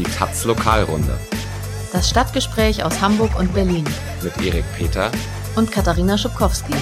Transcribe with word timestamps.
Die 0.00 0.10
Taz 0.10 0.46
Lokalrunde. 0.46 1.18
Das 1.92 2.08
Stadtgespräch 2.08 2.82
aus 2.82 3.02
Hamburg 3.02 3.38
und 3.38 3.52
Berlin. 3.52 3.84
Mit 4.22 4.34
Erik 4.42 4.64
Peter 4.78 5.12
und 5.56 5.70
Katharina 5.70 6.16
Schubkowski. 6.16 6.72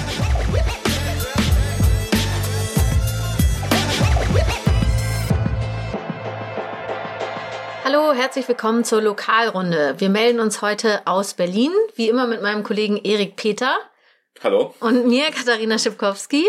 Hallo, 7.85 8.13
herzlich 8.13 8.47
willkommen 8.47 8.85
zur 8.85 9.03
Lokalrunde. 9.03 9.97
Wir 9.99 10.11
melden 10.11 10.39
uns 10.39 10.63
heute 10.63 11.05
aus 11.05 11.35
Berlin, 11.35 11.73
wie 11.97 12.09
immer 12.09 12.29
mit 12.29 12.41
meinem 12.41 12.63
Kollegen 12.63 12.99
Erik 12.99 13.35
Peter. 13.35 13.79
Hallo. 14.45 14.73
Und 14.79 15.09
mir, 15.09 15.33
Katharina 15.33 15.79
Schipkowski. 15.79 16.47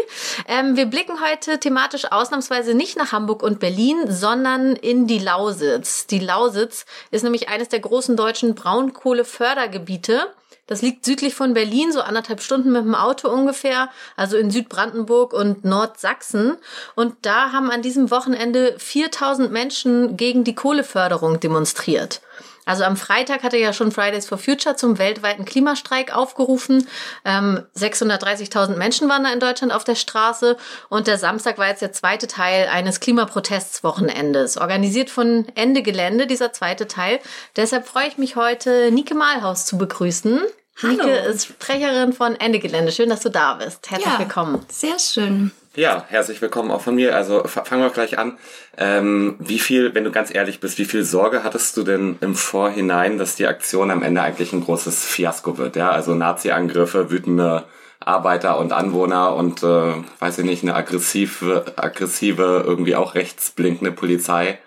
Ähm, 0.47 0.75
wir 0.75 0.85
blicken 0.85 1.19
heute 1.21 1.59
thematisch 1.59 2.05
ausnahmsweise 2.11 2.75
nicht 2.75 2.97
nach 2.97 3.11
Hamburg 3.11 3.41
und 3.41 3.59
Berlin, 3.59 3.97
sondern 4.07 4.75
in 4.75 5.07
die 5.07 5.17
Lausitz. 5.17 6.05
Die 6.05 6.19
Lausitz 6.19 6.85
ist 7.09 7.23
nämlich 7.23 7.49
eines 7.49 7.69
der 7.69 7.79
großen 7.79 8.15
deutschen 8.15 8.53
Braunkohlefördergebiete. 8.53 10.27
Das 10.67 10.83
liegt 10.83 11.03
südlich 11.03 11.33
von 11.33 11.55
Berlin, 11.55 11.91
so 11.91 12.01
anderthalb 12.01 12.41
Stunden 12.41 12.71
mit 12.71 12.83
dem 12.83 12.93
Auto 12.93 13.27
ungefähr, 13.27 13.89
also 14.15 14.37
in 14.37 14.51
Südbrandenburg 14.51 15.33
und 15.33 15.65
Nordsachsen. 15.65 16.57
Und 16.93 17.15
da 17.23 17.51
haben 17.53 17.71
an 17.71 17.81
diesem 17.81 18.11
Wochenende 18.11 18.75
4000 18.77 19.51
Menschen 19.51 20.15
gegen 20.15 20.43
die 20.43 20.53
Kohleförderung 20.53 21.39
demonstriert. 21.39 22.21
Also 22.69 22.83
am 22.83 22.97
Freitag 22.97 23.41
hatte 23.41 23.57
ja 23.57 23.73
schon 23.73 23.91
Fridays 23.91 24.27
for 24.27 24.37
Future 24.37 24.75
zum 24.75 24.99
weltweiten 24.99 25.43
Klimastreik 25.43 26.15
aufgerufen. 26.15 26.87
Ähm, 27.25 27.65
630.000 27.75 28.75
Menschen 28.75 29.09
waren 29.09 29.23
da 29.23 29.33
in 29.33 29.39
Deutschland 29.39 29.73
auf 29.73 29.83
der 29.83 29.95
Straße 29.95 30.55
und 30.87 31.07
der 31.07 31.17
Samstag 31.17 31.57
war 31.57 31.67
jetzt 31.67 31.81
der 31.81 31.93
zweite 31.93 32.27
Teil 32.27 32.67
eines 32.67 32.99
Klimaprotestswochenendes, 32.99 34.57
organisiert 34.57 35.09
von 35.09 35.47
Ende 35.55 35.81
Gelände, 35.81 36.27
dieser 36.27 36.53
zweite 36.53 36.87
Teil. 36.87 37.19
Deshalb 37.55 37.87
freue 37.87 38.07
ich 38.07 38.19
mich 38.19 38.35
heute, 38.35 38.91
Nike 38.91 39.15
Malhaus 39.15 39.65
zu 39.65 39.79
begrüßen. 39.79 40.39
Hallo. 40.83 40.93
Nike 40.93 41.09
ist 41.27 41.47
Sprecherin 41.47 42.13
von 42.13 42.35
Ende 42.35 42.59
Gelände. 42.59 42.91
Schön, 42.91 43.09
dass 43.09 43.21
du 43.21 43.29
da 43.29 43.55
bist. 43.55 43.89
Herzlich 43.89 44.13
ja, 44.13 44.19
willkommen. 44.19 44.63
Sehr 44.69 44.99
schön. 44.99 45.51
Ja, 45.79 46.03
herzlich 46.09 46.41
willkommen 46.41 46.71
auch 46.71 46.81
von 46.81 46.95
mir. 46.95 47.15
Also 47.15 47.41
fangen 47.45 47.81
wir 47.81 47.89
gleich 47.89 48.19
an. 48.19 48.37
Ähm, 48.77 49.37
wie 49.39 49.59
viel, 49.59 49.95
wenn 49.95 50.03
du 50.03 50.11
ganz 50.11 50.29
ehrlich 50.29 50.59
bist, 50.59 50.77
wie 50.77 50.83
viel 50.83 51.05
Sorge 51.05 51.45
hattest 51.45 51.77
du 51.77 51.83
denn 51.83 52.17
im 52.19 52.35
Vorhinein, 52.35 53.17
dass 53.17 53.37
die 53.37 53.47
Aktion 53.47 53.89
am 53.89 54.03
Ende 54.03 54.21
eigentlich 54.21 54.51
ein 54.51 54.65
großes 54.65 55.05
Fiasko 55.05 55.57
wird? 55.57 55.77
Ja, 55.77 55.91
also 55.91 56.15
Nazi-Angriffe, 56.15 57.11
wütende 57.11 57.63
Arbeiter 58.01 58.59
und 58.59 58.73
Anwohner 58.73 59.33
und 59.37 59.63
äh, 59.63 59.93
weiß 60.19 60.39
ich 60.39 60.45
nicht, 60.45 60.63
eine 60.63 60.75
aggressive, 60.75 61.63
aggressive, 61.77 62.61
irgendwie 62.67 62.97
auch 62.97 63.15
rechtsblinkende 63.15 63.93
Polizei. 63.93 64.59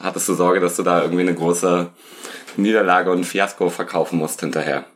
Hattest 0.00 0.28
du 0.28 0.34
Sorge, 0.34 0.58
dass 0.58 0.74
du 0.74 0.82
da 0.82 1.02
irgendwie 1.02 1.22
eine 1.22 1.34
große 1.34 1.90
Niederlage 2.56 3.12
und 3.12 3.22
Fiasko 3.22 3.70
verkaufen 3.70 4.18
musst 4.18 4.40
hinterher? 4.40 4.86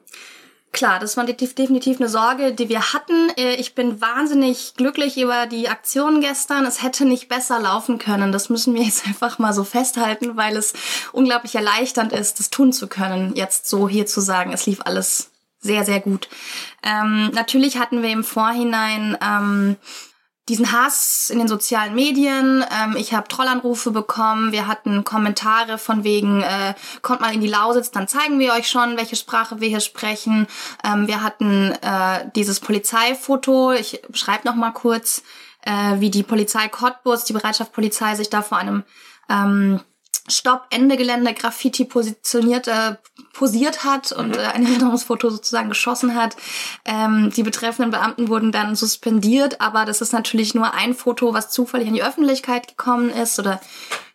Klar, 0.73 0.99
das 1.01 1.19
war 1.19 1.25
definitiv 1.25 2.01
eine 2.01 2.09
Sorge, 2.09 2.55
die 2.55 2.71
wir 2.71 2.95
hatten. 2.95 3.29
Äh, 3.37 3.57
ich 3.57 3.75
bin 3.75 4.01
wahnsinnig 4.01 4.73
glücklich 4.75 5.21
über 5.21 5.47
die 5.47 5.69
Aktion 5.69 6.23
gestern. 6.23 6.65
Es 6.65 6.83
hätte 6.83 7.05
nicht 7.05 7.29
besser 7.29 7.61
laufen 7.61 7.99
können. 7.99 8.33
Das 8.33 8.49
müssen 8.49 8.75
wir 8.75 8.83
jetzt 8.85 9.07
einfach 9.07 9.39
mal 9.39 9.53
so 9.53 9.65
festhalten, 9.65 10.37
weil 10.37 10.57
es 10.57 10.73
unglaublich 11.13 11.55
erleichternd 11.55 12.13
ist, 12.15 12.39
das 12.39 12.49
tun 12.49 12.73
zu 12.73 12.89
können, 12.89 13.35
jetzt 13.37 13.69
so 13.69 13.87
hier 13.87 14.07
zu 14.07 14.21
sagen, 14.21 14.53
es 14.53 14.65
lief 14.65 14.81
alles 14.85 15.31
sehr, 15.61 15.85
sehr 15.85 16.01
gut. 16.01 16.29
Ähm, 16.83 17.31
natürlich 17.33 17.79
hatten 17.79 18.03
wir 18.03 18.11
im 18.11 18.25
Vorhinein 18.25 19.17
ähm, 19.23 19.77
diesen 20.49 20.73
Hass 20.73 21.31
in 21.31 21.39
den 21.39 21.49
sozialen 21.49 21.95
Medien. 21.95 22.65
Ähm, 22.71 22.97
ich 22.97 23.15
habe 23.15 23.29
Trollanrufe 23.29 23.93
bekommen. 23.93 24.53
Wir 24.53 24.67
hatten 24.67 25.05
Kommentare 25.05 25.79
von 25.79 26.03
wegen, 26.05 26.43
äh, 26.43 26.75
kommt 27.01 27.21
mal 27.21 27.33
in 27.33 27.41
die 27.41 27.49
Lausitz, 27.49 27.91
dann 27.91 28.09
zeigen 28.09 28.39
wir 28.39 28.53
euch 28.53 28.69
schon, 28.69 28.97
welche 28.97 29.17
Sprache 29.17 29.61
wir 29.61 29.69
hier 29.69 29.81
sprechen. 29.81 30.49
Ähm, 30.85 31.07
wir 31.07 31.23
hatten 31.23 31.73
äh, 31.83 32.31
dieses 32.35 32.59
Polizeifoto. 32.59 33.73
Ich 33.73 34.03
beschreibe 34.09 34.47
noch 34.49 34.57
mal 34.57 34.73
kurz, 34.73 35.23
äh, 35.63 36.01
wie 36.01 36.11
die 36.11 36.25
Polizei 36.25 36.69
Cottbus, 36.69 37.25
die 37.25 37.35
Bereitschaftspolizei 37.35 38.17
sich 38.17 38.29
da 38.29 38.43
vor 38.43 38.59
einem 38.59 38.83
ähm, 39.29 39.81
Stopp, 40.29 40.67
Ende 40.71 40.97
Gelände, 40.97 41.35
Graffiti 41.35 41.85
positioniert, 41.85 42.69
äh, 42.69 42.95
posiert 43.33 43.83
hat 43.85 44.13
und 44.13 44.29
mhm. 44.29 44.35
äh, 44.35 44.47
ein 44.47 44.65
Erinnerungsfoto 44.65 45.31
sozusagen 45.31 45.69
geschossen 45.69 46.15
hat. 46.15 46.37
Ähm, 46.85 47.31
die 47.35 47.43
betreffenden 47.43 47.91
Beamten 47.91 48.29
wurden 48.29 48.53
dann 48.53 48.77
suspendiert, 48.77 49.61
aber 49.61 49.85
das 49.85 50.01
ist 50.01 50.13
natürlich 50.13 50.55
nur 50.55 50.75
ein 50.75 50.95
Foto, 50.95 51.35
was 51.35 51.51
zufällig 51.51 51.89
in 51.89 51.95
die 51.95 52.05
Öffentlichkeit 52.05 52.69
gekommen 52.69 53.11
ist 53.11 53.39
oder 53.41 53.61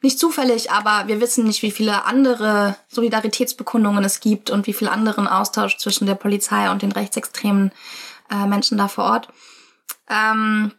nicht 0.01 0.19
zufällig, 0.19 0.71
aber 0.71 1.07
wir 1.07 1.19
wissen 1.19 1.43
nicht, 1.43 1.61
wie 1.61 1.71
viele 1.71 2.05
andere 2.05 2.77
Solidaritätsbekundungen 2.87 4.03
es 4.03 4.19
gibt 4.19 4.49
und 4.49 4.67
wie 4.67 4.73
viel 4.73 4.87
anderen 4.87 5.27
Austausch 5.27 5.77
zwischen 5.77 6.05
der 6.05 6.15
Polizei 6.15 6.71
und 6.71 6.83
den 6.83 6.91
rechtsextremen 6.91 7.71
äh, 8.31 8.45
Menschen 8.45 8.77
da 8.77 8.87
vor 8.87 9.05
Ort. 9.05 9.29
Ähm, 10.09 10.71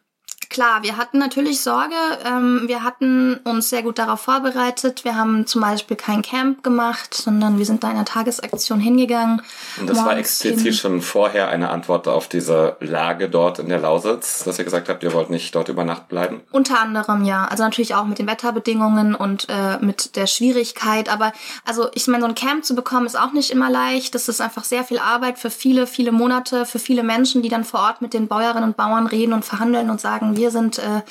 Klar, 0.50 0.82
wir 0.82 0.96
hatten 0.96 1.18
natürlich 1.18 1.60
Sorge. 1.60 1.94
Ähm, 2.24 2.62
wir 2.66 2.82
hatten 2.82 3.34
uns 3.44 3.68
sehr 3.68 3.82
gut 3.82 3.98
darauf 3.98 4.22
vorbereitet. 4.22 5.04
Wir 5.04 5.14
haben 5.14 5.46
zum 5.46 5.60
Beispiel 5.60 5.96
kein 5.96 6.22
Camp 6.22 6.62
gemacht, 6.62 7.12
sondern 7.12 7.58
wir 7.58 7.66
sind 7.66 7.84
da 7.84 7.90
in 7.90 7.96
einer 7.96 8.06
Tagesaktion 8.06 8.80
hingegangen. 8.80 9.42
Und 9.78 9.90
das 9.90 9.98
war 9.98 10.16
explizit 10.16 10.74
schon 10.74 11.02
vorher 11.02 11.48
eine 11.48 11.68
Antwort 11.68 12.08
auf 12.08 12.28
diese 12.28 12.78
Lage 12.80 13.28
dort 13.28 13.58
in 13.58 13.68
der 13.68 13.78
Lausitz, 13.78 14.44
dass 14.44 14.58
ihr 14.58 14.64
gesagt 14.64 14.88
habt, 14.88 15.02
ihr 15.02 15.12
wollt 15.12 15.28
nicht 15.28 15.54
dort 15.54 15.68
über 15.68 15.84
Nacht 15.84 16.08
bleiben? 16.08 16.40
Unter 16.50 16.80
anderem, 16.80 17.24
ja. 17.24 17.44
Also 17.44 17.62
natürlich 17.62 17.94
auch 17.94 18.06
mit 18.06 18.18
den 18.18 18.26
Wetterbedingungen 18.26 19.14
und 19.14 19.48
äh, 19.50 19.76
mit 19.84 20.16
der 20.16 20.26
Schwierigkeit. 20.26 21.10
Aber 21.10 21.32
also 21.66 21.88
ich 21.92 22.06
meine, 22.06 22.22
so 22.22 22.28
ein 22.28 22.34
Camp 22.34 22.64
zu 22.64 22.74
bekommen 22.74 23.04
ist 23.04 23.20
auch 23.20 23.32
nicht 23.32 23.50
immer 23.50 23.68
leicht. 23.68 24.14
Das 24.14 24.30
ist 24.30 24.40
einfach 24.40 24.64
sehr 24.64 24.84
viel 24.84 24.98
Arbeit 24.98 25.38
für 25.38 25.50
viele, 25.50 25.86
viele 25.86 26.10
Monate, 26.10 26.64
für 26.64 26.78
viele 26.78 27.02
Menschen, 27.02 27.42
die 27.42 27.50
dann 27.50 27.64
vor 27.64 27.80
Ort 27.80 28.00
mit 28.00 28.14
den 28.14 28.28
Bäuerinnen 28.28 28.64
und 28.64 28.78
Bauern 28.78 29.06
reden 29.06 29.34
und 29.34 29.44
verhandeln 29.44 29.90
und 29.90 30.00
sagen, 30.00 30.37
wir 30.38 30.50
sind 30.50 30.78
äh, 30.78 31.02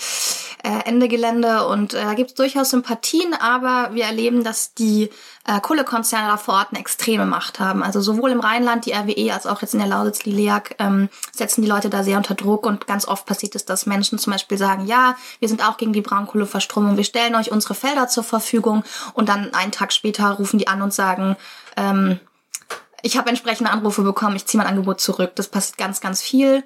äh, 0.63 0.83
Ende 0.85 1.07
Gelände 1.07 1.67
und 1.67 1.93
äh, 1.93 2.03
da 2.03 2.13
gibt 2.15 2.31
es 2.31 2.35
durchaus 2.35 2.71
Sympathien, 2.71 3.33
aber 3.33 3.93
wir 3.93 4.05
erleben, 4.05 4.43
dass 4.43 4.73
die 4.73 5.09
äh, 5.45 5.59
Kohlekonzerne 5.61 6.27
da 6.27 6.37
vor 6.37 6.55
Ort 6.55 6.69
eine 6.71 6.79
extreme 6.79 7.25
Macht 7.25 7.59
haben. 7.59 7.83
Also 7.83 8.01
sowohl 8.01 8.31
im 8.31 8.39
Rheinland, 8.39 8.85
die 8.85 8.93
RWE, 8.93 9.33
als 9.33 9.45
auch 9.45 9.61
jetzt 9.61 9.73
in 9.73 9.79
der 9.79 9.87
Lausitz, 9.87 10.25
LEAG, 10.25 10.75
ähm, 10.79 11.09
setzen 11.31 11.61
die 11.61 11.67
Leute 11.67 11.89
da 11.89 12.03
sehr 12.03 12.17
unter 12.17 12.33
Druck 12.33 12.65
und 12.65 12.87
ganz 12.87 13.07
oft 13.07 13.25
passiert 13.25 13.55
es, 13.55 13.65
dass 13.65 13.85
Menschen 13.85 14.17
zum 14.17 14.33
Beispiel 14.33 14.57
sagen, 14.57 14.87
ja, 14.87 15.15
wir 15.39 15.47
sind 15.47 15.67
auch 15.67 15.77
gegen 15.77 15.93
die 15.93 16.01
Braunkohleverstromung, 16.01 16.97
wir 16.97 17.03
stellen 17.03 17.35
euch 17.35 17.51
unsere 17.51 17.75
Felder 17.75 18.07
zur 18.07 18.23
Verfügung 18.23 18.83
und 19.13 19.29
dann 19.29 19.53
einen 19.53 19.71
Tag 19.71 19.93
später 19.93 20.31
rufen 20.31 20.57
die 20.57 20.67
an 20.67 20.81
und 20.81 20.93
sagen, 20.93 21.37
ähm, 21.75 22.19
ich 23.03 23.17
habe 23.17 23.29
entsprechende 23.29 23.69
Anrufe 23.69 24.01
bekommen, 24.01 24.35
ich 24.35 24.47
ziehe 24.47 24.61
mein 24.61 24.69
Angebot 24.69 24.99
zurück. 24.99 25.33
Das 25.35 25.47
passiert 25.47 25.77
ganz, 25.77 26.01
ganz 26.01 26.21
viel 26.21 26.63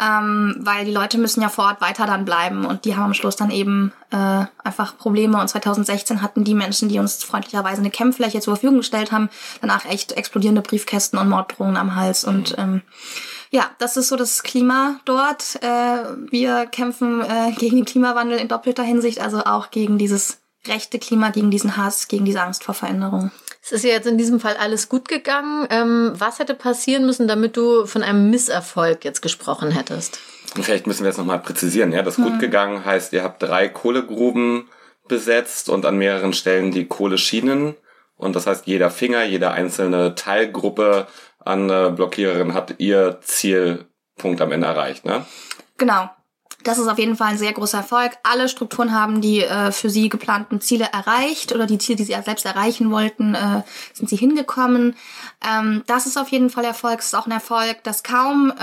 ähm, 0.00 0.56
weil 0.60 0.84
die 0.84 0.92
Leute 0.92 1.18
müssen 1.18 1.42
ja 1.42 1.48
vor 1.48 1.66
Ort 1.66 1.80
weiter 1.80 2.06
dann 2.06 2.24
bleiben 2.24 2.64
und 2.64 2.84
die 2.84 2.94
haben 2.94 3.04
am 3.04 3.14
Schluss 3.14 3.36
dann 3.36 3.50
eben 3.50 3.92
äh, 4.10 4.44
einfach 4.62 4.96
Probleme. 4.96 5.40
Und 5.40 5.48
2016 5.48 6.22
hatten 6.22 6.44
die 6.44 6.54
Menschen, 6.54 6.88
die 6.88 6.98
uns 6.98 7.24
freundlicherweise 7.24 7.80
eine 7.80 7.90
Campfläche 7.90 8.40
zur 8.40 8.54
Verfügung 8.54 8.78
gestellt 8.78 9.12
haben, 9.12 9.28
danach 9.60 9.84
echt 9.84 10.12
explodierende 10.12 10.62
Briefkästen 10.62 11.18
und 11.18 11.28
Morddrohungen 11.28 11.76
am 11.76 11.96
Hals. 11.96 12.24
Und 12.24 12.54
ähm, 12.58 12.82
ja, 13.50 13.70
das 13.78 13.96
ist 13.96 14.08
so 14.08 14.16
das 14.16 14.42
Klima 14.42 15.00
dort. 15.04 15.62
Äh, 15.62 16.04
wir 16.30 16.66
kämpfen 16.66 17.22
äh, 17.22 17.52
gegen 17.52 17.76
den 17.76 17.84
Klimawandel 17.84 18.38
in 18.38 18.48
doppelter 18.48 18.82
Hinsicht, 18.82 19.20
also 19.20 19.44
auch 19.44 19.70
gegen 19.70 19.98
dieses 19.98 20.38
rechte 20.66 20.98
Klima, 20.98 21.30
gegen 21.30 21.50
diesen 21.50 21.76
Hass, 21.76 22.08
gegen 22.08 22.24
diese 22.24 22.42
Angst 22.42 22.64
vor 22.64 22.74
Veränderung. 22.74 23.30
Es 23.70 23.72
ist 23.72 23.84
ja 23.84 23.90
jetzt 23.90 24.06
in 24.06 24.16
diesem 24.16 24.40
Fall 24.40 24.56
alles 24.56 24.88
gut 24.88 25.08
gegangen. 25.08 25.66
Ähm, 25.68 26.12
was 26.14 26.38
hätte 26.38 26.54
passieren 26.54 27.04
müssen, 27.04 27.28
damit 27.28 27.54
du 27.54 27.84
von 27.84 28.02
einem 28.02 28.30
Misserfolg 28.30 29.04
jetzt 29.04 29.20
gesprochen 29.20 29.70
hättest? 29.70 30.20
Vielleicht 30.58 30.86
müssen 30.86 31.02
wir 31.02 31.08
jetzt 31.08 31.18
nochmal 31.18 31.40
präzisieren. 31.40 31.92
Ja, 31.92 32.02
das 32.02 32.16
hm. 32.16 32.24
gut 32.24 32.38
gegangen 32.38 32.86
heißt, 32.86 33.12
ihr 33.12 33.22
habt 33.22 33.42
drei 33.42 33.68
Kohlegruben 33.68 34.70
besetzt 35.06 35.68
und 35.68 35.84
an 35.84 35.98
mehreren 35.98 36.32
Stellen 36.32 36.70
die 36.70 36.86
Kohleschienen. 36.86 37.74
Und 38.16 38.36
das 38.36 38.46
heißt, 38.46 38.66
jeder 38.66 38.90
Finger, 38.90 39.24
jede 39.24 39.50
einzelne 39.50 40.14
Teilgruppe 40.14 41.06
an 41.38 41.68
äh, 41.68 41.92
Blockiererin 41.94 42.54
hat 42.54 42.76
ihr 42.78 43.18
Zielpunkt 43.20 44.40
am 44.40 44.50
Ende 44.50 44.66
erreicht, 44.66 45.04
ne? 45.04 45.26
Genau. 45.76 46.08
Das 46.64 46.78
ist 46.78 46.88
auf 46.88 46.98
jeden 46.98 47.16
Fall 47.16 47.28
ein 47.28 47.38
sehr 47.38 47.52
großer 47.52 47.78
Erfolg. 47.78 48.12
Alle 48.24 48.48
Strukturen 48.48 48.92
haben 48.92 49.20
die 49.20 49.42
äh, 49.42 49.70
für 49.70 49.90
sie 49.90 50.08
geplanten 50.08 50.60
Ziele 50.60 50.88
erreicht 50.92 51.54
oder 51.54 51.66
die 51.66 51.78
Ziele, 51.78 51.96
die 51.96 52.04
sie 52.04 52.16
selbst 52.24 52.44
erreichen 52.44 52.90
wollten, 52.90 53.36
äh, 53.36 53.62
sind 53.94 54.10
sie 54.10 54.16
hingekommen. 54.16 54.96
Ähm, 55.48 55.84
das 55.86 56.06
ist 56.06 56.18
auf 56.18 56.28
jeden 56.28 56.50
Fall 56.50 56.64
Erfolg. 56.64 56.98
Es 56.98 57.06
ist 57.06 57.14
auch 57.14 57.26
ein 57.26 57.32
Erfolg, 57.32 57.84
dass 57.84 58.02
kaum 58.02 58.52
äh, 58.58 58.62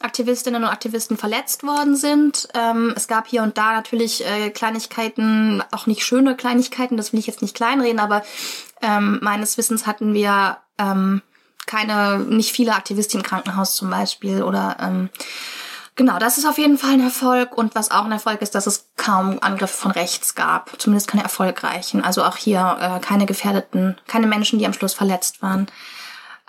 Aktivistinnen 0.00 0.64
und 0.64 0.70
Aktivisten 0.70 1.16
verletzt 1.16 1.62
worden 1.62 1.94
sind. 1.94 2.48
Ähm, 2.54 2.92
es 2.96 3.06
gab 3.06 3.28
hier 3.28 3.44
und 3.44 3.56
da 3.56 3.74
natürlich 3.74 4.26
äh, 4.26 4.50
Kleinigkeiten, 4.50 5.62
auch 5.70 5.86
nicht 5.86 6.04
schöne 6.04 6.34
Kleinigkeiten, 6.34 6.96
das 6.96 7.12
will 7.12 7.20
ich 7.20 7.28
jetzt 7.28 7.42
nicht 7.42 7.54
kleinreden, 7.54 8.00
aber 8.00 8.24
ähm, 8.82 9.20
meines 9.22 9.56
Wissens 9.56 9.86
hatten 9.86 10.14
wir 10.14 10.58
ähm, 10.78 11.22
keine, 11.66 12.18
nicht 12.18 12.52
viele 12.52 12.74
Aktivisten 12.74 13.20
im 13.20 13.26
Krankenhaus 13.26 13.76
zum 13.76 13.88
Beispiel 13.88 14.42
oder 14.42 14.76
ähm, 14.80 15.10
Genau, 15.96 16.18
das 16.18 16.38
ist 16.38 16.46
auf 16.46 16.58
jeden 16.58 16.78
Fall 16.78 16.92
ein 16.92 17.02
Erfolg. 17.02 17.56
Und 17.56 17.74
was 17.74 17.90
auch 17.90 18.04
ein 18.04 18.12
Erfolg 18.12 18.42
ist, 18.42 18.54
dass 18.54 18.66
es 18.66 18.90
kaum 18.96 19.38
Angriffe 19.40 19.76
von 19.76 19.90
rechts 19.90 20.34
gab. 20.34 20.80
Zumindest 20.80 21.08
keine 21.08 21.22
erfolgreichen. 21.22 22.02
Also 22.02 22.24
auch 22.24 22.36
hier 22.36 22.78
äh, 22.80 23.00
keine 23.00 23.26
gefährdeten, 23.26 23.98
keine 24.06 24.26
Menschen, 24.26 24.58
die 24.58 24.66
am 24.66 24.72
Schluss 24.72 24.94
verletzt 24.94 25.42
waren. 25.42 25.66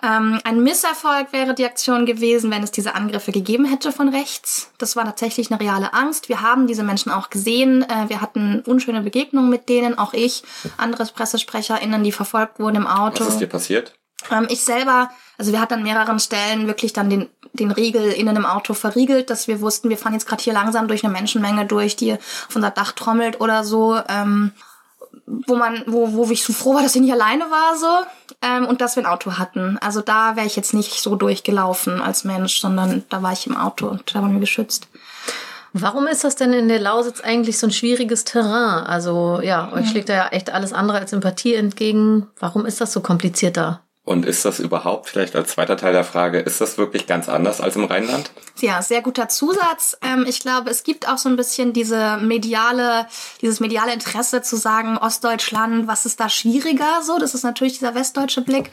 Ähm, 0.02 0.40
ein 0.42 0.62
Misserfolg 0.62 1.32
wäre 1.32 1.54
die 1.54 1.64
Aktion 1.64 2.06
gewesen, 2.06 2.50
wenn 2.50 2.64
es 2.64 2.72
diese 2.72 2.96
Angriffe 2.96 3.30
gegeben 3.30 3.64
hätte 3.64 3.92
von 3.92 4.08
rechts. 4.08 4.72
Das 4.78 4.96
war 4.96 5.04
tatsächlich 5.04 5.50
eine 5.50 5.60
reale 5.60 5.94
Angst. 5.94 6.28
Wir 6.28 6.42
haben 6.42 6.66
diese 6.66 6.82
Menschen 6.82 7.12
auch 7.12 7.30
gesehen. 7.30 7.82
Äh, 7.88 8.08
wir 8.08 8.20
hatten 8.20 8.62
unschöne 8.66 9.02
Begegnungen 9.02 9.48
mit 9.48 9.68
denen, 9.68 9.96
auch 9.98 10.12
ich, 10.12 10.42
andere 10.76 11.04
PressesprecherInnen, 11.04 12.02
die 12.02 12.10
verfolgt 12.10 12.58
wurden 12.58 12.76
im 12.76 12.86
Auto. 12.88 13.24
Was 13.24 13.34
ist 13.34 13.40
dir 13.40 13.46
passiert? 13.46 13.94
Ähm, 14.30 14.46
ich 14.50 14.64
selber, 14.64 15.10
also 15.38 15.52
wir 15.52 15.60
hatten 15.60 15.74
an 15.74 15.82
mehreren 15.82 16.18
Stellen 16.18 16.66
wirklich 16.66 16.92
dann 16.92 17.10
den, 17.10 17.28
den 17.52 17.70
Riegel 17.70 18.12
innen 18.12 18.36
im 18.36 18.46
Auto 18.46 18.74
verriegelt, 18.74 19.30
dass 19.30 19.48
wir 19.48 19.60
wussten, 19.60 19.88
wir 19.88 19.98
fahren 19.98 20.14
jetzt 20.14 20.26
gerade 20.26 20.42
hier 20.42 20.52
langsam 20.52 20.88
durch 20.88 21.04
eine 21.04 21.12
Menschenmenge 21.12 21.66
durch, 21.66 21.96
die 21.96 22.14
auf 22.14 22.54
unser 22.54 22.70
Dach 22.70 22.92
trommelt 22.92 23.40
oder 23.40 23.64
so. 23.64 23.98
Ähm, 24.08 24.52
wo 25.26 25.56
man, 25.56 25.82
wo, 25.86 26.12
wo 26.14 26.30
ich 26.30 26.44
so 26.44 26.52
froh 26.52 26.74
war, 26.74 26.82
dass 26.82 26.94
ich 26.94 27.00
nicht 27.00 27.12
alleine 27.12 27.44
war 27.44 27.76
so 27.76 28.06
ähm, 28.42 28.66
und 28.66 28.80
dass 28.80 28.96
wir 28.96 29.02
ein 29.02 29.12
Auto 29.12 29.38
hatten. 29.38 29.78
Also 29.78 30.00
da 30.00 30.36
wäre 30.36 30.46
ich 30.46 30.56
jetzt 30.56 30.74
nicht 30.74 31.00
so 31.00 31.16
durchgelaufen 31.16 32.00
als 32.00 32.24
Mensch, 32.24 32.60
sondern 32.60 33.04
da 33.08 33.22
war 33.22 33.32
ich 33.32 33.46
im 33.46 33.56
Auto 33.56 33.88
und 33.88 34.14
da 34.14 34.22
waren 34.22 34.32
wir 34.32 34.40
geschützt. 34.40 34.88
Warum 35.74 36.06
ist 36.06 36.24
das 36.24 36.36
denn 36.36 36.52
in 36.52 36.68
der 36.68 36.80
Lausitz 36.80 37.22
eigentlich 37.22 37.58
so 37.58 37.66
ein 37.66 37.72
schwieriges 37.72 38.24
Terrain? 38.24 38.84
Also 38.84 39.40
ja, 39.42 39.72
euch 39.72 39.88
schlägt 39.88 40.10
da 40.10 40.14
ja 40.14 40.28
echt 40.28 40.50
alles 40.50 40.74
andere 40.74 40.98
als 40.98 41.10
Sympathie 41.10 41.54
entgegen. 41.54 42.28
Warum 42.38 42.66
ist 42.66 42.80
das 42.80 42.92
so 42.92 43.00
kompliziert 43.00 43.56
da? 43.56 43.80
Und 44.04 44.26
ist 44.26 44.44
das 44.44 44.58
überhaupt, 44.58 45.08
vielleicht 45.08 45.36
als 45.36 45.52
zweiter 45.52 45.76
Teil 45.76 45.92
der 45.92 46.02
Frage, 46.02 46.40
ist 46.40 46.60
das 46.60 46.76
wirklich 46.76 47.06
ganz 47.06 47.28
anders 47.28 47.60
als 47.60 47.76
im 47.76 47.84
Rheinland? 47.84 48.32
Ja, 48.58 48.82
sehr 48.82 49.00
guter 49.00 49.28
Zusatz. 49.28 49.96
Ähm, 50.02 50.24
ich 50.28 50.40
glaube, 50.40 50.70
es 50.70 50.82
gibt 50.82 51.08
auch 51.08 51.18
so 51.18 51.28
ein 51.28 51.36
bisschen 51.36 51.72
diese 51.72 52.16
mediale, 52.16 53.06
dieses 53.40 53.60
mediale 53.60 53.92
Interesse 53.92 54.42
zu 54.42 54.56
sagen, 54.56 54.98
Ostdeutschland, 54.98 55.86
was 55.86 56.04
ist 56.04 56.18
da 56.18 56.28
schwieriger? 56.28 57.02
So, 57.04 57.20
das 57.20 57.34
ist 57.34 57.44
natürlich 57.44 57.74
dieser 57.74 57.94
westdeutsche 57.94 58.40
Blick. 58.42 58.72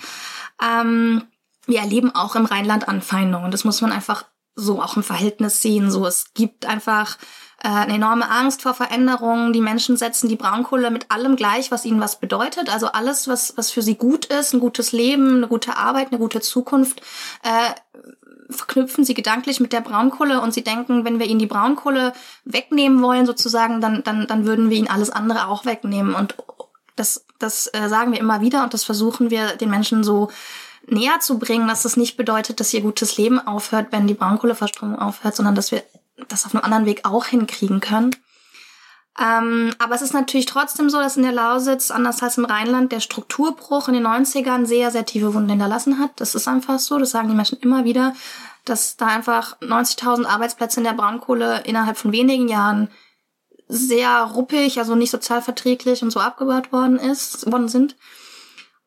Ähm, 0.62 1.28
wir 1.68 1.80
erleben 1.82 2.16
auch 2.16 2.36
im 2.36 2.46
Rheinland 2.46 2.88
Anfeindungen. 2.88 3.52
Das 3.52 3.64
muss 3.64 3.82
man 3.82 3.92
einfach 3.92 4.26
so 4.56 4.82
auch 4.82 4.98
im 4.98 5.04
Verhältnis 5.04 5.62
sehen. 5.62 5.92
So, 5.92 6.08
es 6.08 6.34
gibt 6.34 6.66
einfach 6.66 7.20
äh, 7.64 7.68
eine 7.68 7.96
enorme 7.96 8.30
Angst 8.30 8.62
vor 8.62 8.74
Veränderungen. 8.74 9.54
Die 9.54 9.62
Menschen 9.62 9.98
setzen 9.98 10.30
die 10.30 10.36
Braunkohle 10.36 10.92
mit 10.92 11.12
allem 11.12 11.36
gleich, 11.36 11.72
was 11.72 11.86
ihnen 11.86 12.00
was 12.00 12.20
bedeutet. 12.20 12.72
Also 12.72 12.88
alles, 12.88 13.28
was, 13.28 13.58
was 13.58 13.72
für 13.72 13.82
sie 13.82 13.96
gut 13.96 14.26
ist, 14.26 14.54
ein 14.54 14.60
gutes 14.60 14.92
Leben, 14.92 15.38
eine 15.38 15.48
gute 15.48 15.78
Arbeit, 15.78 16.10
eine 16.10 16.20
gute 16.20 16.42
Zukunft, 16.42 17.02
äh, 17.44 17.74
verknüpfen 18.50 19.04
sie 19.04 19.14
gedanklich 19.14 19.60
mit 19.60 19.74
der 19.74 19.82
Braunkohle 19.82 20.42
und 20.42 20.54
sie 20.54 20.64
denken, 20.64 21.06
wenn 21.06 21.20
wir 21.20 21.28
ihnen 21.28 21.40
die 21.40 21.46
Braunkohle 21.46 22.14
wegnehmen 22.46 23.02
wollen, 23.02 23.26
sozusagen, 23.26 23.80
dann, 23.80 24.04
dann, 24.04 24.26
dann 24.26 24.46
würden 24.46 24.70
wir 24.70 24.78
ihnen 24.78 24.90
alles 24.90 25.12
andere 25.12 25.48
auch 25.48 25.66
wegnehmen. 25.66 26.16
Und 26.16 26.36
das, 26.96 27.26
das 27.38 27.68
äh, 27.74 27.88
sagen 27.88 28.12
wir 28.12 28.20
immer 28.20 28.42
wieder 28.42 28.64
und 28.64 28.74
das 28.74 28.84
versuchen 28.84 29.30
wir 29.30 29.56
den 29.56 29.70
Menschen 29.70 30.04
so 30.04 30.30
näher 30.88 31.20
zu 31.20 31.38
bringen, 31.38 31.68
dass 31.68 31.84
das 31.84 31.98
nicht 31.98 32.18
bedeutet, 32.18 32.60
dass 32.60 32.74
ihr 32.74 32.82
gutes 32.82 33.18
Leben 33.18 33.40
aufhört, 33.40 33.88
wenn 33.92 34.08
die 34.08 34.16
Braunkohleverstromung 34.16 34.98
aufhört, 34.98 35.36
sondern 35.36 35.56
dass 35.56 35.72
wir 35.72 35.84
das 36.28 36.46
auf 36.46 36.54
einem 36.54 36.64
anderen 36.64 36.86
Weg 36.86 37.06
auch 37.06 37.26
hinkriegen 37.26 37.80
können. 37.80 38.12
Ähm, 39.20 39.74
aber 39.80 39.96
es 39.96 40.02
ist 40.02 40.14
natürlich 40.14 40.46
trotzdem 40.46 40.90
so, 40.90 41.00
dass 41.00 41.18
in 41.18 41.24
der 41.24 41.34
Lausitz, 41.34 41.92
anders 41.92 42.24
als 42.24 42.38
im 42.38 42.46
Rheinland, 42.46 42.92
der 42.92 43.02
Strukturbruch 43.02 43.88
in 43.90 43.96
den 43.96 44.08
90ern 44.08 44.66
sehr, 44.66 44.92
sehr 44.92 45.06
tiefe 45.06 45.34
Wunden 45.34 45.50
hinterlassen 45.50 46.00
hat. 46.00 46.12
Das 46.18 46.36
ist 46.36 46.48
einfach 46.48 46.80
so, 46.80 46.98
das 46.98 47.12
sagen 47.12 47.28
die 47.28 47.36
Menschen 47.36 47.60
immer 47.60 47.84
wieder, 47.84 48.14
dass 48.64 48.96
da 48.96 49.08
einfach 49.08 49.60
90.000 49.60 50.26
Arbeitsplätze 50.26 50.80
in 50.80 50.86
der 50.86 50.94
Braunkohle 50.94 51.64
innerhalb 51.66 51.98
von 51.98 52.12
wenigen 52.12 52.48
Jahren 52.48 52.90
sehr 53.68 54.24
ruppig, 54.24 54.80
also 54.80 54.96
nicht 54.96 55.12
sozialverträglich 55.12 56.02
und 56.02 56.12
so 56.12 56.20
abgebaut 56.20 56.72
worden 56.72 56.98
ist, 56.98 57.52
worden 57.52 57.68
sind. 57.68 57.96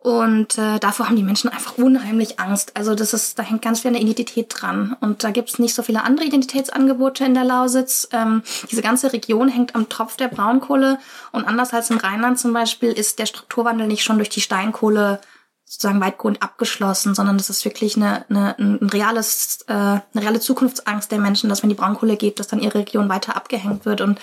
Und 0.03 0.59
äh, 0.59 0.81
davor 0.81 1.07
haben 1.07 1.15
die 1.15 1.23
Menschen 1.23 1.49
einfach 1.49 1.79
unheimlich 1.79 2.41
Angst. 2.41 2.73
Also 2.75 2.97
das 2.97 3.15
ist, 3.15 3.39
da 3.39 3.45
hängt 3.45 3.63
ganz 3.63 3.81
viel 3.81 3.91
eine 3.91 4.01
Identität 4.01 4.47
dran. 4.49 4.97
Und 5.01 5.23
da 5.23 5.31
gibt's 5.31 5.61
nicht 5.61 5.75
so 5.77 5.85
viele 5.85 6.03
andere 6.03 6.27
Identitätsangebote 6.27 7.25
in 7.25 7.35
der 7.35 7.45
Lausitz. 7.45 8.09
Ähm, 8.11 8.43
diese 8.69 8.83
ganze 8.83 9.13
Region 9.13 9.49
hängt 9.49 9.77
am 9.77 9.89
Tropf 9.89 10.17
der 10.17 10.27
Braunkohle. 10.27 10.99
Und 11.31 11.47
anders 11.47 11.73
als 11.73 11.91
im 11.91 11.99
Rheinland 11.99 12.41
zum 12.41 12.53
Beispiel 12.53 12.91
ist 12.91 13.21
der 13.21 13.27
Strukturwandel 13.27 13.87
nicht 13.87 14.03
schon 14.03 14.17
durch 14.17 14.29
die 14.29 14.41
Steinkohle 14.41 15.21
sozusagen 15.67 16.01
weitgehend 16.01 16.43
abgeschlossen, 16.43 17.15
sondern 17.15 17.39
das 17.39 17.49
ist 17.49 17.65
wirklich 17.65 17.97
eine, 17.97 18.25
eine, 18.29 18.59
ein 18.59 18.91
reales, 18.93 19.61
äh, 19.69 19.73
eine 19.73 20.03
reale 20.17 20.41
Zukunftsangst 20.41 21.13
der 21.13 21.21
Menschen, 21.21 21.49
dass 21.49 21.63
wenn 21.63 21.71
die 21.71 21.77
Braunkohle 21.77 22.17
geht, 22.17 22.41
dass 22.41 22.49
dann 22.49 22.59
ihre 22.59 22.81
Region 22.81 23.09
weiter 23.09 23.37
abgehängt 23.37 23.87
wird. 23.87 24.01
Und 24.01 24.19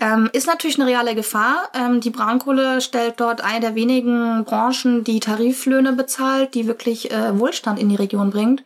ähm, 0.00 0.30
ist 0.32 0.46
natürlich 0.46 0.80
eine 0.80 0.90
reale 0.90 1.14
Gefahr. 1.14 1.68
Ähm, 1.74 2.00
die 2.00 2.10
Braunkohle 2.10 2.80
stellt 2.80 3.20
dort 3.20 3.42
eine 3.42 3.60
der 3.60 3.74
wenigen 3.74 4.44
Branchen, 4.44 5.04
die 5.04 5.20
Tariflöhne 5.20 5.92
bezahlt, 5.92 6.54
die 6.54 6.66
wirklich 6.66 7.10
äh, 7.10 7.38
Wohlstand 7.38 7.78
in 7.78 7.88
die 7.88 7.96
Region 7.96 8.30
bringt. 8.30 8.64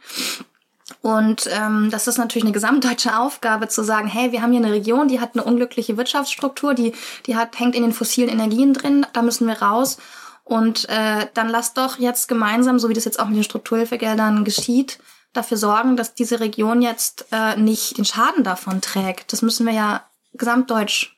Und 1.01 1.49
ähm, 1.51 1.89
das 1.91 2.07
ist 2.07 2.19
natürlich 2.19 2.45
eine 2.45 2.53
gesamtdeutsche 2.53 3.19
Aufgabe 3.19 3.69
zu 3.69 3.83
sagen, 3.83 4.07
hey, 4.07 4.33
wir 4.33 4.43
haben 4.43 4.53
hier 4.53 4.63
eine 4.63 4.73
Region, 4.73 5.09
die 5.09 5.21
hat 5.21 5.31
eine 5.35 5.45
unglückliche 5.45 5.97
Wirtschaftsstruktur, 5.97 6.75
die, 6.75 6.93
die 7.27 7.37
hat, 7.37 7.59
hängt 7.59 7.75
in 7.75 7.83
den 7.83 7.93
fossilen 7.93 8.31
Energien 8.31 8.73
drin, 8.75 9.07
da 9.13 9.23
müssen 9.23 9.47
wir 9.47 9.61
raus. 9.61 9.99
Und 10.45 10.89
äh, 10.91 11.27
dann 11.35 11.49
lasst 11.49 11.79
doch 11.79 11.99
jetzt 11.99 12.29
gemeinsam, 12.29 12.79
so 12.79 12.89
wie 12.89 12.95
das 12.95 13.07
jetzt 13.07 13.19
auch 13.19 13.27
mit 13.27 13.37
den 13.37 13.45
Strukturhilfegeldern 13.45 14.45
geschieht, 14.45 14.99
dafür 15.33 15.57
sorgen, 15.57 15.97
dass 15.97 16.15
diese 16.15 16.41
Region 16.41 16.83
jetzt 16.83 17.27
äh, 17.33 17.57
nicht 17.57 17.97
den 17.97 18.05
Schaden 18.05 18.45
davon 18.45 18.83
trägt. 18.83 19.33
Das 19.33 19.41
müssen 19.41 19.67
wir 19.67 19.73
ja 19.73 20.05
gesamtdeutsch 20.35 21.14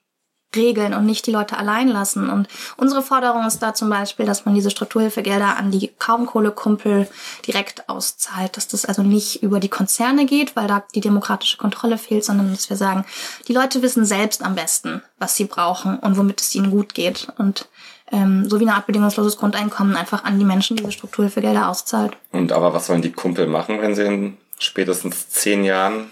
regeln 0.55 0.95
und 0.95 1.07
nicht 1.07 1.27
die 1.27 1.33
Leute 1.33 1.57
allein 1.57 1.89
lassen. 1.89 2.31
Und 2.31 2.49
unsere 2.77 3.03
Forderung 3.03 3.47
ist 3.47 3.61
da 3.61 3.75
zum 3.75 3.91
Beispiel, 3.91 4.27
dass 4.27 4.45
man 4.45 4.55
diese 4.55 4.71
Strukturhilfegelder 4.71 5.57
an 5.57 5.71
die 5.71 5.89
Kaumkohlekumpel 5.99 7.09
direkt 7.47 7.89
auszahlt, 7.89 8.57
dass 8.57 8.69
das 8.69 8.85
also 8.85 9.03
nicht 9.03 9.43
über 9.43 9.61
die 9.61 9.69
Konzerne 9.69 10.27
geht, 10.27 10.57
weil 10.57 10.69
da 10.69 10.85
die 10.95 11.01
demokratische 11.01 11.57
Kontrolle 11.57 11.99
fehlt, 11.99 12.25
sondern 12.25 12.51
dass 12.53 12.71
wir 12.71 12.77
sagen, 12.77 13.05
die 13.49 13.53
Leute 13.53 13.83
wissen 13.83 14.05
selbst 14.05 14.43
am 14.43 14.55
besten, 14.55 15.03
was 15.19 15.35
sie 15.35 15.45
brauchen 15.45 15.99
und 15.99 16.17
womit 16.17 16.41
es 16.41 16.55
ihnen 16.55 16.71
gut 16.71 16.95
geht. 16.95 17.29
Und 17.39 17.69
ähm, 18.13 18.49
so 18.49 18.61
wie 18.61 18.65
eine 18.65 18.75
Art 18.75 18.87
bedingungsloses 18.87 19.37
Grundeinkommen 19.37 19.97
einfach 19.97 20.25
an 20.25 20.39
die 20.39 20.45
Menschen 20.45 20.77
diese 20.77 20.93
Strukturhilfegelder 20.93 21.69
auszahlt. 21.69 22.17
Und 22.33 22.53
aber 22.53 22.73
was 22.73 22.87
sollen 22.87 23.03
die 23.03 23.13
Kumpel 23.13 23.47
machen, 23.47 23.81
wenn 23.81 23.95
sie 23.95 24.05
in 24.05 24.37
spätestens 24.59 25.29
zehn 25.29 25.65
Jahren, 25.65 26.11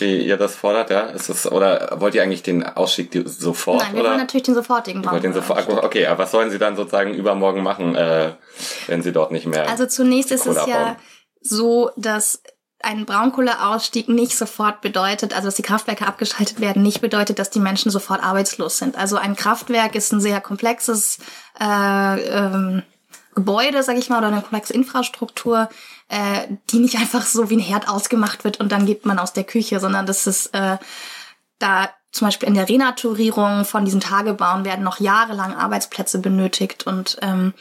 wie 0.00 0.18
ihr 0.18 0.36
das 0.36 0.54
fordert, 0.54 0.90
ja? 0.90 1.00
Ist 1.02 1.28
es, 1.28 1.50
oder 1.50 1.96
wollt 2.00 2.14
ihr 2.14 2.22
eigentlich 2.22 2.42
den 2.42 2.64
Ausstieg 2.64 3.10
sofort? 3.24 3.82
Nein, 3.82 3.94
wir 3.94 4.00
oder? 4.00 4.10
wollen 4.10 4.20
natürlich 4.20 4.44
den 4.44 4.54
sofortigen 4.54 5.00
machen. 5.00 5.20
Den 5.20 5.32
sofort, 5.32 5.68
okay, 5.68 6.06
aber 6.06 6.24
was 6.24 6.30
sollen 6.30 6.50
sie 6.50 6.58
dann 6.58 6.76
sozusagen 6.76 7.14
übermorgen 7.14 7.62
machen, 7.62 7.94
äh, 7.94 8.32
wenn 8.86 9.02
sie 9.02 9.12
dort 9.12 9.32
nicht 9.32 9.46
mehr. 9.46 9.68
Also 9.68 9.86
zunächst 9.86 10.30
ist 10.30 10.46
es 10.46 10.66
ja 10.66 10.96
so, 11.40 11.90
dass 11.96 12.42
ein 12.80 13.06
Braunkohleausstieg 13.06 14.08
nicht 14.08 14.36
sofort 14.36 14.80
bedeutet, 14.80 15.34
also 15.34 15.48
dass 15.48 15.56
die 15.56 15.62
Kraftwerke 15.62 16.06
abgeschaltet 16.06 16.60
werden, 16.60 16.82
nicht 16.82 17.00
bedeutet, 17.00 17.38
dass 17.38 17.50
die 17.50 17.58
Menschen 17.58 17.90
sofort 17.90 18.22
arbeitslos 18.22 18.78
sind. 18.78 18.96
Also 18.96 19.16
ein 19.16 19.34
Kraftwerk 19.34 19.94
ist 19.94 20.12
ein 20.12 20.20
sehr 20.20 20.40
komplexes 20.40 21.18
äh, 21.60 22.20
ähm, 22.20 22.82
Gebäude, 23.34 23.82
sag 23.82 23.98
ich 23.98 24.08
mal, 24.08 24.18
oder 24.18 24.28
eine 24.28 24.40
komplexe 24.40 24.72
Infrastruktur, 24.72 25.68
äh, 26.08 26.46
die 26.70 26.78
nicht 26.78 26.96
einfach 26.96 27.22
so 27.22 27.50
wie 27.50 27.56
ein 27.56 27.60
Herd 27.60 27.88
ausgemacht 27.88 28.44
wird 28.44 28.60
und 28.60 28.72
dann 28.72 28.86
geht 28.86 29.06
man 29.06 29.18
aus 29.18 29.32
der 29.32 29.44
Küche, 29.44 29.80
sondern 29.80 30.06
das 30.06 30.26
ist 30.26 30.54
äh, 30.54 30.78
da 31.58 31.90
zum 32.12 32.28
Beispiel 32.28 32.48
in 32.48 32.54
der 32.54 32.68
Renaturierung 32.68 33.64
von 33.64 33.84
diesen 33.84 34.00
Tagebauen 34.00 34.64
werden 34.64 34.84
noch 34.84 35.00
jahrelang 35.00 35.54
Arbeitsplätze 35.54 36.18
benötigt 36.18 36.86
und 36.86 37.18
ähm, 37.22 37.52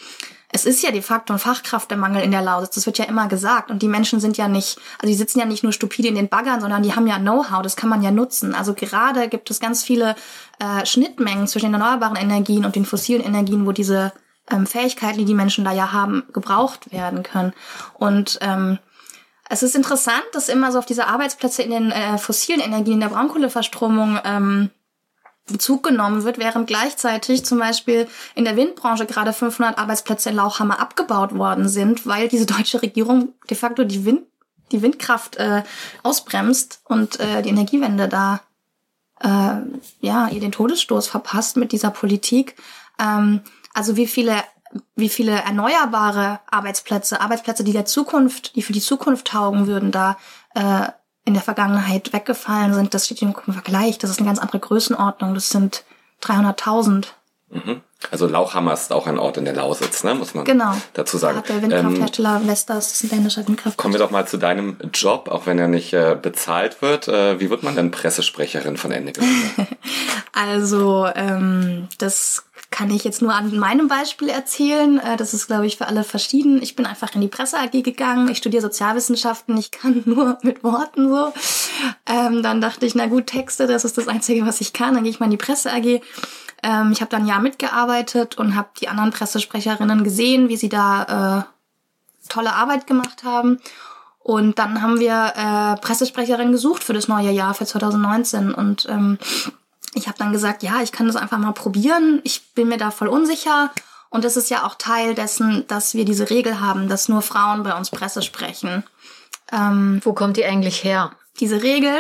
es 0.55 0.65
ist 0.65 0.81
ja 0.83 0.91
de 0.91 1.01
facto 1.01 1.33
ein 1.33 1.39
Fachkräftemangel 1.39 2.23
in 2.23 2.31
der 2.31 2.41
Lausitz. 2.41 2.75
Das 2.75 2.85
wird 2.85 2.97
ja 2.97 3.03
immer 3.03 3.27
gesagt. 3.27 3.69
Und 3.69 3.81
die 3.81 3.89
Menschen 3.89 4.21
sind 4.21 4.37
ja 4.37 4.47
nicht, 4.47 4.77
also 4.99 5.11
die 5.11 5.17
sitzen 5.17 5.39
ja 5.39 5.45
nicht 5.45 5.63
nur 5.63 5.73
stupide 5.73 6.07
in 6.07 6.15
den 6.15 6.29
Baggern, 6.29 6.61
sondern 6.61 6.81
die 6.81 6.95
haben 6.95 7.07
ja 7.07 7.17
Know-how. 7.17 7.61
Das 7.61 7.75
kann 7.75 7.89
man 7.89 8.01
ja 8.01 8.09
nutzen. 8.09 8.55
Also 8.55 8.73
gerade 8.73 9.27
gibt 9.27 9.51
es 9.51 9.59
ganz 9.59 9.83
viele 9.83 10.15
äh, 10.59 10.85
Schnittmengen 10.85 11.47
zwischen 11.47 11.73
den 11.73 11.81
erneuerbaren 11.81 12.15
Energien 12.15 12.63
und 12.63 12.77
den 12.77 12.85
fossilen 12.85 13.21
Energien, 13.21 13.65
wo 13.65 13.73
diese 13.73 14.13
ähm, 14.49 14.67
Fähigkeiten, 14.67 15.19
die 15.19 15.25
die 15.25 15.33
Menschen 15.33 15.65
da 15.65 15.71
ja 15.71 15.91
haben, 15.91 16.23
gebraucht 16.33 16.91
werden 16.91 17.23
können. 17.23 17.53
Und 17.95 18.37
ähm, 18.41 18.79
es 19.49 19.63
ist 19.63 19.75
interessant, 19.75 20.23
dass 20.33 20.49
immer 20.49 20.71
so 20.71 20.79
auf 20.79 20.85
diese 20.85 21.07
Arbeitsplätze 21.07 21.61
in 21.61 21.71
den 21.71 21.91
äh, 21.91 22.17
fossilen 22.17 22.61
Energien, 22.61 22.95
in 22.95 22.99
der 23.01 23.09
Braunkohleverstromung 23.09 24.19
ähm, 24.23 24.69
Bezug 25.47 25.83
genommen 25.83 26.23
wird, 26.23 26.39
während 26.39 26.65
gleichzeitig 26.65 27.45
zum 27.45 27.59
Beispiel 27.59 28.07
in 28.33 28.45
der 28.45 28.57
Windbranche 28.57 29.05
gerade 29.05 29.31
500 29.31 29.77
Arbeitsplätze 29.77 30.31
in 30.31 30.35
Lauchhammer 30.37 30.79
abgebaut 30.79 31.35
worden 31.37 31.69
sind, 31.69 32.07
weil 32.07 32.27
diese 32.27 32.45
deutsche 32.47 32.81
Regierung 32.81 33.33
de 33.49 33.55
facto 33.55 33.83
die, 33.83 34.05
Wind, 34.05 34.23
die 34.71 34.81
Windkraft 34.81 35.35
äh, 35.35 35.61
ausbremst 36.01 36.81
und 36.85 37.19
äh, 37.19 37.43
die 37.43 37.49
Energiewende 37.49 38.07
da 38.07 38.41
äh, 39.21 39.61
ja 39.99 40.29
ihr 40.29 40.39
den 40.39 40.51
Todesstoß 40.51 41.07
verpasst 41.07 41.57
mit 41.57 41.71
dieser 41.71 41.91
Politik. 41.91 42.55
Ähm, 42.99 43.41
also 43.75 43.95
wie 43.95 44.07
viele 44.07 44.43
wie 44.95 45.09
viele 45.09 45.31
erneuerbare 45.31 46.39
Arbeitsplätze, 46.49 47.21
Arbeitsplätze, 47.21 47.63
die 47.63 47.71
der 47.71 47.85
Zukunft, 47.85 48.55
die 48.55 48.61
für 48.61 48.73
die 48.73 48.81
Zukunft 48.81 49.27
taugen 49.27 49.67
würden, 49.67 49.91
da 49.91 50.17
äh, 50.53 50.87
in 51.23 51.33
der 51.33 51.43
Vergangenheit 51.43 52.13
weggefallen 52.13 52.73
sind, 52.73 52.93
das 52.93 53.05
steht 53.05 53.21
im 53.21 53.33
Vergleich. 53.33 53.97
Das 53.97 54.09
ist 54.09 54.19
eine 54.19 54.27
ganz 54.27 54.39
andere 54.39 54.59
Größenordnung. 54.59 55.33
Das 55.33 55.49
sind 55.49 55.85
300.000. 56.23 57.05
Mhm. 57.49 57.81
Also 58.11 58.27
Lauchhammer 58.27 58.73
ist 58.73 58.91
auch 58.91 59.07
ein 59.07 59.17
Ort 59.17 59.37
in 59.37 59.45
der 59.45 59.55
Lausitz, 59.55 60.03
ne? 60.03 60.13
muss 60.13 60.35
man 60.35 60.45
genau. 60.45 60.75
dazu 60.93 61.17
sagen. 61.17 61.37
Hat 61.37 61.49
der 61.49 61.61
Windkrafthersteller 61.61 62.37
ähm, 62.37 62.47
Vestas, 62.47 62.89
das 62.89 63.03
ist 63.03 63.11
ein 63.11 63.17
dänischer 63.17 63.47
Windkraft. 63.47 63.77
Kommen 63.77 63.93
wir 63.93 63.99
doch 63.99 64.11
mal 64.11 64.27
zu 64.27 64.37
deinem 64.37 64.77
Job, 64.93 65.27
auch 65.29 65.47
wenn 65.47 65.57
er 65.57 65.67
nicht 65.67 65.93
äh, 65.93 66.15
bezahlt 66.19 66.81
wird. 66.81 67.07
Äh, 67.07 67.39
wie 67.39 67.49
wird 67.49 67.63
man 67.63 67.75
denn 67.75 67.91
Pressesprecherin 67.91 68.77
von 68.77 68.91
Ende 68.91 69.13
Also 70.33 71.07
ähm, 71.15 71.87
das 71.97 72.45
kann 72.71 72.89
ich 72.89 73.03
jetzt 73.03 73.21
nur 73.21 73.33
an 73.33 73.55
meinem 73.57 73.87
Beispiel 73.87 74.29
erzählen. 74.29 74.99
Äh, 74.99 75.17
das 75.17 75.33
ist, 75.33 75.47
glaube 75.47 75.65
ich, 75.65 75.77
für 75.77 75.87
alle 75.87 76.03
verschieden. 76.03 76.61
Ich 76.61 76.75
bin 76.75 76.85
einfach 76.85 77.13
in 77.15 77.21
die 77.21 77.27
Presse 77.27 77.57
AG 77.57 77.71
gegangen. 77.83 78.27
Ich 78.29 78.37
studiere 78.37 78.61
Sozialwissenschaften. 78.61 79.57
Ich 79.57 79.71
kann 79.71 80.03
nur 80.05 80.37
mit 80.41 80.63
Worten 80.63 81.09
so. 81.09 81.33
Ähm, 82.05 82.43
dann 82.43 82.61
dachte 82.61 82.85
ich, 82.85 82.95
na 82.95 83.07
gut, 83.07 83.27
Texte, 83.27 83.67
das 83.67 83.85
ist 83.85 83.97
das 83.97 84.07
Einzige, 84.07 84.45
was 84.45 84.61
ich 84.61 84.73
kann. 84.73 84.93
Dann 84.93 85.03
gehe 85.03 85.11
ich 85.11 85.19
mal 85.19 85.25
in 85.25 85.31
die 85.31 85.37
Presse 85.37 85.71
AG. 85.71 86.01
Ähm, 86.63 86.91
ich 86.91 87.01
habe 87.01 87.11
dann 87.11 87.27
Jahr 87.27 87.41
mitgearbeitet 87.41 88.37
und 88.37 88.55
habe 88.55 88.69
die 88.79 88.87
anderen 88.87 89.11
Pressesprecherinnen 89.11 90.03
gesehen, 90.03 90.49
wie 90.49 90.57
sie 90.57 90.69
da 90.69 91.45
äh, 91.47 92.29
tolle 92.29 92.53
Arbeit 92.53 92.87
gemacht 92.87 93.23
haben. 93.23 93.59
Und 94.19 94.57
dann 94.57 94.81
haben 94.81 94.99
wir 94.99 95.33
äh, 95.35 95.79
Pressesprecherinnen 95.79 96.51
gesucht 96.51 96.83
für 96.83 96.93
das 96.93 97.07
neue 97.07 97.29
Jahr, 97.29 97.53
für 97.53 97.65
2019. 97.65 98.55
Und 98.55 98.87
ähm, 98.89 99.19
ich 99.95 100.07
habe 100.07 100.17
dann 100.17 100.31
gesagt, 100.31 100.61
ja, 100.61 100.81
ich 100.81 100.91
kann 100.91 101.07
das 101.07 101.15
einfach 101.15 101.37
mal 101.37 101.53
probieren. 101.53 102.21
Ich 102.23 102.53
bin 102.53 102.67
mir 102.67 102.77
da 102.77 102.91
voll 102.91 103.07
unsicher. 103.07 103.71
Und 104.09 104.23
das 104.23 104.37
ist 104.37 104.49
ja 104.49 104.65
auch 104.65 104.75
Teil 104.75 105.15
dessen, 105.15 105.65
dass 105.67 105.93
wir 105.93 106.05
diese 106.05 106.29
Regel 106.29 106.59
haben, 106.59 106.87
dass 106.87 107.09
nur 107.09 107.21
Frauen 107.21 107.63
bei 107.63 107.75
uns 107.75 107.89
Presse 107.89 108.21
sprechen. 108.21 108.83
Ähm, 109.51 109.99
Wo 110.03 110.13
kommt 110.13 110.37
die 110.37 110.45
eigentlich 110.45 110.83
her? 110.83 111.11
Diese 111.39 111.63
Regel 111.63 111.95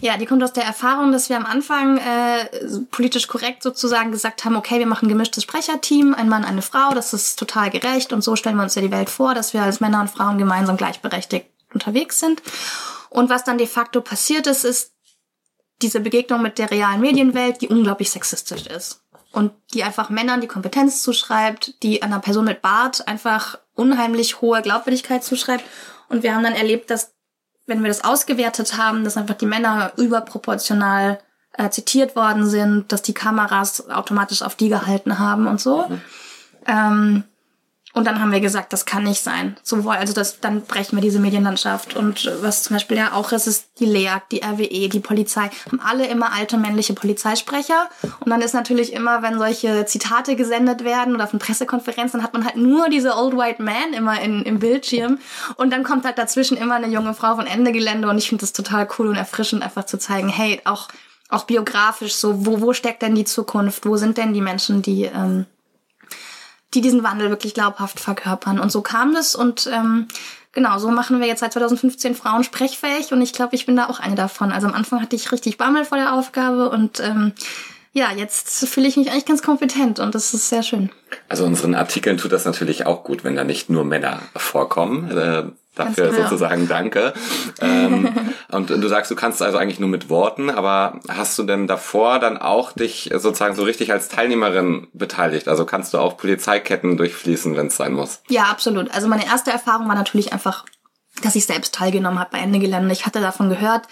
ja, 0.00 0.16
die 0.16 0.26
kommt 0.26 0.42
aus 0.42 0.52
der 0.52 0.64
Erfahrung, 0.64 1.12
dass 1.12 1.28
wir 1.28 1.36
am 1.36 1.46
Anfang 1.46 1.98
äh, 1.98 2.46
politisch 2.90 3.28
korrekt 3.28 3.62
sozusagen 3.62 4.10
gesagt 4.10 4.44
haben, 4.44 4.56
okay, 4.56 4.78
wir 4.78 4.86
machen 4.86 5.06
ein 5.06 5.10
gemischtes 5.10 5.42
Sprecherteam, 5.42 6.14
ein 6.14 6.28
Mann, 6.28 6.44
eine 6.44 6.62
Frau, 6.62 6.94
das 6.94 7.12
ist 7.12 7.38
total 7.38 7.70
gerecht 7.70 8.12
und 8.12 8.22
so 8.22 8.36
stellen 8.36 8.56
wir 8.56 8.62
uns 8.62 8.74
ja 8.74 8.82
die 8.82 8.90
Welt 8.90 9.10
vor, 9.10 9.34
dass 9.34 9.54
wir 9.54 9.62
als 9.62 9.80
Männer 9.80 10.00
und 10.00 10.10
Frauen 10.10 10.38
gemeinsam 10.38 10.76
gleichberechtigt 10.76 11.46
unterwegs 11.72 12.20
sind. 12.20 12.42
Und 13.10 13.30
was 13.30 13.44
dann 13.44 13.58
de 13.58 13.66
facto 13.66 14.00
passiert 14.00 14.46
ist, 14.46 14.64
ist 14.64 14.92
diese 15.82 16.00
Begegnung 16.00 16.42
mit 16.42 16.58
der 16.58 16.70
realen 16.70 17.00
Medienwelt, 17.00 17.60
die 17.60 17.68
unglaublich 17.68 18.10
sexistisch 18.10 18.66
ist. 18.66 19.02
Und 19.32 19.52
die 19.74 19.84
einfach 19.84 20.08
Männern 20.08 20.40
die 20.40 20.46
Kompetenz 20.46 21.02
zuschreibt, 21.02 21.82
die 21.82 22.02
einer 22.02 22.20
Person 22.20 22.46
mit 22.46 22.62
Bart 22.62 23.06
einfach 23.06 23.58
unheimlich 23.74 24.40
hohe 24.40 24.62
Glaubwürdigkeit 24.62 25.22
zuschreibt. 25.22 25.64
Und 26.08 26.22
wir 26.22 26.34
haben 26.34 26.44
dann 26.44 26.54
erlebt, 26.54 26.90
dass 26.90 27.12
wenn 27.66 27.82
wir 27.82 27.88
das 27.88 28.04
ausgewertet 28.04 28.78
haben, 28.78 29.04
dass 29.04 29.16
einfach 29.16 29.34
die 29.34 29.46
Männer 29.46 29.92
überproportional 29.96 31.18
äh, 31.52 31.68
zitiert 31.70 32.16
worden 32.16 32.46
sind, 32.46 32.92
dass 32.92 33.02
die 33.02 33.14
Kameras 33.14 33.90
automatisch 33.90 34.42
auf 34.42 34.54
die 34.54 34.68
gehalten 34.68 35.18
haben 35.18 35.46
und 35.46 35.60
so. 35.60 35.88
Mhm. 35.88 36.00
Ähm, 36.66 37.24
und 37.96 38.06
dann 38.06 38.20
haben 38.20 38.30
wir 38.30 38.40
gesagt, 38.40 38.74
das 38.74 38.84
kann 38.84 39.04
nicht 39.04 39.22
sein. 39.22 39.56
So, 39.62 39.88
also 39.88 40.12
das, 40.12 40.38
dann 40.40 40.60
brechen 40.60 40.98
wir 40.98 41.00
diese 41.00 41.18
Medienlandschaft. 41.18 41.96
Und 41.96 42.30
was 42.42 42.62
zum 42.62 42.76
Beispiel 42.76 42.98
ja 42.98 43.14
auch 43.14 43.32
ist, 43.32 43.46
ist 43.46 43.70
die 43.80 43.86
LEAG, 43.86 44.20
die 44.30 44.42
RWE, 44.42 44.90
die 44.90 45.00
Polizei, 45.00 45.48
haben 45.64 45.80
alle 45.80 46.06
immer 46.06 46.34
alte 46.34 46.58
männliche 46.58 46.92
Polizeisprecher. 46.92 47.88
Und 48.20 48.28
dann 48.28 48.42
ist 48.42 48.52
natürlich 48.52 48.92
immer, 48.92 49.22
wenn 49.22 49.38
solche 49.38 49.86
Zitate 49.86 50.36
gesendet 50.36 50.84
werden 50.84 51.14
oder 51.14 51.26
von 51.26 51.38
Pressekonferenzen, 51.38 52.18
dann 52.20 52.24
hat 52.26 52.34
man 52.34 52.44
halt 52.44 52.56
nur 52.56 52.90
diese 52.90 53.16
Old 53.16 53.34
White 53.34 53.62
Man 53.62 53.94
immer 53.94 54.20
in, 54.20 54.42
im 54.42 54.58
Bildschirm. 54.58 55.18
Und 55.56 55.72
dann 55.72 55.82
kommt 55.82 56.04
halt 56.04 56.18
dazwischen 56.18 56.58
immer 56.58 56.74
eine 56.74 56.88
junge 56.88 57.14
Frau 57.14 57.36
von 57.36 57.46
Ende 57.46 57.72
Gelände. 57.72 58.10
Und 58.10 58.18
ich 58.18 58.28
finde 58.28 58.42
das 58.42 58.52
total 58.52 58.86
cool 58.98 59.08
und 59.08 59.16
erfrischend, 59.16 59.62
einfach 59.62 59.86
zu 59.86 59.98
zeigen, 59.98 60.28
hey, 60.28 60.60
auch, 60.66 60.88
auch 61.30 61.44
biografisch, 61.44 62.16
so, 62.16 62.44
wo, 62.44 62.60
wo 62.60 62.74
steckt 62.74 63.00
denn 63.00 63.14
die 63.14 63.24
Zukunft? 63.24 63.86
Wo 63.86 63.96
sind 63.96 64.18
denn 64.18 64.34
die 64.34 64.42
Menschen, 64.42 64.82
die, 64.82 65.04
ähm, 65.04 65.46
die 66.74 66.80
diesen 66.80 67.02
Wandel 67.02 67.30
wirklich 67.30 67.54
glaubhaft 67.54 68.00
verkörpern. 68.00 68.58
Und 68.58 68.70
so 68.70 68.82
kam 68.82 69.14
das 69.14 69.34
und 69.34 69.68
ähm, 69.72 70.08
genau, 70.52 70.78
so 70.78 70.90
machen 70.90 71.20
wir 71.20 71.26
jetzt 71.26 71.40
seit 71.40 71.52
2015 71.52 72.14
Frauen 72.14 72.44
sprechfähig 72.44 73.12
und 73.12 73.22
ich 73.22 73.32
glaube, 73.32 73.54
ich 73.54 73.66
bin 73.66 73.76
da 73.76 73.88
auch 73.88 74.00
eine 74.00 74.14
davon. 74.14 74.52
Also 74.52 74.66
am 74.66 74.74
Anfang 74.74 75.00
hatte 75.00 75.16
ich 75.16 75.30
richtig 75.32 75.58
Bammel 75.58 75.84
vor 75.84 75.98
der 75.98 76.14
Aufgabe 76.14 76.70
und 76.70 77.00
ähm, 77.00 77.32
ja, 77.92 78.12
jetzt 78.12 78.68
fühle 78.68 78.88
ich 78.88 78.96
mich 78.98 79.10
eigentlich 79.10 79.24
ganz 79.24 79.42
kompetent 79.42 80.00
und 80.00 80.14
das 80.14 80.34
ist 80.34 80.50
sehr 80.50 80.62
schön. 80.62 80.90
Also 81.28 81.46
unseren 81.46 81.74
Artikeln 81.74 82.18
tut 82.18 82.32
das 82.32 82.44
natürlich 82.44 82.84
auch 82.84 83.04
gut, 83.04 83.24
wenn 83.24 83.36
da 83.36 83.44
nicht 83.44 83.70
nur 83.70 83.84
Männer 83.84 84.20
vorkommen. 84.34 85.54
Dafür 85.76 86.08
genau. 86.08 86.22
sozusagen 86.22 86.68
danke. 86.68 87.12
ähm, 87.60 88.08
und 88.50 88.70
du 88.70 88.88
sagst, 88.88 89.10
du 89.10 89.14
kannst 89.14 89.42
also 89.42 89.58
eigentlich 89.58 89.78
nur 89.78 89.90
mit 89.90 90.08
Worten, 90.08 90.50
aber 90.50 91.00
hast 91.06 91.38
du 91.38 91.42
denn 91.42 91.66
davor 91.66 92.18
dann 92.18 92.38
auch 92.38 92.72
dich 92.72 93.10
sozusagen 93.12 93.54
so 93.54 93.62
richtig 93.62 93.92
als 93.92 94.08
Teilnehmerin 94.08 94.88
beteiligt? 94.94 95.48
Also 95.48 95.66
kannst 95.66 95.94
du 95.94 95.98
auch 95.98 96.16
Polizeiketten 96.16 96.96
durchfließen, 96.96 97.56
wenn 97.56 97.66
es 97.66 97.76
sein 97.76 97.92
muss? 97.92 98.22
Ja, 98.28 98.44
absolut. 98.44 98.90
Also 98.92 99.06
meine 99.06 99.26
erste 99.26 99.50
Erfahrung 99.50 99.86
war 99.86 99.94
natürlich 99.94 100.32
einfach 100.32 100.64
dass 101.22 101.34
ich 101.34 101.46
selbst 101.46 101.74
teilgenommen 101.74 102.18
habe 102.18 102.30
bei 102.32 102.38
Ende 102.38 102.58
Gelände. 102.58 102.92
Ich 102.92 103.06
hatte 103.06 103.20
davon 103.20 103.48
gehört. 103.48 103.86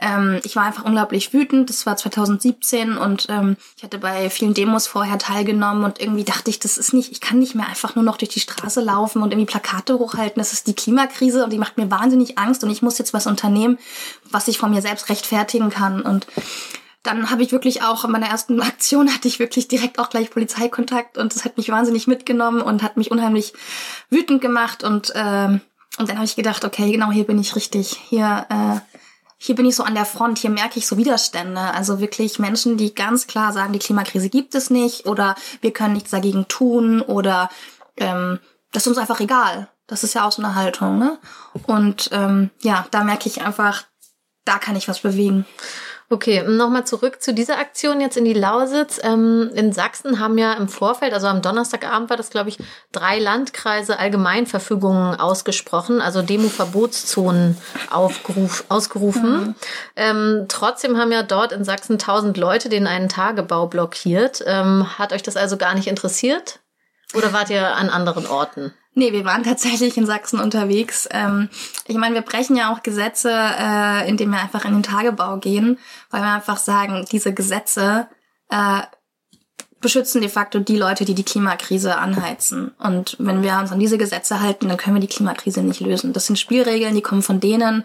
Ähm, 0.00 0.40
ich 0.44 0.54
war 0.54 0.64
einfach 0.64 0.84
unglaublich 0.84 1.32
wütend. 1.32 1.70
Das 1.70 1.86
war 1.86 1.96
2017 1.96 2.96
und 2.96 3.26
ähm, 3.28 3.56
ich 3.76 3.82
hatte 3.82 3.98
bei 3.98 4.30
vielen 4.30 4.54
Demos 4.54 4.86
vorher 4.86 5.18
teilgenommen 5.18 5.84
und 5.84 6.00
irgendwie 6.00 6.24
dachte 6.24 6.50
ich, 6.50 6.60
das 6.60 6.78
ist 6.78 6.92
nicht, 6.92 7.10
ich 7.10 7.20
kann 7.20 7.38
nicht 7.38 7.54
mehr 7.54 7.66
einfach 7.66 7.96
nur 7.96 8.04
noch 8.04 8.16
durch 8.16 8.30
die 8.30 8.40
Straße 8.40 8.80
laufen 8.80 9.22
und 9.22 9.32
irgendwie 9.32 9.50
Plakate 9.50 9.98
hochhalten. 9.98 10.40
Das 10.40 10.52
ist 10.52 10.66
die 10.66 10.74
Klimakrise 10.74 11.44
und 11.44 11.52
die 11.52 11.58
macht 11.58 11.78
mir 11.78 11.90
wahnsinnig 11.90 12.38
Angst 12.38 12.62
und 12.62 12.70
ich 12.70 12.82
muss 12.82 12.98
jetzt 12.98 13.12
was 13.12 13.26
unternehmen, 13.26 13.78
was 14.30 14.48
ich 14.48 14.58
von 14.58 14.70
mir 14.70 14.82
selbst 14.82 15.08
rechtfertigen 15.08 15.70
kann. 15.70 16.02
Und 16.02 16.26
dann 17.02 17.30
habe 17.30 17.42
ich 17.42 17.52
wirklich 17.52 17.82
auch 17.82 18.04
in 18.04 18.12
meiner 18.12 18.28
ersten 18.28 18.60
Aktion 18.62 19.12
hatte 19.12 19.26
ich 19.26 19.40
wirklich 19.40 19.66
direkt 19.66 19.98
auch 19.98 20.10
gleich 20.10 20.30
Polizeikontakt 20.30 21.18
und 21.18 21.34
das 21.34 21.44
hat 21.44 21.56
mich 21.56 21.70
wahnsinnig 21.70 22.06
mitgenommen 22.06 22.60
und 22.60 22.82
hat 22.82 22.96
mich 22.96 23.10
unheimlich 23.10 23.52
wütend 24.10 24.40
gemacht 24.40 24.84
und 24.84 25.12
ähm, 25.16 25.60
und 25.96 26.08
dann 26.08 26.16
habe 26.16 26.26
ich 26.26 26.36
gedacht, 26.36 26.64
okay, 26.64 26.92
genau 26.92 27.10
hier 27.10 27.24
bin 27.24 27.38
ich 27.38 27.56
richtig. 27.56 27.98
Hier, 28.08 28.46
äh, 28.50 28.80
hier 29.38 29.54
bin 29.54 29.66
ich 29.66 29.76
so 29.76 29.82
an 29.82 29.94
der 29.94 30.04
Front, 30.04 30.38
hier 30.38 30.50
merke 30.50 30.78
ich 30.78 30.86
so 30.86 30.96
Widerstände. 30.96 31.60
Also 31.60 32.00
wirklich 32.00 32.38
Menschen, 32.38 32.76
die 32.76 32.94
ganz 32.94 33.26
klar 33.26 33.52
sagen, 33.52 33.72
die 33.72 33.78
Klimakrise 33.78 34.28
gibt 34.28 34.54
es 34.54 34.70
nicht 34.70 35.06
oder 35.06 35.34
wir 35.60 35.72
können 35.72 35.94
nichts 35.94 36.10
dagegen 36.10 36.46
tun 36.48 37.00
oder 37.00 37.48
ähm, 37.96 38.38
das 38.72 38.82
ist 38.82 38.88
uns 38.88 38.98
einfach 38.98 39.20
egal. 39.20 39.68
Das 39.86 40.04
ist 40.04 40.14
ja 40.14 40.26
auch 40.26 40.32
so 40.32 40.42
eine 40.42 40.54
Haltung, 40.54 40.98
ne? 40.98 41.18
Und 41.66 42.10
ähm, 42.12 42.50
ja, 42.60 42.86
da 42.90 43.04
merke 43.04 43.28
ich 43.28 43.40
einfach, 43.40 43.84
da 44.44 44.58
kann 44.58 44.76
ich 44.76 44.88
was 44.88 45.00
bewegen. 45.00 45.46
Okay, 46.10 46.42
nochmal 46.42 46.86
zurück 46.86 47.20
zu 47.20 47.34
dieser 47.34 47.58
Aktion 47.58 48.00
jetzt 48.00 48.16
in 48.16 48.24
die 48.24 48.32
Lausitz. 48.32 48.98
Ähm, 49.02 49.50
in 49.54 49.72
Sachsen 49.72 50.18
haben 50.18 50.38
ja 50.38 50.54
im 50.54 50.66
Vorfeld, 50.68 51.12
also 51.12 51.26
am 51.26 51.42
Donnerstagabend 51.42 52.08
war 52.08 52.16
das, 52.16 52.30
glaube 52.30 52.48
ich, 52.48 52.56
drei 52.92 53.18
Landkreise 53.18 53.98
Allgemeinverfügungen 53.98 55.20
ausgesprochen, 55.20 56.00
also 56.00 56.22
Demo-Verbotszonen 56.22 57.58
ausgerufen. 57.90 59.48
Mhm. 59.48 59.54
Ähm, 59.96 60.46
trotzdem 60.48 60.96
haben 60.96 61.12
ja 61.12 61.22
dort 61.22 61.52
in 61.52 61.64
Sachsen 61.64 61.98
tausend 61.98 62.38
Leute 62.38 62.70
den 62.70 62.86
einen 62.86 63.10
Tagebau 63.10 63.66
blockiert. 63.66 64.42
Ähm, 64.46 64.98
hat 64.98 65.12
euch 65.12 65.22
das 65.22 65.36
also 65.36 65.58
gar 65.58 65.74
nicht 65.74 65.88
interessiert? 65.88 66.60
Oder 67.14 67.34
wart 67.34 67.50
ihr 67.50 67.76
an 67.76 67.90
anderen 67.90 68.26
Orten? 68.26 68.72
Nee, 68.98 69.12
wir 69.12 69.24
waren 69.24 69.44
tatsächlich 69.44 69.96
in 69.96 70.06
Sachsen 70.06 70.40
unterwegs. 70.40 71.08
Ähm, 71.12 71.48
ich 71.86 71.96
meine, 71.96 72.16
wir 72.16 72.22
brechen 72.22 72.56
ja 72.56 72.72
auch 72.72 72.82
Gesetze, 72.82 73.30
äh, 73.30 74.08
indem 74.08 74.30
wir 74.30 74.40
einfach 74.40 74.64
in 74.64 74.72
den 74.72 74.82
Tagebau 74.82 75.36
gehen, 75.36 75.78
weil 76.10 76.22
wir 76.22 76.32
einfach 76.32 76.56
sagen, 76.56 77.06
diese 77.10 77.32
Gesetze 77.32 78.08
äh, 78.50 78.80
beschützen 79.80 80.20
de 80.20 80.28
facto 80.28 80.58
die 80.58 80.76
Leute, 80.76 81.04
die 81.04 81.14
die 81.14 81.22
Klimakrise 81.22 81.96
anheizen. 81.96 82.72
Und 82.78 83.14
wenn 83.20 83.44
wir 83.44 83.56
uns 83.58 83.70
an 83.70 83.78
diese 83.78 83.98
Gesetze 83.98 84.40
halten, 84.40 84.66
dann 84.66 84.76
können 84.76 84.96
wir 84.96 85.00
die 85.00 85.14
Klimakrise 85.14 85.62
nicht 85.62 85.78
lösen. 85.78 86.12
Das 86.12 86.26
sind 86.26 86.36
Spielregeln, 86.36 86.96
die 86.96 87.00
kommen 87.00 87.22
von 87.22 87.38
denen, 87.38 87.84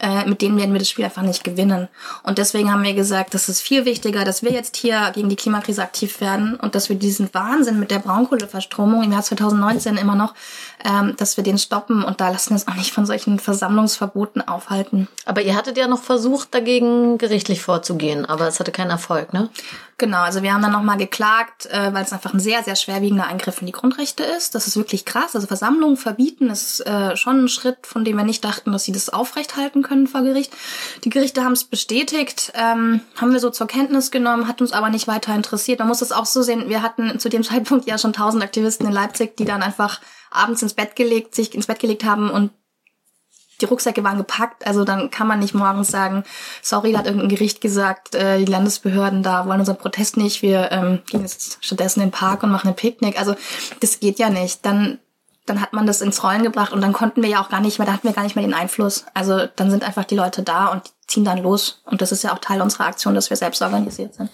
äh, 0.00 0.24
mit 0.26 0.42
denen 0.42 0.58
werden 0.58 0.72
wir 0.72 0.78
das 0.78 0.88
Spiel 0.88 1.04
einfach 1.04 1.22
nicht 1.22 1.44
gewinnen. 1.44 1.88
Und 2.22 2.38
deswegen 2.38 2.72
haben 2.72 2.82
wir 2.82 2.94
gesagt, 2.94 3.34
das 3.34 3.48
ist 3.48 3.60
viel 3.60 3.84
wichtiger, 3.84 4.24
dass 4.24 4.42
wir 4.42 4.52
jetzt 4.52 4.76
hier 4.76 5.10
gegen 5.14 5.28
die 5.28 5.36
Klimakrise 5.36 5.82
aktiv 5.82 6.20
werden 6.20 6.54
und 6.54 6.74
dass 6.74 6.88
wir 6.88 6.96
diesen 6.96 7.32
Wahnsinn 7.32 7.78
mit 7.80 7.90
der 7.90 7.98
Braunkohleverstromung 7.98 9.02
im 9.02 9.12
Jahr 9.12 9.22
2019 9.22 9.96
immer 9.96 10.14
noch, 10.14 10.34
ähm, 10.84 11.14
dass 11.16 11.36
wir 11.36 11.44
den 11.44 11.58
stoppen 11.58 12.02
und 12.04 12.20
da 12.20 12.30
lassen 12.30 12.50
wir 12.50 12.54
uns 12.54 12.68
auch 12.68 12.74
nicht 12.74 12.92
von 12.92 13.06
solchen 13.06 13.38
Versammlungsverboten 13.38 14.46
aufhalten. 14.46 15.08
Aber 15.24 15.42
ihr 15.42 15.56
hattet 15.56 15.76
ja 15.76 15.88
noch 15.88 16.02
versucht, 16.02 16.54
dagegen 16.54 17.18
gerichtlich 17.18 17.62
vorzugehen, 17.62 18.24
aber 18.24 18.46
es 18.46 18.60
hatte 18.60 18.72
keinen 18.72 18.90
Erfolg, 18.90 19.32
ne? 19.32 19.50
Genau, 20.00 20.18
also 20.18 20.44
wir 20.44 20.54
haben 20.54 20.62
dann 20.62 20.70
nochmal 20.70 20.96
geklagt, 20.96 21.66
äh, 21.66 21.92
weil 21.92 22.04
es 22.04 22.12
einfach 22.12 22.32
ein 22.32 22.38
sehr, 22.38 22.62
sehr 22.62 22.76
schwerwiegender 22.76 23.26
Eingriff 23.26 23.60
in 23.60 23.66
die 23.66 23.72
Grundrechte 23.72 24.22
ist. 24.22 24.54
Das 24.54 24.68
ist 24.68 24.76
wirklich 24.76 25.04
krass. 25.04 25.34
Also 25.34 25.48
Versammlungen 25.48 25.96
verbieten 25.96 26.50
ist 26.50 26.86
äh, 26.86 27.16
schon 27.16 27.44
ein 27.44 27.48
Schritt, 27.48 27.78
von 27.84 28.04
dem 28.04 28.16
wir 28.16 28.22
nicht 28.22 28.44
dachten, 28.44 28.70
dass 28.70 28.84
sie 28.84 28.92
das 28.92 29.08
aufrechthalten 29.08 29.82
können 29.82 29.87
vor 30.06 30.22
Gericht. 30.22 30.52
Die 31.04 31.10
Gerichte 31.10 31.44
haben 31.44 31.52
es 31.52 31.64
bestätigt, 31.64 32.52
ähm, 32.54 33.00
haben 33.16 33.32
wir 33.32 33.40
so 33.40 33.50
zur 33.50 33.66
Kenntnis 33.66 34.10
genommen, 34.10 34.48
hat 34.48 34.60
uns 34.60 34.72
aber 34.72 34.90
nicht 34.90 35.08
weiter 35.08 35.34
interessiert. 35.34 35.78
Man 35.78 35.88
muss 35.88 36.02
es 36.02 36.12
auch 36.12 36.26
so 36.26 36.42
sehen, 36.42 36.68
wir 36.68 36.82
hatten 36.82 37.18
zu 37.18 37.28
dem 37.28 37.42
Zeitpunkt 37.44 37.86
ja 37.86 37.98
schon 37.98 38.12
tausend 38.12 38.42
Aktivisten 38.42 38.86
in 38.86 38.92
Leipzig, 38.92 39.36
die 39.36 39.44
dann 39.44 39.62
einfach 39.62 40.00
abends 40.30 40.62
ins 40.62 40.74
Bett 40.74 40.96
gelegt, 40.96 41.34
sich 41.34 41.54
ins 41.54 41.66
Bett 41.66 41.78
gelegt 41.78 42.04
haben 42.04 42.30
und 42.30 42.50
die 43.60 43.64
Rucksäcke 43.64 44.04
waren 44.04 44.18
gepackt, 44.18 44.66
also 44.66 44.84
dann 44.84 45.10
kann 45.10 45.26
man 45.26 45.40
nicht 45.40 45.54
morgens 45.54 45.88
sagen, 45.88 46.22
sorry, 46.62 46.92
da 46.92 46.98
hat 46.98 47.06
irgendein 47.06 47.28
Gericht 47.28 47.60
gesagt, 47.60 48.14
äh, 48.14 48.38
die 48.38 48.44
Landesbehörden 48.50 49.22
da 49.22 49.46
wollen 49.46 49.60
unseren 49.60 49.78
Protest 49.78 50.16
nicht, 50.16 50.42
wir 50.42 50.70
ähm, 50.70 51.00
gehen 51.10 51.22
jetzt 51.22 51.58
stattdessen 51.60 52.00
in 52.00 52.08
den 52.08 52.12
Park 52.12 52.42
und 52.42 52.50
machen 52.50 52.68
ein 52.68 52.76
Picknick. 52.76 53.18
Also 53.18 53.34
das 53.80 53.98
geht 53.98 54.18
ja 54.20 54.30
nicht. 54.30 54.64
Dann 54.64 54.98
dann 55.48 55.60
hat 55.60 55.72
man 55.72 55.86
das 55.86 56.00
ins 56.00 56.22
Rollen 56.22 56.42
gebracht 56.42 56.72
und 56.72 56.80
dann 56.80 56.92
konnten 56.92 57.22
wir 57.22 57.28
ja 57.28 57.42
auch 57.42 57.48
gar 57.48 57.60
nicht 57.60 57.78
mehr, 57.78 57.86
da 57.86 57.92
hatten 57.92 58.06
wir 58.06 58.14
gar 58.14 58.22
nicht 58.22 58.36
mehr 58.36 58.44
den 58.44 58.54
Einfluss. 58.54 59.04
Also 59.14 59.46
dann 59.56 59.70
sind 59.70 59.84
einfach 59.84 60.04
die 60.04 60.16
Leute 60.16 60.42
da 60.42 60.68
und 60.68 60.82
ziehen 61.06 61.24
dann 61.24 61.42
los. 61.42 61.82
Und 61.84 62.02
das 62.02 62.12
ist 62.12 62.22
ja 62.24 62.32
auch 62.32 62.38
Teil 62.38 62.60
unserer 62.60 62.86
Aktion, 62.86 63.14
dass 63.14 63.30
wir 63.30 63.36
selbst 63.36 63.62
organisiert 63.62 64.14
sind. 64.14 64.30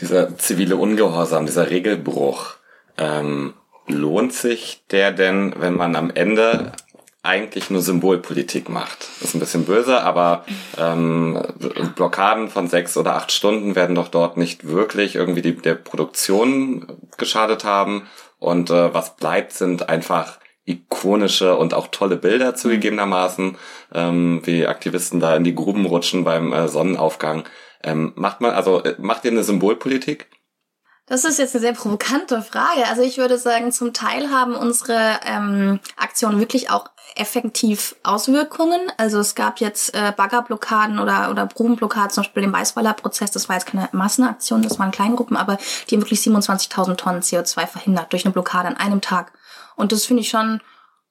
Dieser 0.00 0.36
zivile 0.38 0.76
Ungehorsam, 0.76 1.46
dieser 1.46 1.70
Regelbruch, 1.70 2.54
ähm, 2.96 3.54
lohnt 3.86 4.32
sich 4.32 4.84
der 4.90 5.12
denn, 5.12 5.54
wenn 5.58 5.74
man 5.74 5.96
am 5.96 6.10
Ende 6.10 6.72
eigentlich 7.22 7.68
nur 7.68 7.82
Symbolpolitik 7.82 8.68
macht. 8.68 9.08
Ist 9.20 9.34
ein 9.34 9.40
bisschen 9.40 9.64
böse, 9.64 10.02
aber 10.02 10.44
ähm, 10.78 11.42
Blockaden 11.96 12.48
von 12.48 12.68
sechs 12.68 12.96
oder 12.96 13.16
acht 13.16 13.32
Stunden 13.32 13.74
werden 13.74 13.96
doch 13.96 14.08
dort 14.08 14.36
nicht 14.36 14.66
wirklich 14.68 15.16
irgendwie 15.16 15.42
die, 15.42 15.56
der 15.56 15.74
Produktion 15.74 16.86
geschadet 17.16 17.64
haben. 17.64 18.06
Und 18.38 18.70
äh, 18.70 18.94
was 18.94 19.16
bleibt, 19.16 19.52
sind 19.52 19.88
einfach 19.88 20.38
ikonische 20.64 21.56
und 21.56 21.74
auch 21.74 21.88
tolle 21.88 22.16
Bilder 22.16 22.54
zugegebenermaßen, 22.54 23.56
ähm, 23.94 24.42
wie 24.44 24.66
Aktivisten 24.66 25.18
da 25.18 25.34
in 25.34 25.44
die 25.44 25.54
Gruben 25.54 25.86
rutschen 25.86 26.24
beim 26.24 26.52
äh, 26.52 26.68
Sonnenaufgang. 26.68 27.44
Ähm, 27.82 28.12
macht 28.16 28.40
man, 28.40 28.52
also 28.52 28.82
äh, 28.82 28.94
macht 28.98 29.24
ihr 29.24 29.30
eine 29.30 29.44
Symbolpolitik? 29.44 30.28
Das 31.08 31.24
ist 31.24 31.38
jetzt 31.38 31.54
eine 31.54 31.62
sehr 31.62 31.72
provokante 31.72 32.42
Frage. 32.42 32.86
Also 32.86 33.02
ich 33.02 33.16
würde 33.16 33.38
sagen, 33.38 33.72
zum 33.72 33.94
Teil 33.94 34.30
haben 34.30 34.54
unsere 34.54 35.18
ähm, 35.24 35.80
Aktionen 35.96 36.38
wirklich 36.38 36.70
auch 36.70 36.90
effektiv 37.16 37.96
Auswirkungen. 38.02 38.80
Also 38.98 39.18
es 39.18 39.34
gab 39.34 39.60
jetzt 39.60 39.94
äh, 39.94 40.12
Baggerblockaden 40.14 40.98
oder, 40.98 41.30
oder 41.30 41.46
Grubenblockaden, 41.46 42.10
zum 42.10 42.24
Beispiel 42.24 42.42
den 42.42 42.52
Weißweiler 42.52 42.92
Prozess. 42.92 43.30
Das 43.30 43.48
war 43.48 43.56
jetzt 43.56 43.66
keine 43.66 43.88
Massenaktion, 43.92 44.62
das 44.62 44.78
waren 44.78 44.90
Kleingruppen, 44.90 45.36
aber 45.36 45.56
die 45.88 45.94
haben 45.94 46.02
wirklich 46.02 46.20
27.000 46.20 46.96
Tonnen 46.96 47.22
CO2 47.22 47.66
verhindert 47.66 48.12
durch 48.12 48.26
eine 48.26 48.32
Blockade 48.32 48.68
an 48.68 48.76
einem 48.76 49.00
Tag. 49.00 49.32
Und 49.76 49.92
das 49.92 50.04
finde 50.04 50.20
ich 50.20 50.28
schon 50.28 50.60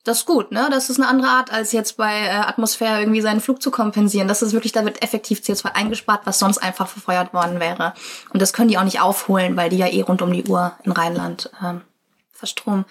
das 0.07 0.19
ist 0.19 0.25
gut, 0.25 0.51
ne? 0.51 0.69
Das 0.71 0.89
ist 0.89 0.99
eine 0.99 1.07
andere 1.07 1.27
Art, 1.29 1.51
als 1.51 1.73
jetzt 1.73 1.97
bei 1.97 2.21
äh, 2.21 2.29
Atmosphäre 2.29 2.99
irgendwie 3.01 3.21
seinen 3.21 3.41
Flug 3.41 3.61
zu 3.61 3.71
kompensieren. 3.71 4.27
Das 4.27 4.41
ist 4.41 4.53
wirklich, 4.53 4.71
da 4.71 4.85
wird 4.85 5.03
effektiv 5.03 5.39
CO2 5.39 5.73
eingespart, 5.73 6.21
was 6.25 6.39
sonst 6.39 6.59
einfach 6.59 6.87
verfeuert 6.87 7.33
worden 7.33 7.59
wäre. 7.59 7.93
Und 8.31 8.41
das 8.41 8.53
können 8.53 8.69
die 8.69 8.77
auch 8.77 8.83
nicht 8.83 9.01
aufholen, 9.01 9.57
weil 9.57 9.69
die 9.69 9.77
ja 9.77 9.87
eh 9.87 10.01
rund 10.01 10.21
um 10.21 10.31
die 10.31 10.45
Uhr 10.45 10.73
in 10.83 10.93
Rheinland 10.93 11.51
ähm, 11.61 11.81
verstromen. 12.31 12.85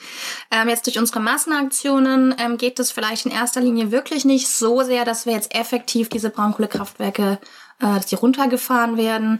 Ähm, 0.50 0.68
jetzt 0.68 0.86
durch 0.86 0.98
unsere 0.98 1.20
Massenaktionen 1.20 2.34
ähm, 2.38 2.58
geht 2.58 2.78
es 2.78 2.92
vielleicht 2.92 3.24
in 3.24 3.32
erster 3.32 3.60
Linie 3.60 3.90
wirklich 3.90 4.24
nicht 4.24 4.48
so 4.48 4.82
sehr, 4.82 5.04
dass 5.04 5.24
wir 5.24 5.32
jetzt 5.32 5.54
effektiv 5.54 6.08
diese 6.10 6.30
Braunkohlekraftwerke, 6.30 7.38
äh, 7.80 7.94
dass 7.94 8.06
die 8.06 8.16
runtergefahren 8.16 8.98
werden, 8.98 9.38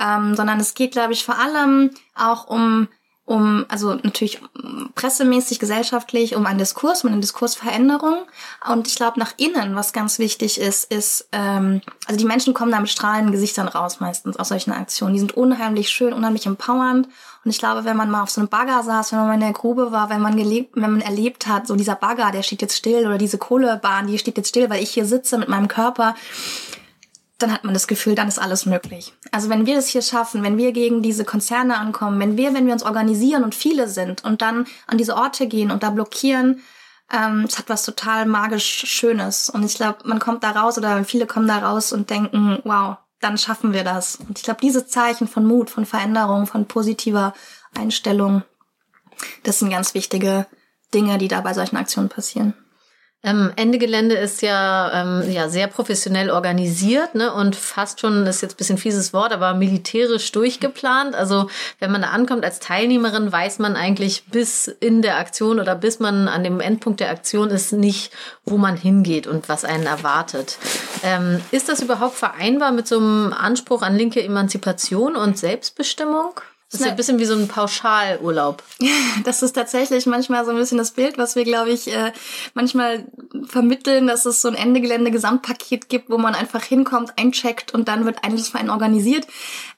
ähm, 0.00 0.34
sondern 0.34 0.58
es 0.58 0.74
geht, 0.74 0.92
glaube 0.92 1.12
ich, 1.12 1.24
vor 1.24 1.38
allem 1.38 1.90
auch 2.14 2.48
um 2.48 2.88
um, 3.26 3.66
also 3.68 3.94
natürlich 3.94 4.40
pressemäßig, 4.94 5.58
gesellschaftlich, 5.58 6.36
um 6.36 6.46
einen 6.46 6.60
Diskurs, 6.60 7.02
um 7.02 7.10
eine 7.10 7.20
Diskursveränderung. 7.20 8.18
Und 8.70 8.86
ich 8.86 8.94
glaube, 8.94 9.18
nach 9.18 9.34
innen, 9.36 9.74
was 9.74 9.92
ganz 9.92 10.20
wichtig 10.20 10.60
ist, 10.60 10.90
ist, 10.92 11.28
ähm, 11.32 11.80
also 12.06 12.18
die 12.18 12.24
Menschen 12.24 12.54
kommen 12.54 12.70
da 12.70 12.78
mit 12.78 12.88
strahlenden 12.88 13.32
Gesichtern 13.32 13.66
raus 13.66 13.98
meistens 13.98 14.36
aus 14.36 14.48
solchen 14.48 14.70
Aktionen. 14.70 15.14
Die 15.14 15.18
sind 15.18 15.36
unheimlich 15.36 15.88
schön, 15.88 16.12
unheimlich 16.12 16.46
empowernd. 16.46 17.08
Und 17.44 17.50
ich 17.50 17.58
glaube, 17.58 17.84
wenn 17.84 17.96
man 17.96 18.10
mal 18.10 18.22
auf 18.22 18.30
so 18.30 18.40
einem 18.40 18.48
Bagger 18.48 18.84
saß, 18.84 19.10
wenn 19.10 19.18
man 19.18 19.28
mal 19.28 19.34
in 19.34 19.40
der 19.40 19.52
Grube 19.52 19.90
war, 19.90 20.08
wenn 20.08 20.20
man 20.20 20.36
gelebt, 20.36 20.76
wenn 20.76 20.92
man 20.92 21.00
erlebt 21.00 21.48
hat, 21.48 21.66
so 21.66 21.74
dieser 21.74 21.96
Bagger, 21.96 22.30
der 22.30 22.44
steht 22.44 22.62
jetzt 22.62 22.76
still 22.76 23.06
oder 23.06 23.18
diese 23.18 23.38
Kohlebahn, 23.38 24.06
die 24.06 24.18
steht 24.18 24.36
jetzt 24.36 24.50
still, 24.50 24.70
weil 24.70 24.82
ich 24.82 24.90
hier 24.90 25.04
sitze 25.04 25.36
mit 25.36 25.48
meinem 25.48 25.66
Körper, 25.66 26.14
dann 27.38 27.52
hat 27.52 27.64
man 27.64 27.74
das 27.74 27.86
Gefühl, 27.86 28.14
dann 28.14 28.28
ist 28.28 28.38
alles 28.38 28.64
möglich. 28.64 29.12
Also 29.30 29.50
wenn 29.50 29.66
wir 29.66 29.74
das 29.74 29.88
hier 29.88 30.02
schaffen, 30.02 30.42
wenn 30.42 30.56
wir 30.56 30.72
gegen 30.72 31.02
diese 31.02 31.24
Konzerne 31.24 31.76
ankommen, 31.78 32.18
wenn 32.18 32.36
wir, 32.36 32.54
wenn 32.54 32.66
wir 32.66 32.72
uns 32.72 32.82
organisieren 32.82 33.44
und 33.44 33.54
viele 33.54 33.88
sind 33.88 34.24
und 34.24 34.40
dann 34.40 34.66
an 34.86 34.96
diese 34.96 35.16
Orte 35.16 35.46
gehen 35.46 35.70
und 35.70 35.82
da 35.82 35.90
blockieren, 35.90 36.62
ähm, 37.12 37.44
es 37.46 37.58
hat 37.58 37.68
was 37.68 37.84
total 37.84 38.26
magisch 38.26 38.86
Schönes. 38.86 39.50
Und 39.50 39.64
ich 39.64 39.74
glaube, 39.74 39.98
man 40.04 40.18
kommt 40.18 40.44
da 40.44 40.50
raus 40.50 40.78
oder 40.78 41.04
viele 41.04 41.26
kommen 41.26 41.46
da 41.46 41.58
raus 41.58 41.92
und 41.92 42.10
denken, 42.10 42.58
wow, 42.64 42.96
dann 43.20 43.38
schaffen 43.38 43.72
wir 43.72 43.84
das. 43.84 44.16
Und 44.16 44.38
ich 44.38 44.44
glaube, 44.44 44.60
diese 44.62 44.86
Zeichen 44.86 45.28
von 45.28 45.44
Mut, 45.44 45.70
von 45.70 45.86
Veränderung, 45.86 46.46
von 46.46 46.66
positiver 46.66 47.34
Einstellung, 47.76 48.42
das 49.42 49.58
sind 49.58 49.70
ganz 49.70 49.94
wichtige 49.94 50.46
Dinge, 50.94 51.18
die 51.18 51.28
da 51.28 51.40
bei 51.40 51.54
solchen 51.54 51.76
Aktionen 51.76 52.08
passieren. 52.08 52.54
Ähm, 53.26 53.52
Ende 53.56 53.78
Gelände 53.78 54.14
ist 54.14 54.40
ja, 54.40 55.02
ähm, 55.02 55.30
ja 55.32 55.48
sehr 55.48 55.66
professionell 55.66 56.30
organisiert 56.30 57.16
ne? 57.16 57.34
und 57.34 57.56
fast 57.56 58.00
schon, 58.00 58.24
das 58.24 58.36
ist 58.36 58.42
jetzt 58.42 58.54
ein 58.54 58.58
bisschen 58.58 58.78
fieses 58.78 59.12
Wort, 59.12 59.32
aber 59.32 59.54
militärisch 59.54 60.30
durchgeplant. 60.30 61.16
Also 61.16 61.50
wenn 61.80 61.90
man 61.90 62.02
da 62.02 62.10
ankommt 62.10 62.44
als 62.44 62.60
Teilnehmerin, 62.60 63.32
weiß 63.32 63.58
man 63.58 63.74
eigentlich 63.74 64.26
bis 64.26 64.68
in 64.68 65.02
der 65.02 65.18
Aktion 65.18 65.58
oder 65.58 65.74
bis 65.74 65.98
man 65.98 66.28
an 66.28 66.44
dem 66.44 66.60
Endpunkt 66.60 67.00
der 67.00 67.10
Aktion 67.10 67.50
ist 67.50 67.72
nicht, 67.72 68.12
wo 68.44 68.58
man 68.58 68.76
hingeht 68.76 69.26
und 69.26 69.48
was 69.48 69.64
einen 69.64 69.86
erwartet. 69.86 70.58
Ähm, 71.02 71.40
ist 71.50 71.68
das 71.68 71.82
überhaupt 71.82 72.14
vereinbar 72.14 72.70
mit 72.70 72.86
so 72.86 72.98
einem 72.98 73.32
Anspruch 73.32 73.82
an 73.82 73.96
linke 73.96 74.22
Emanzipation 74.22 75.16
und 75.16 75.36
Selbstbestimmung? 75.36 76.40
Das 76.70 76.80
ist 76.80 76.86
ja 76.86 76.90
ein 76.90 76.96
bisschen 76.96 77.20
wie 77.20 77.24
so 77.24 77.34
ein 77.34 77.46
Pauschalurlaub. 77.46 78.62
Das 79.24 79.42
ist 79.42 79.52
tatsächlich 79.52 80.06
manchmal 80.06 80.44
so 80.44 80.50
ein 80.50 80.56
bisschen 80.56 80.78
das 80.78 80.90
Bild, 80.90 81.16
was 81.16 81.36
wir, 81.36 81.44
glaube 81.44 81.70
ich, 81.70 81.92
äh, 81.92 82.12
manchmal 82.54 83.06
vermitteln, 83.46 84.06
dass 84.06 84.26
es 84.26 84.42
so 84.42 84.48
ein 84.48 84.54
Ende-Gelände-Gesamtpaket 84.54 85.88
gibt, 85.88 86.10
wo 86.10 86.18
man 86.18 86.34
einfach 86.34 86.62
hinkommt, 86.62 87.14
eincheckt 87.18 87.72
und 87.72 87.88
dann 87.88 88.04
wird 88.04 88.22
einiges 88.22 88.50
für 88.50 88.58
einen 88.58 88.70
organisiert. 88.70 89.26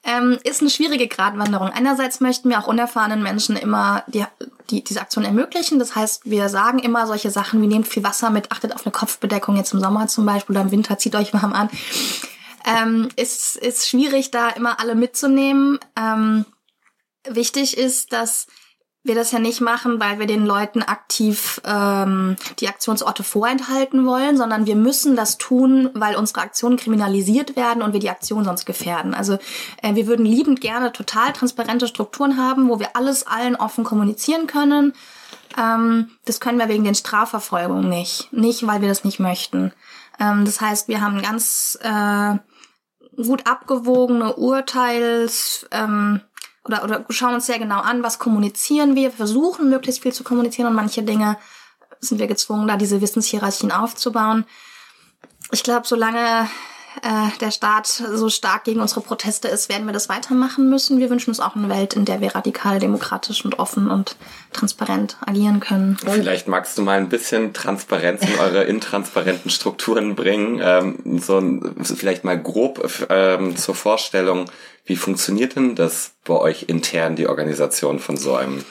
Ähm, 0.03 0.37
ist 0.43 0.61
eine 0.61 0.69
schwierige 0.69 1.07
Gratwanderung. 1.07 1.69
Einerseits 1.69 2.19
möchten 2.19 2.49
wir 2.49 2.59
auch 2.59 2.67
unerfahrenen 2.67 3.23
Menschen 3.23 3.55
immer 3.55 4.03
die, 4.07 4.25
die, 4.69 4.83
diese 4.83 5.01
Aktion 5.01 5.25
ermöglichen. 5.25 5.79
Das 5.79 5.95
heißt, 5.95 6.29
wir 6.29 6.49
sagen 6.49 6.79
immer 6.79 7.07
solche 7.07 7.31
Sachen 7.31 7.61
wie 7.61 7.67
nehmt 7.67 7.87
viel 7.87 8.03
Wasser 8.03 8.29
mit, 8.29 8.51
achtet 8.51 8.75
auf 8.75 8.85
eine 8.85 8.91
Kopfbedeckung, 8.91 9.55
jetzt 9.55 9.73
im 9.73 9.79
Sommer 9.79 10.07
zum 10.07 10.25
Beispiel 10.25 10.55
oder 10.55 10.65
im 10.65 10.71
Winter, 10.71 10.97
zieht 10.97 11.15
euch 11.15 11.33
warm 11.33 11.53
an. 11.53 11.69
Ähm, 12.65 13.09
ist, 13.15 13.55
ist 13.55 13.87
schwierig, 13.87 14.31
da 14.31 14.49
immer 14.49 14.79
alle 14.79 14.95
mitzunehmen. 14.95 15.79
Ähm, 15.95 16.45
wichtig 17.27 17.77
ist, 17.77 18.13
dass 18.13 18.47
wir 19.03 19.15
das 19.15 19.31
ja 19.31 19.39
nicht 19.39 19.61
machen, 19.61 19.99
weil 19.99 20.19
wir 20.19 20.27
den 20.27 20.45
Leuten 20.45 20.83
aktiv 20.83 21.61
ähm, 21.63 22.35
die 22.59 22.67
Aktionsorte 22.67 23.23
vorenthalten 23.23 24.05
wollen, 24.05 24.37
sondern 24.37 24.65
wir 24.65 24.75
müssen 24.75 25.15
das 25.15 25.37
tun, 25.37 25.89
weil 25.93 26.15
unsere 26.15 26.41
Aktionen 26.41 26.75
kriminalisiert 26.75 27.55
werden 27.55 27.81
und 27.81 27.93
wir 27.93 28.01
die 28.01 28.09
Aktion 28.09 28.43
sonst 28.43 28.65
gefährden. 28.65 29.13
Also 29.13 29.37
äh, 29.81 29.95
wir 29.95 30.05
würden 30.05 30.25
liebend 30.25 30.59
gerne 30.59 30.91
total 30.91 31.31
transparente 31.31 31.87
Strukturen 31.87 32.37
haben, 32.37 32.67
wo 32.67 32.79
wir 32.79 32.97
alles 32.97 33.25
allen 33.25 33.55
offen 33.55 33.85
kommunizieren 33.85 34.47
können. 34.47 34.93
Ähm, 35.57 36.11
das 36.25 36.41
können 36.41 36.59
wir 36.59 36.67
wegen 36.67 36.83
den 36.83 36.95
Strafverfolgungen 36.95 37.87
nicht. 37.87 38.33
Nicht, 38.33 38.67
weil 38.67 38.81
wir 38.81 38.89
das 38.89 39.05
nicht 39.05 39.19
möchten. 39.19 39.71
Ähm, 40.19 40.43
das 40.43 40.59
heißt, 40.59 40.89
wir 40.89 40.99
haben 40.99 41.21
ganz 41.21 41.79
äh, 41.81 42.35
gut 43.15 43.47
abgewogene 43.47 44.35
Urteils... 44.35 45.67
Ähm, 45.71 46.19
oder, 46.69 46.83
oder 46.83 47.05
schauen 47.09 47.33
uns 47.33 47.47
sehr 47.47 47.59
genau 47.59 47.79
an, 47.79 48.03
was 48.03 48.19
kommunizieren 48.19 48.95
wir, 48.95 49.11
versuchen 49.11 49.69
möglichst 49.69 50.03
viel 50.03 50.13
zu 50.13 50.23
kommunizieren 50.23 50.67
und 50.67 50.75
manche 50.75 51.01
Dinge 51.01 51.37
sind 51.99 52.19
wir 52.19 52.27
gezwungen, 52.27 52.67
da 52.67 52.77
diese 52.77 53.01
Wissenshierarchien 53.01 53.71
aufzubauen. 53.71 54.45
Ich 55.51 55.63
glaube, 55.63 55.87
solange 55.87 56.47
äh, 57.03 57.37
der 57.39 57.51
Staat 57.51 57.87
so 57.87 58.29
stark 58.29 58.63
gegen 58.63 58.79
unsere 58.79 59.01
Proteste 59.01 59.47
ist, 59.47 59.69
werden 59.69 59.85
wir 59.85 59.93
das 59.93 60.09
weitermachen 60.09 60.69
müssen. 60.69 60.99
Wir 60.99 61.09
wünschen 61.09 61.29
uns 61.29 61.39
auch 61.39 61.55
eine 61.55 61.69
Welt, 61.69 61.95
in 61.95 62.05
der 62.05 62.21
wir 62.21 62.35
radikal 62.35 62.79
demokratisch 62.79 63.43
und 63.43 63.59
offen 63.59 63.89
und 63.89 64.15
transparent 64.53 65.17
agieren 65.25 65.59
können. 65.59 65.97
Vielleicht 65.97 66.47
magst 66.47 66.77
du 66.77 66.81
mal 66.81 66.97
ein 66.97 67.09
bisschen 67.09 67.53
Transparenz 67.53 68.21
in 68.21 68.39
eure 68.39 68.63
intransparenten 68.63 69.51
Strukturen 69.51 70.15
bringen. 70.15 70.59
Ähm, 70.63 71.19
so 71.19 71.41
vielleicht 71.95 72.23
mal 72.23 72.41
grob 72.41 73.07
ähm, 73.09 73.55
zur 73.55 73.75
Vorstellung, 73.75 74.45
wie 74.85 74.95
funktioniert 74.95 75.55
denn 75.55 75.75
das 75.75 76.13
bei 76.25 76.35
euch 76.35 76.63
intern, 76.67 77.15
die 77.15 77.27
Organisation 77.27 77.99
von 77.99 78.17
so 78.17 78.35
einem 78.35 78.63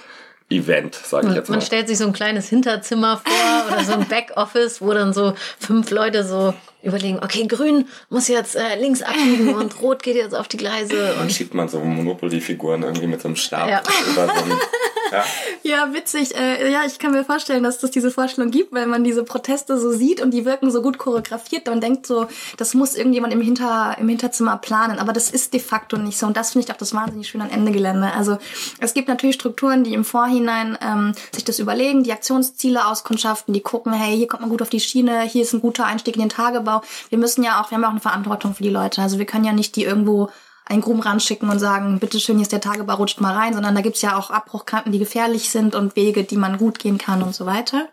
Event, 0.50 0.94
sage 0.94 1.28
ich 1.28 1.34
jetzt 1.34 1.50
mal. 1.50 1.56
Man 1.56 1.66
stellt 1.66 1.88
sich 1.88 1.98
so 1.98 2.06
ein 2.06 2.12
kleines 2.12 2.48
Hinterzimmer 2.48 3.20
vor 3.24 3.66
oder 3.72 3.84
so 3.84 3.92
ein 3.92 4.08
Backoffice, 4.08 4.80
wo 4.80 4.92
dann 4.92 5.12
so 5.12 5.34
fünf 5.58 5.90
Leute 5.90 6.24
so 6.24 6.54
überlegen, 6.82 7.18
okay, 7.22 7.46
grün 7.46 7.86
muss 8.08 8.28
jetzt 8.28 8.56
äh, 8.56 8.76
links 8.80 9.02
abbiegen 9.02 9.54
und 9.54 9.80
rot 9.82 10.02
geht 10.02 10.16
jetzt 10.16 10.34
auf 10.34 10.48
die 10.48 10.56
Gleise. 10.56 11.12
Und 11.12 11.20
dann 11.20 11.30
schiebt 11.30 11.54
man 11.54 11.68
so 11.68 11.80
Monopoly-Figuren 11.80 12.82
irgendwie 12.82 13.08
mit 13.08 13.20
so 13.20 13.28
einem 13.28 13.36
Stab 13.36 13.68
ja. 13.68 13.82
über 14.10 14.26
so 14.26 14.44
ein 14.44 14.52
Ja, 15.10 15.24
ja 15.62 15.94
witzig. 15.94 16.34
Äh, 16.36 16.70
ja, 16.70 16.82
ich 16.86 16.98
kann 16.98 17.12
mir 17.12 17.24
vorstellen, 17.24 17.62
dass 17.62 17.82
es 17.82 17.90
diese 17.90 18.10
Vorstellung 18.10 18.50
gibt, 18.50 18.72
weil 18.72 18.86
man 18.86 19.04
diese 19.04 19.24
Proteste 19.24 19.78
so 19.78 19.90
sieht 19.90 20.20
und 20.20 20.32
die 20.32 20.44
wirken 20.44 20.70
so 20.70 20.82
gut 20.82 20.98
choreografiert. 20.98 21.66
Man 21.66 21.80
denkt 21.80 22.06
so, 22.06 22.26
das 22.56 22.74
muss 22.74 22.94
irgendjemand 22.94 23.32
im, 23.32 23.40
Hinter, 23.40 23.96
im 23.98 24.08
Hinterzimmer 24.08 24.56
planen. 24.58 24.98
Aber 24.98 25.12
das 25.12 25.30
ist 25.30 25.52
de 25.52 25.60
facto 25.60 25.96
nicht 25.96 26.18
so. 26.18 26.26
Und 26.26 26.36
das 26.36 26.52
finde 26.52 26.66
ich 26.66 26.72
auch 26.72 26.78
das 26.78 26.94
wahnsinnig 26.94 27.28
schön 27.28 27.40
an 27.40 27.50
Ende 27.50 27.72
Gelände. 27.72 28.12
Also 28.12 28.38
es 28.80 28.94
gibt 28.94 29.08
natürlich 29.08 29.36
Strukturen, 29.36 29.84
die 29.84 29.94
im 29.94 30.04
Vorhinein 30.04 30.78
ähm, 30.80 31.12
sich 31.32 31.44
das 31.44 31.58
überlegen, 31.58 32.02
die 32.02 32.12
Aktionsziele 32.12 32.86
auskundschaften, 32.86 33.54
die 33.54 33.60
gucken, 33.60 33.92
hey, 33.92 34.16
hier 34.16 34.28
kommt 34.28 34.42
man 34.42 34.50
gut 34.50 34.62
auf 34.62 34.70
die 34.70 34.80
Schiene, 34.80 35.22
hier 35.22 35.42
ist 35.42 35.52
ein 35.52 35.60
guter 35.60 35.86
Einstieg 35.86 36.16
in 36.16 36.22
den 36.22 36.28
Tagebau. 36.28 36.82
Wir 37.08 37.18
müssen 37.18 37.42
ja 37.42 37.60
auch, 37.60 37.70
wir 37.70 37.76
haben 37.76 37.82
ja 37.82 37.88
auch 37.88 37.92
eine 37.92 38.00
Verantwortung 38.00 38.54
für 38.54 38.62
die 38.62 38.70
Leute. 38.70 39.02
Also 39.02 39.18
wir 39.18 39.26
können 39.26 39.44
ja 39.44 39.52
nicht 39.52 39.76
die 39.76 39.84
irgendwo 39.84 40.30
einen 40.68 40.82
Gruben 40.82 41.20
schicken 41.20 41.48
und 41.48 41.58
sagen, 41.58 41.98
bitteschön, 41.98 42.36
hier 42.36 42.42
ist 42.42 42.52
der 42.52 42.60
Tagebau, 42.60 42.94
rutscht 42.94 43.20
mal 43.20 43.34
rein, 43.34 43.54
sondern 43.54 43.74
da 43.74 43.80
gibt's 43.80 44.02
ja 44.02 44.16
auch 44.16 44.30
Abbruchkanten, 44.30 44.92
die 44.92 44.98
gefährlich 44.98 45.50
sind 45.50 45.74
und 45.74 45.96
Wege, 45.96 46.24
die 46.24 46.36
man 46.36 46.58
gut 46.58 46.78
gehen 46.78 46.98
kann 46.98 47.22
und 47.22 47.34
so 47.34 47.46
weiter. 47.46 47.88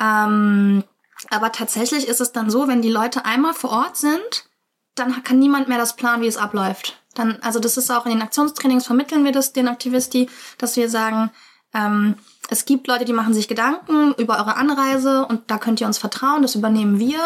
Ähm, 0.00 0.82
aber 1.30 1.52
tatsächlich 1.52 2.08
ist 2.08 2.20
es 2.20 2.32
dann 2.32 2.50
so, 2.50 2.66
wenn 2.66 2.82
die 2.82 2.90
Leute 2.90 3.24
einmal 3.24 3.54
vor 3.54 3.70
Ort 3.70 3.96
sind, 3.96 4.48
dann 4.94 5.22
kann 5.22 5.38
niemand 5.38 5.68
mehr 5.68 5.78
das 5.78 5.96
planen, 5.96 6.22
wie 6.22 6.26
es 6.26 6.36
abläuft. 6.36 7.00
Dann, 7.14 7.38
also 7.42 7.60
das 7.60 7.76
ist 7.76 7.90
auch 7.90 8.06
in 8.06 8.12
den 8.12 8.22
Aktionstrainings 8.22 8.86
vermitteln 8.86 9.24
wir 9.24 9.32
das 9.32 9.52
den 9.52 9.68
Aktivisti, 9.68 10.28
dass 10.58 10.76
wir 10.76 10.88
sagen, 10.88 11.30
ähm, 11.74 12.16
es 12.48 12.64
gibt 12.64 12.88
Leute, 12.88 13.04
die 13.04 13.12
machen 13.12 13.34
sich 13.34 13.46
Gedanken 13.46 14.12
über 14.14 14.38
eure 14.38 14.56
Anreise 14.56 15.24
und 15.26 15.50
da 15.50 15.58
könnt 15.58 15.80
ihr 15.80 15.86
uns 15.86 15.98
vertrauen, 15.98 16.42
das 16.42 16.56
übernehmen 16.56 16.98
wir. 16.98 17.18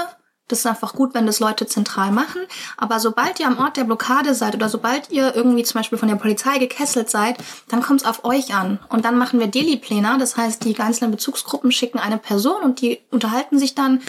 Das 0.49 0.59
ist 0.59 0.67
einfach 0.67 0.95
gut, 0.95 1.15
wenn 1.15 1.25
das 1.25 1.41
Leute 1.41 1.67
zentral 1.67 2.13
machen. 2.13 2.43
Aber 2.77 3.01
sobald 3.01 3.41
ihr 3.41 3.47
am 3.47 3.59
Ort 3.59 3.77
der 3.79 3.85
Blockade 3.85 4.35
seid 4.35 4.55
oder 4.55 4.69
sobald 4.69 5.11
ihr 5.11 5.35
irgendwie 5.35 5.63
zum 5.63 5.79
Beispiel 5.79 5.97
von 5.97 6.09
der 6.09 6.17
Polizei 6.17 6.59
gekesselt 6.59 7.09
seid, 7.09 7.39
dann 7.69 7.83
kommt 7.83 8.03
es 8.03 8.07
auf 8.07 8.25
euch 8.25 8.55
an. 8.55 8.79
Und 8.91 9.07
dann 9.07 9.17
machen 9.17 9.41
wir 9.41 9.47
Daily-Pläne. 9.47 10.17
Das 10.19 10.37
heißt, 10.37 10.65
die 10.65 10.79
einzelnen 10.79 11.13
Bezugsgruppen 11.13 11.73
schicken 11.73 11.99
eine 11.99 12.19
Person 12.19 12.63
und 12.63 12.83
die 12.83 13.01
unterhalten 13.11 13.59
sich 13.59 13.75
dann 13.75 14.03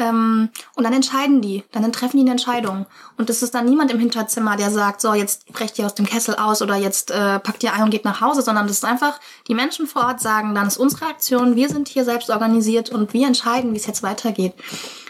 ähm, 0.00 0.48
und 0.74 0.84
dann 0.84 0.92
entscheiden 0.92 1.40
die, 1.40 1.62
dann 1.72 1.92
treffen 1.92 2.16
die 2.16 2.22
eine 2.22 2.32
Entscheidung. 2.32 2.86
Und 3.16 3.30
es 3.30 3.42
ist 3.42 3.54
dann 3.54 3.66
niemand 3.66 3.92
im 3.92 3.98
Hinterzimmer, 3.98 4.56
der 4.56 4.70
sagt, 4.70 5.00
so, 5.00 5.14
jetzt 5.14 5.46
brecht 5.52 5.78
ihr 5.78 5.86
aus 5.86 5.94
dem 5.94 6.06
Kessel 6.06 6.34
aus 6.36 6.62
oder 6.62 6.76
jetzt 6.76 7.10
äh, 7.10 7.38
packt 7.38 7.62
ihr 7.62 7.72
ein 7.72 7.82
und 7.82 7.90
geht 7.90 8.04
nach 8.04 8.20
Hause, 8.20 8.42
sondern 8.42 8.66
das 8.66 8.78
ist 8.78 8.84
einfach, 8.84 9.20
die 9.46 9.54
Menschen 9.54 9.86
vor 9.86 10.06
Ort 10.06 10.20
sagen, 10.20 10.54
dann 10.54 10.66
ist 10.66 10.78
unsere 10.78 11.06
Aktion, 11.06 11.54
wir 11.54 11.68
sind 11.68 11.88
hier 11.88 12.04
selbst 12.04 12.30
organisiert 12.30 12.90
und 12.90 13.12
wir 13.12 13.26
entscheiden, 13.26 13.72
wie 13.72 13.76
es 13.76 13.86
jetzt 13.86 14.02
weitergeht. 14.02 14.54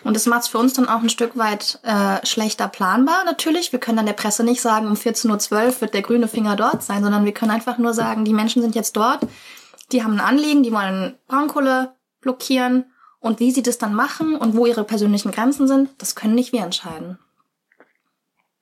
Und 0.02 0.14
das 0.14 0.26
macht 0.26 0.42
es 0.42 0.48
für 0.48 0.58
uns 0.58 0.72
dann 0.72 0.88
auch 0.88 1.02
ein 1.02 1.08
Stück 1.08 1.36
weit 1.36 1.78
äh, 1.82 2.24
schlechter 2.26 2.68
planbar 2.68 3.24
natürlich. 3.24 3.72
Wir 3.72 3.78
können 3.78 3.98
dann 3.98 4.06
der 4.06 4.14
Presse 4.14 4.42
nicht 4.44 4.60
sagen, 4.60 4.86
um 4.86 4.94
14.12 4.94 5.52
Uhr 5.52 5.80
wird 5.80 5.94
der 5.94 6.02
grüne 6.02 6.26
Finger 6.26 6.56
dort 6.56 6.82
sein, 6.82 7.02
sondern 7.02 7.24
wir 7.24 7.32
können 7.32 7.50
einfach 7.50 7.78
nur 7.78 7.94
sagen, 7.94 8.24
die 8.24 8.32
Menschen 8.32 8.62
sind 8.62 8.74
jetzt 8.74 8.96
dort, 8.96 9.20
die 9.92 10.02
haben 10.02 10.14
ein 10.14 10.20
Anliegen, 10.20 10.62
die 10.62 10.72
wollen 10.72 11.14
Braunkohle 11.26 11.94
blockieren 12.20 12.84
und 13.20 13.38
wie 13.38 13.52
sie 13.52 13.62
das 13.62 13.78
dann 13.78 13.94
machen 13.94 14.34
und 14.34 14.56
wo 14.56 14.66
ihre 14.66 14.84
persönlichen 14.84 15.30
Grenzen 15.30 15.68
sind, 15.68 15.90
das 15.98 16.14
können 16.14 16.34
nicht 16.34 16.52
wir 16.52 16.62
entscheiden. 16.62 17.18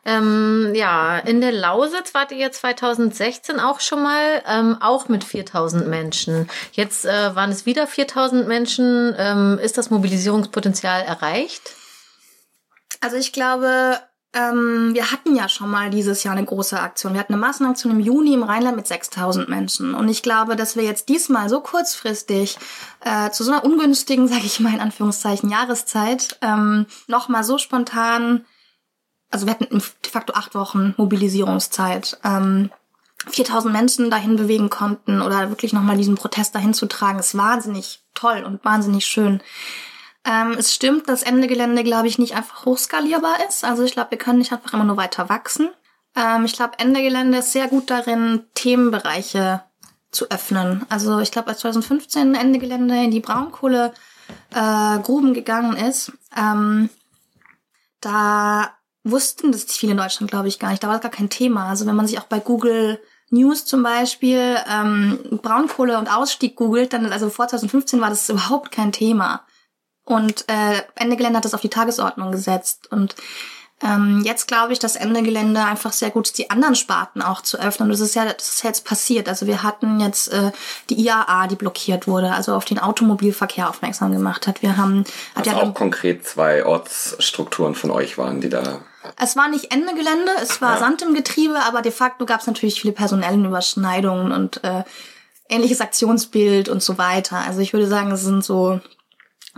Ähm, 0.04 0.72
ja, 0.74 1.18
in 1.18 1.40
der 1.40 1.52
Lausitz 1.52 2.14
wart 2.14 2.32
ihr 2.32 2.50
2016 2.50 3.60
auch 3.60 3.80
schon 3.80 4.02
mal, 4.02 4.42
ähm, 4.46 4.78
auch 4.80 5.08
mit 5.08 5.22
4000 5.22 5.86
Menschen. 5.86 6.48
Jetzt 6.72 7.04
äh, 7.04 7.34
waren 7.34 7.50
es 7.50 7.66
wieder 7.66 7.86
4000 7.86 8.48
Menschen. 8.48 9.14
Ähm, 9.18 9.58
ist 9.62 9.76
das 9.76 9.90
Mobilisierungspotenzial 9.90 11.02
erreicht? 11.02 11.74
Also 13.00 13.16
ich 13.16 13.32
glaube, 13.32 14.00
ähm, 14.38 14.94
wir 14.94 15.10
hatten 15.10 15.34
ja 15.34 15.48
schon 15.48 15.70
mal 15.70 15.90
dieses 15.90 16.22
Jahr 16.22 16.36
eine 16.36 16.44
große 16.44 16.78
Aktion. 16.78 17.14
Wir 17.14 17.20
hatten 17.20 17.32
eine 17.32 17.40
Massenaktion 17.40 17.92
im 17.92 18.00
Juni 18.00 18.34
im 18.34 18.42
Rheinland 18.42 18.76
mit 18.76 18.86
6000 18.86 19.48
Menschen. 19.48 19.94
Und 19.94 20.08
ich 20.08 20.22
glaube, 20.22 20.54
dass 20.54 20.76
wir 20.76 20.84
jetzt 20.84 21.08
diesmal 21.08 21.48
so 21.48 21.60
kurzfristig 21.60 22.58
äh, 23.00 23.30
zu 23.30 23.42
so 23.42 23.52
einer 23.52 23.64
ungünstigen, 23.64 24.28
sage 24.28 24.44
ich 24.44 24.60
mal 24.60 24.74
in 24.74 24.80
Anführungszeichen, 24.80 25.50
Jahreszeit 25.50 26.38
ähm, 26.42 26.86
nochmal 27.06 27.44
so 27.44 27.58
spontan, 27.58 28.44
also 29.30 29.46
wir 29.46 29.52
hatten 29.52 29.66
de 29.70 30.10
facto 30.10 30.32
acht 30.34 30.54
Wochen 30.54 30.94
Mobilisierungszeit, 30.96 32.18
ähm, 32.24 32.70
4000 33.26 33.72
Menschen 33.72 34.10
dahin 34.10 34.36
bewegen 34.36 34.70
konnten 34.70 35.20
oder 35.20 35.50
wirklich 35.50 35.72
nochmal 35.72 35.96
diesen 35.96 36.14
Protest 36.14 36.54
dahin 36.54 36.72
zu 36.72 36.86
tragen, 36.86 37.18
ist 37.18 37.36
wahnsinnig 37.36 38.00
toll 38.14 38.44
und 38.44 38.64
wahnsinnig 38.64 39.04
schön. 39.04 39.42
Ähm, 40.24 40.56
es 40.58 40.74
stimmt, 40.74 41.08
dass 41.08 41.22
Ende 41.22 41.46
Gelände, 41.46 41.84
glaube 41.84 42.08
ich, 42.08 42.18
nicht 42.18 42.34
einfach 42.34 42.64
hochskalierbar 42.64 43.36
ist. 43.48 43.64
Also 43.64 43.84
ich 43.84 43.92
glaube, 43.92 44.10
wir 44.10 44.18
können 44.18 44.38
nicht 44.38 44.52
einfach 44.52 44.72
immer 44.72 44.84
nur 44.84 44.96
weiter 44.96 45.28
wachsen. 45.28 45.70
Ähm, 46.16 46.44
ich 46.44 46.52
glaube, 46.54 46.78
Ende 46.78 47.02
Gelände 47.02 47.38
ist 47.38 47.52
sehr 47.52 47.68
gut 47.68 47.90
darin, 47.90 48.44
Themenbereiche 48.54 49.62
zu 50.10 50.30
öffnen. 50.30 50.84
Also 50.88 51.20
ich 51.20 51.30
glaube, 51.30 51.48
als 51.48 51.60
2015 51.60 52.34
Ende 52.34 52.58
Gelände 52.58 52.96
in 52.96 53.10
die 53.10 53.20
Braunkohle 53.20 53.92
äh, 54.54 55.32
gegangen 55.32 55.76
ist, 55.76 56.12
ähm, 56.36 56.90
da 58.00 58.70
wussten 59.04 59.52
das 59.52 59.64
viele 59.64 59.92
in 59.92 59.98
Deutschland, 59.98 60.30
glaube 60.30 60.48
ich, 60.48 60.58
gar 60.58 60.70
nicht. 60.70 60.82
Da 60.82 60.88
war 60.88 60.94
das 60.94 61.02
gar 61.02 61.10
kein 61.10 61.30
Thema. 61.30 61.66
Also 61.66 61.86
wenn 61.86 61.96
man 61.96 62.06
sich 62.06 62.18
auch 62.18 62.24
bei 62.24 62.40
Google 62.40 63.00
News 63.30 63.64
zum 63.64 63.82
Beispiel 63.82 64.56
ähm, 64.70 65.18
Braunkohle 65.42 65.98
und 65.98 66.12
Ausstieg 66.12 66.56
googelt, 66.56 66.92
dann 66.92 67.12
also 67.12 67.28
vor 67.30 67.48
2015 67.48 68.00
war 68.00 68.10
das 68.10 68.28
überhaupt 68.28 68.72
kein 68.72 68.92
Thema. 68.92 69.42
Und 70.08 70.48
äh, 70.48 70.80
Ende 70.94 71.16
Gelände 71.16 71.36
hat 71.36 71.44
das 71.44 71.52
auf 71.52 71.60
die 71.60 71.68
Tagesordnung 71.68 72.32
gesetzt. 72.32 72.90
Und 72.90 73.14
ähm, 73.82 74.22
jetzt 74.24 74.48
glaube 74.48 74.72
ich, 74.72 74.78
dass 74.78 74.96
Ende 74.96 75.22
Gelände 75.22 75.62
einfach 75.62 75.92
sehr 75.92 76.08
gut 76.08 76.28
ist, 76.28 76.38
die 76.38 76.48
anderen 76.48 76.74
Sparten 76.74 77.20
auch 77.20 77.42
zu 77.42 77.60
öffnen. 77.60 77.88
Und 77.88 77.90
das 77.90 78.00
ist 78.00 78.14
ja, 78.14 78.24
das 78.24 78.48
ist 78.48 78.64
jetzt 78.64 78.86
passiert. 78.86 79.28
Also 79.28 79.46
wir 79.46 79.62
hatten 79.62 80.00
jetzt 80.00 80.32
äh, 80.32 80.50
die 80.88 80.98
IAA, 80.98 81.48
die 81.48 81.56
blockiert 81.56 82.06
wurde, 82.06 82.32
also 82.32 82.54
auf 82.54 82.64
den 82.64 82.78
Automobilverkehr 82.78 83.68
aufmerksam 83.68 84.10
gemacht 84.10 84.46
hat. 84.46 84.62
Wir 84.62 84.78
haben 84.78 85.04
hat 85.34 85.46
also 85.46 85.50
ja 85.50 85.62
auch 85.62 85.74
konkret 85.74 86.26
zwei 86.26 86.64
Ortsstrukturen 86.64 87.74
von 87.74 87.90
euch 87.90 88.16
waren, 88.16 88.40
die 88.40 88.48
da. 88.48 88.80
Es 89.20 89.36
war 89.36 89.48
nicht 89.48 89.72
Ende 89.72 89.94
Gelände, 89.94 90.32
es 90.40 90.62
war 90.62 90.74
ja. 90.74 90.78
Sand 90.78 91.02
im 91.02 91.12
Getriebe, 91.12 91.60
aber 91.66 91.82
de 91.82 91.92
facto 91.92 92.24
gab 92.24 92.40
es 92.40 92.46
natürlich 92.46 92.80
viele 92.80 92.94
personellen 92.94 93.44
Überschneidungen 93.44 94.32
und 94.32 94.64
äh, 94.64 94.84
ähnliches 95.50 95.82
Aktionsbild 95.82 96.70
und 96.70 96.82
so 96.82 96.96
weiter. 96.96 97.36
Also 97.46 97.60
ich 97.60 97.74
würde 97.74 97.86
sagen, 97.86 98.10
es 98.10 98.22
sind 98.22 98.42
so 98.42 98.80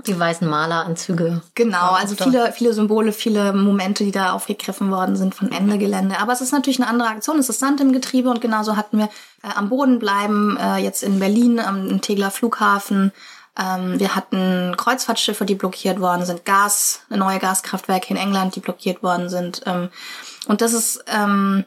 die 0.06 0.18
weißen 0.18 0.48
Maleranzüge. 0.48 1.42
Genau, 1.54 1.90
also 1.90 2.14
viele, 2.14 2.52
viele 2.52 2.72
Symbole, 2.72 3.12
viele 3.12 3.52
Momente, 3.52 4.04
die 4.04 4.12
da 4.12 4.32
aufgegriffen 4.32 4.90
worden 4.90 5.16
sind 5.16 5.34
von 5.34 5.52
Ende 5.52 5.78
Gelände. 5.78 6.18
Aber 6.18 6.32
es 6.32 6.40
ist 6.40 6.52
natürlich 6.52 6.80
eine 6.80 6.88
andere 6.88 7.08
Aktion. 7.08 7.38
Es 7.38 7.48
ist 7.48 7.60
Sand 7.60 7.80
im 7.80 7.92
Getriebe 7.92 8.30
und 8.30 8.40
genauso 8.40 8.76
hatten 8.76 8.98
wir 8.98 9.06
äh, 9.42 9.54
am 9.54 9.68
Boden 9.68 9.98
bleiben, 9.98 10.56
äh, 10.56 10.78
jetzt 10.78 11.02
in 11.02 11.18
Berlin, 11.18 11.60
am 11.60 12.00
Tegler 12.00 12.30
Flughafen. 12.30 13.12
Ähm, 13.58 13.98
wir 13.98 14.14
hatten 14.14 14.74
Kreuzfahrtschiffe, 14.76 15.44
die 15.44 15.54
blockiert 15.54 16.00
worden 16.00 16.24
sind, 16.24 16.44
Gas, 16.44 17.00
neue 17.08 17.38
Gaskraftwerke 17.38 18.10
in 18.10 18.16
England, 18.16 18.56
die 18.56 18.60
blockiert 18.60 19.02
worden 19.02 19.28
sind. 19.28 19.62
Ähm, 19.66 19.90
und 20.46 20.60
das 20.60 20.72
ist, 20.72 21.04
ähm, 21.06 21.64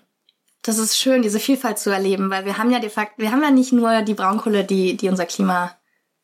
das 0.62 0.78
ist 0.78 0.98
schön, 0.98 1.22
diese 1.22 1.40
Vielfalt 1.40 1.78
zu 1.78 1.90
erleben, 1.90 2.30
weil 2.30 2.46
wir 2.46 2.58
haben 2.58 2.72
ja 2.72 2.80
de 2.80 2.90
facto, 2.90 3.22
wir 3.22 3.32
haben 3.32 3.44
ja 3.44 3.52
nicht 3.52 3.74
nur 3.74 4.02
die 4.02 4.14
Braunkohle, 4.14 4.64
die, 4.64 4.96
die 4.96 5.10
unser 5.10 5.26
Klima 5.26 5.72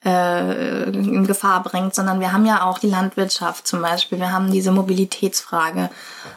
äh, 0.06 0.84
in 0.84 1.28
Gefahr 1.28 1.62
bringt, 1.64 1.94
sondern 1.94 2.20
wir 2.20 2.32
haben 2.32 2.46
ja 2.46 2.64
auch 2.64 2.80
die 2.80 2.90
Landwirtschaft 2.90 3.68
zum 3.68 3.82
Beispiel. 3.82 4.20
Wir 4.20 4.32
haben 4.32 4.52
diese 4.52 4.72
Mobilitätsfrage. 4.72 5.90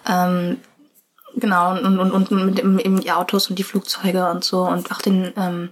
Ähm, 0.09 0.59
genau, 1.37 1.73
und, 1.73 1.99
und, 1.99 2.11
und 2.11 2.31
mit 2.31 2.59
dem, 2.59 2.79
eben 2.79 3.01
die 3.01 3.13
Autos 3.13 3.49
und 3.51 3.59
die 3.59 3.65
Flugzeuge 3.65 4.29
und 4.31 4.45
so 4.45 4.63
und 4.63 4.91
auch 4.91 5.01
den, 5.01 5.33
ähm, 5.37 5.71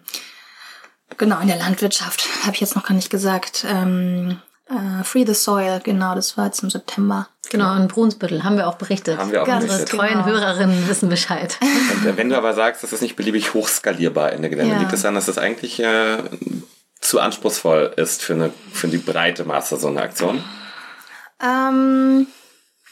genau, 1.17 1.41
in 1.41 1.49
der 1.49 1.59
Landwirtschaft, 1.59 2.29
habe 2.43 2.55
ich 2.55 2.61
jetzt 2.61 2.77
noch 2.77 2.85
gar 2.85 2.95
nicht 2.95 3.11
gesagt. 3.11 3.65
Ähm, 3.69 4.39
äh, 4.69 5.03
Free 5.03 5.25
the 5.27 5.35
Soil, 5.35 5.81
genau, 5.83 6.15
das 6.15 6.37
war 6.37 6.47
jetzt 6.47 6.63
im 6.63 6.71
September. 6.71 7.27
Genau, 7.51 7.75
in 7.75 7.89
Brunsbüttel 7.89 8.45
haben 8.45 8.57
wir 8.57 8.69
auch 8.69 8.77
berichtet. 8.77 9.19
Haben 9.19 9.33
wir 9.33 9.43
auch 9.43 9.47
Ganz 9.47 9.67
berichtet. 9.67 9.93
Unsere 9.93 9.99
treuen 9.99 10.25
genau. 10.25 10.39
Hörerinnen 10.39 10.89
wissen 10.89 11.09
Bescheid. 11.09 11.59
Und 11.61 12.07
äh, 12.07 12.17
wenn 12.17 12.29
du 12.29 12.37
aber 12.37 12.55
sagst, 12.55 12.85
das 12.85 12.93
ist 12.93 13.01
nicht 13.01 13.17
beliebig 13.17 13.53
hochskalierbar 13.53 14.33
in 14.33 14.43
der 14.43 14.51
Gelände, 14.51 14.75
ja. 14.75 14.79
liegt 14.79 14.93
es 14.93 14.99
das 14.99 15.03
daran, 15.03 15.17
dass 15.17 15.27
das 15.27 15.39
eigentlich 15.39 15.81
äh, 15.81 16.19
zu 17.01 17.21
anspruchsvoll 17.21 17.95
ist 17.97 18.23
für, 18.23 18.35
eine, 18.35 18.53
für 18.73 18.89
die 18.89 18.99
breite 18.99 19.45
Masse 19.45 19.77
so 19.77 19.89
eine 19.89 20.03
Aktion? 20.03 20.45
Ähm, 21.43 22.27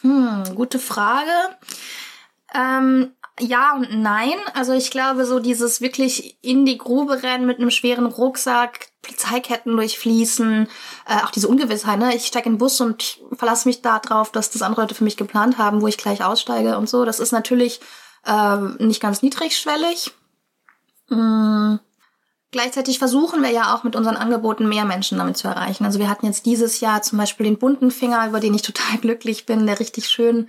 hm, 0.00 0.44
gute 0.54 0.78
Frage. 0.78 1.30
Ähm, 2.54 3.12
ja 3.40 3.74
und 3.76 4.00
nein. 4.00 4.34
Also 4.54 4.72
ich 4.72 4.90
glaube, 4.90 5.26
so 5.26 5.38
dieses 5.38 5.80
wirklich 5.80 6.38
in 6.42 6.64
die 6.64 6.78
Grube 6.78 7.22
rennen 7.22 7.46
mit 7.46 7.58
einem 7.58 7.70
schweren 7.70 8.06
Rucksack, 8.06 8.88
Polizeiketten 9.02 9.76
durchfließen, 9.76 10.68
äh, 11.06 11.24
auch 11.24 11.30
diese 11.30 11.48
Ungewissheit, 11.48 11.98
ne? 11.98 12.14
Ich 12.14 12.26
steige 12.26 12.46
in 12.46 12.54
den 12.54 12.58
Bus 12.58 12.80
und 12.80 13.20
verlasse 13.32 13.68
mich 13.68 13.82
da 13.82 13.98
drauf, 13.98 14.32
dass 14.32 14.50
das 14.50 14.62
andere 14.62 14.82
Leute 14.82 14.94
für 14.94 15.04
mich 15.04 15.16
geplant 15.16 15.58
haben, 15.58 15.82
wo 15.82 15.86
ich 15.86 15.98
gleich 15.98 16.24
aussteige 16.24 16.76
und 16.78 16.88
so. 16.88 17.04
Das 17.04 17.20
ist 17.20 17.32
natürlich 17.32 17.80
äh, 18.26 18.56
nicht 18.78 19.00
ganz 19.00 19.22
niedrigschwellig. 19.22 20.12
Hm. 21.08 21.80
Gleichzeitig 22.50 22.98
versuchen 22.98 23.42
wir 23.42 23.50
ja 23.50 23.74
auch 23.74 23.84
mit 23.84 23.94
unseren 23.94 24.16
Angeboten 24.16 24.68
mehr 24.68 24.86
Menschen 24.86 25.18
damit 25.18 25.36
zu 25.36 25.48
erreichen. 25.48 25.84
Also 25.84 25.98
wir 25.98 26.08
hatten 26.08 26.26
jetzt 26.26 26.46
dieses 26.46 26.80
Jahr 26.80 27.02
zum 27.02 27.18
Beispiel 27.18 27.44
den 27.44 27.58
bunten 27.58 27.90
Finger, 27.90 28.26
über 28.26 28.40
den 28.40 28.54
ich 28.54 28.62
total 28.62 28.98
glücklich 29.00 29.46
bin, 29.46 29.66
der 29.66 29.80
richtig 29.80 30.08
schön 30.08 30.48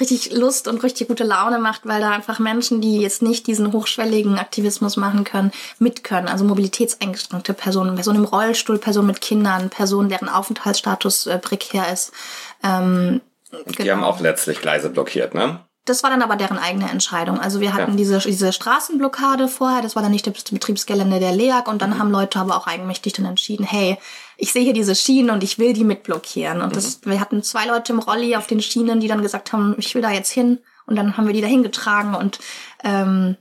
richtig 0.00 0.32
Lust 0.32 0.68
und 0.68 0.82
richtig 0.82 1.08
gute 1.08 1.24
Laune 1.24 1.58
macht, 1.58 1.82
weil 1.84 2.00
da 2.00 2.10
einfach 2.10 2.38
Menschen, 2.38 2.80
die 2.80 3.00
jetzt 3.00 3.22
nicht 3.22 3.46
diesen 3.46 3.72
hochschwelligen 3.72 4.38
Aktivismus 4.38 4.96
machen 4.96 5.24
können, 5.24 5.52
mit 5.78 6.04
können. 6.04 6.28
Also 6.28 6.44
mobilitätseingeschränkte 6.44 7.54
Personen, 7.54 7.94
Personen 7.94 8.18
im 8.18 8.24
Rollstuhl, 8.24 8.78
Personen 8.78 9.08
mit 9.08 9.20
Kindern, 9.20 9.70
Personen, 9.70 10.08
deren 10.08 10.28
Aufenthaltsstatus 10.28 11.26
äh, 11.26 11.38
prekär 11.38 11.92
ist. 11.92 12.12
Ähm, 12.62 13.20
die 13.50 13.74
genau. 13.74 13.92
haben 13.92 14.04
auch 14.04 14.20
letztlich 14.20 14.60
Gleise 14.60 14.90
blockiert, 14.90 15.34
ne? 15.34 15.60
Das 15.88 16.02
war 16.02 16.10
dann 16.10 16.22
aber 16.22 16.36
deren 16.36 16.58
eigene 16.58 16.90
Entscheidung. 16.90 17.40
Also 17.40 17.60
wir 17.60 17.72
hatten 17.72 17.92
ja. 17.92 17.96
diese, 17.96 18.18
diese 18.18 18.52
Straßenblockade 18.52 19.48
vorher, 19.48 19.80
das 19.80 19.96
war 19.96 20.02
dann 20.02 20.12
nicht 20.12 20.26
das 20.26 20.44
Betriebsgelände 20.44 21.18
der 21.18 21.32
LEAG 21.32 21.68
und 21.68 21.80
dann 21.80 21.90
mhm. 21.90 21.98
haben 21.98 22.10
Leute 22.10 22.38
aber 22.38 22.56
auch 22.56 22.66
eigenmächtig 22.66 23.14
dann 23.14 23.24
entschieden, 23.24 23.64
hey, 23.64 23.96
ich 24.36 24.52
sehe 24.52 24.62
hier 24.62 24.74
diese 24.74 24.94
Schienen 24.94 25.30
und 25.30 25.42
ich 25.42 25.58
will 25.58 25.72
die 25.72 25.84
mitblockieren. 25.84 26.60
Und 26.60 26.76
das, 26.76 27.00
mhm. 27.00 27.10
wir 27.10 27.20
hatten 27.20 27.42
zwei 27.42 27.66
Leute 27.66 27.92
im 27.92 27.98
Rolli 28.00 28.36
auf 28.36 28.46
den 28.46 28.60
Schienen, 28.60 29.00
die 29.00 29.08
dann 29.08 29.22
gesagt 29.22 29.52
haben, 29.52 29.74
ich 29.78 29.94
will 29.94 30.02
da 30.02 30.10
jetzt 30.10 30.30
hin. 30.30 30.58
Und 30.86 30.96
dann 30.96 31.16
haben 31.16 31.26
wir 31.26 31.34
die 31.34 31.42
da 31.42 31.46
hingetragen 31.46 32.14
und 32.14 32.38
ähm, 32.82 33.36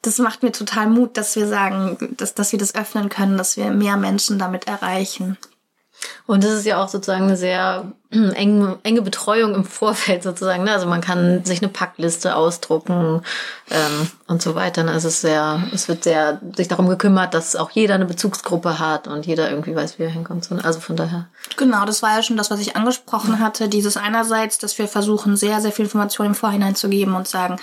das 0.00 0.18
macht 0.18 0.42
mir 0.42 0.52
total 0.52 0.86
Mut, 0.86 1.16
dass 1.16 1.34
wir 1.36 1.48
sagen, 1.48 2.14
dass, 2.16 2.34
dass 2.34 2.52
wir 2.52 2.58
das 2.58 2.74
öffnen 2.74 3.08
können, 3.08 3.36
dass 3.36 3.56
wir 3.56 3.70
mehr 3.70 3.96
Menschen 3.96 4.38
damit 4.38 4.66
erreichen. 4.66 5.36
Und 6.26 6.44
das 6.44 6.52
ist 6.52 6.66
ja 6.66 6.82
auch 6.82 6.88
sozusagen 6.88 7.24
eine 7.24 7.36
sehr 7.36 7.92
enge, 8.10 8.78
enge 8.82 9.02
Betreuung 9.02 9.54
im 9.54 9.64
Vorfeld 9.64 10.22
sozusagen. 10.22 10.64
Ne? 10.64 10.72
Also 10.72 10.86
man 10.86 11.00
kann 11.00 11.44
sich 11.44 11.60
eine 11.60 11.68
Packliste 11.70 12.36
ausdrucken 12.36 13.22
ähm, 13.70 14.10
und 14.26 14.42
so 14.42 14.54
weiter. 14.54 14.84
Ne? 14.84 14.92
Also 14.92 15.08
es 15.08 15.14
ist 15.14 15.20
sehr, 15.22 15.62
es 15.72 15.88
wird 15.88 16.04
sehr 16.04 16.40
sich 16.56 16.68
darum 16.68 16.88
gekümmert, 16.88 17.34
dass 17.34 17.56
auch 17.56 17.70
jeder 17.70 17.94
eine 17.94 18.06
Bezugsgruppe 18.06 18.78
hat 18.78 19.08
und 19.08 19.26
jeder 19.26 19.50
irgendwie 19.50 19.74
weiß, 19.74 19.98
wie 19.98 20.04
er 20.04 20.10
hinkommt. 20.10 20.48
Also 20.64 20.80
von 20.80 20.96
daher. 20.96 21.26
Genau, 21.56 21.84
das 21.84 22.02
war 22.02 22.16
ja 22.16 22.22
schon 22.22 22.36
das, 22.36 22.50
was 22.50 22.60
ich 22.60 22.76
angesprochen 22.76 23.40
hatte. 23.40 23.68
Dieses 23.68 23.96
einerseits, 23.96 24.58
dass 24.58 24.78
wir 24.78 24.88
versuchen, 24.88 25.36
sehr, 25.36 25.60
sehr 25.60 25.72
viel 25.72 25.84
Information 25.84 26.28
im 26.28 26.34
Vorhinein 26.34 26.74
zu 26.74 26.88
geben 26.88 27.14
und 27.14 27.28
sagen, 27.28 27.56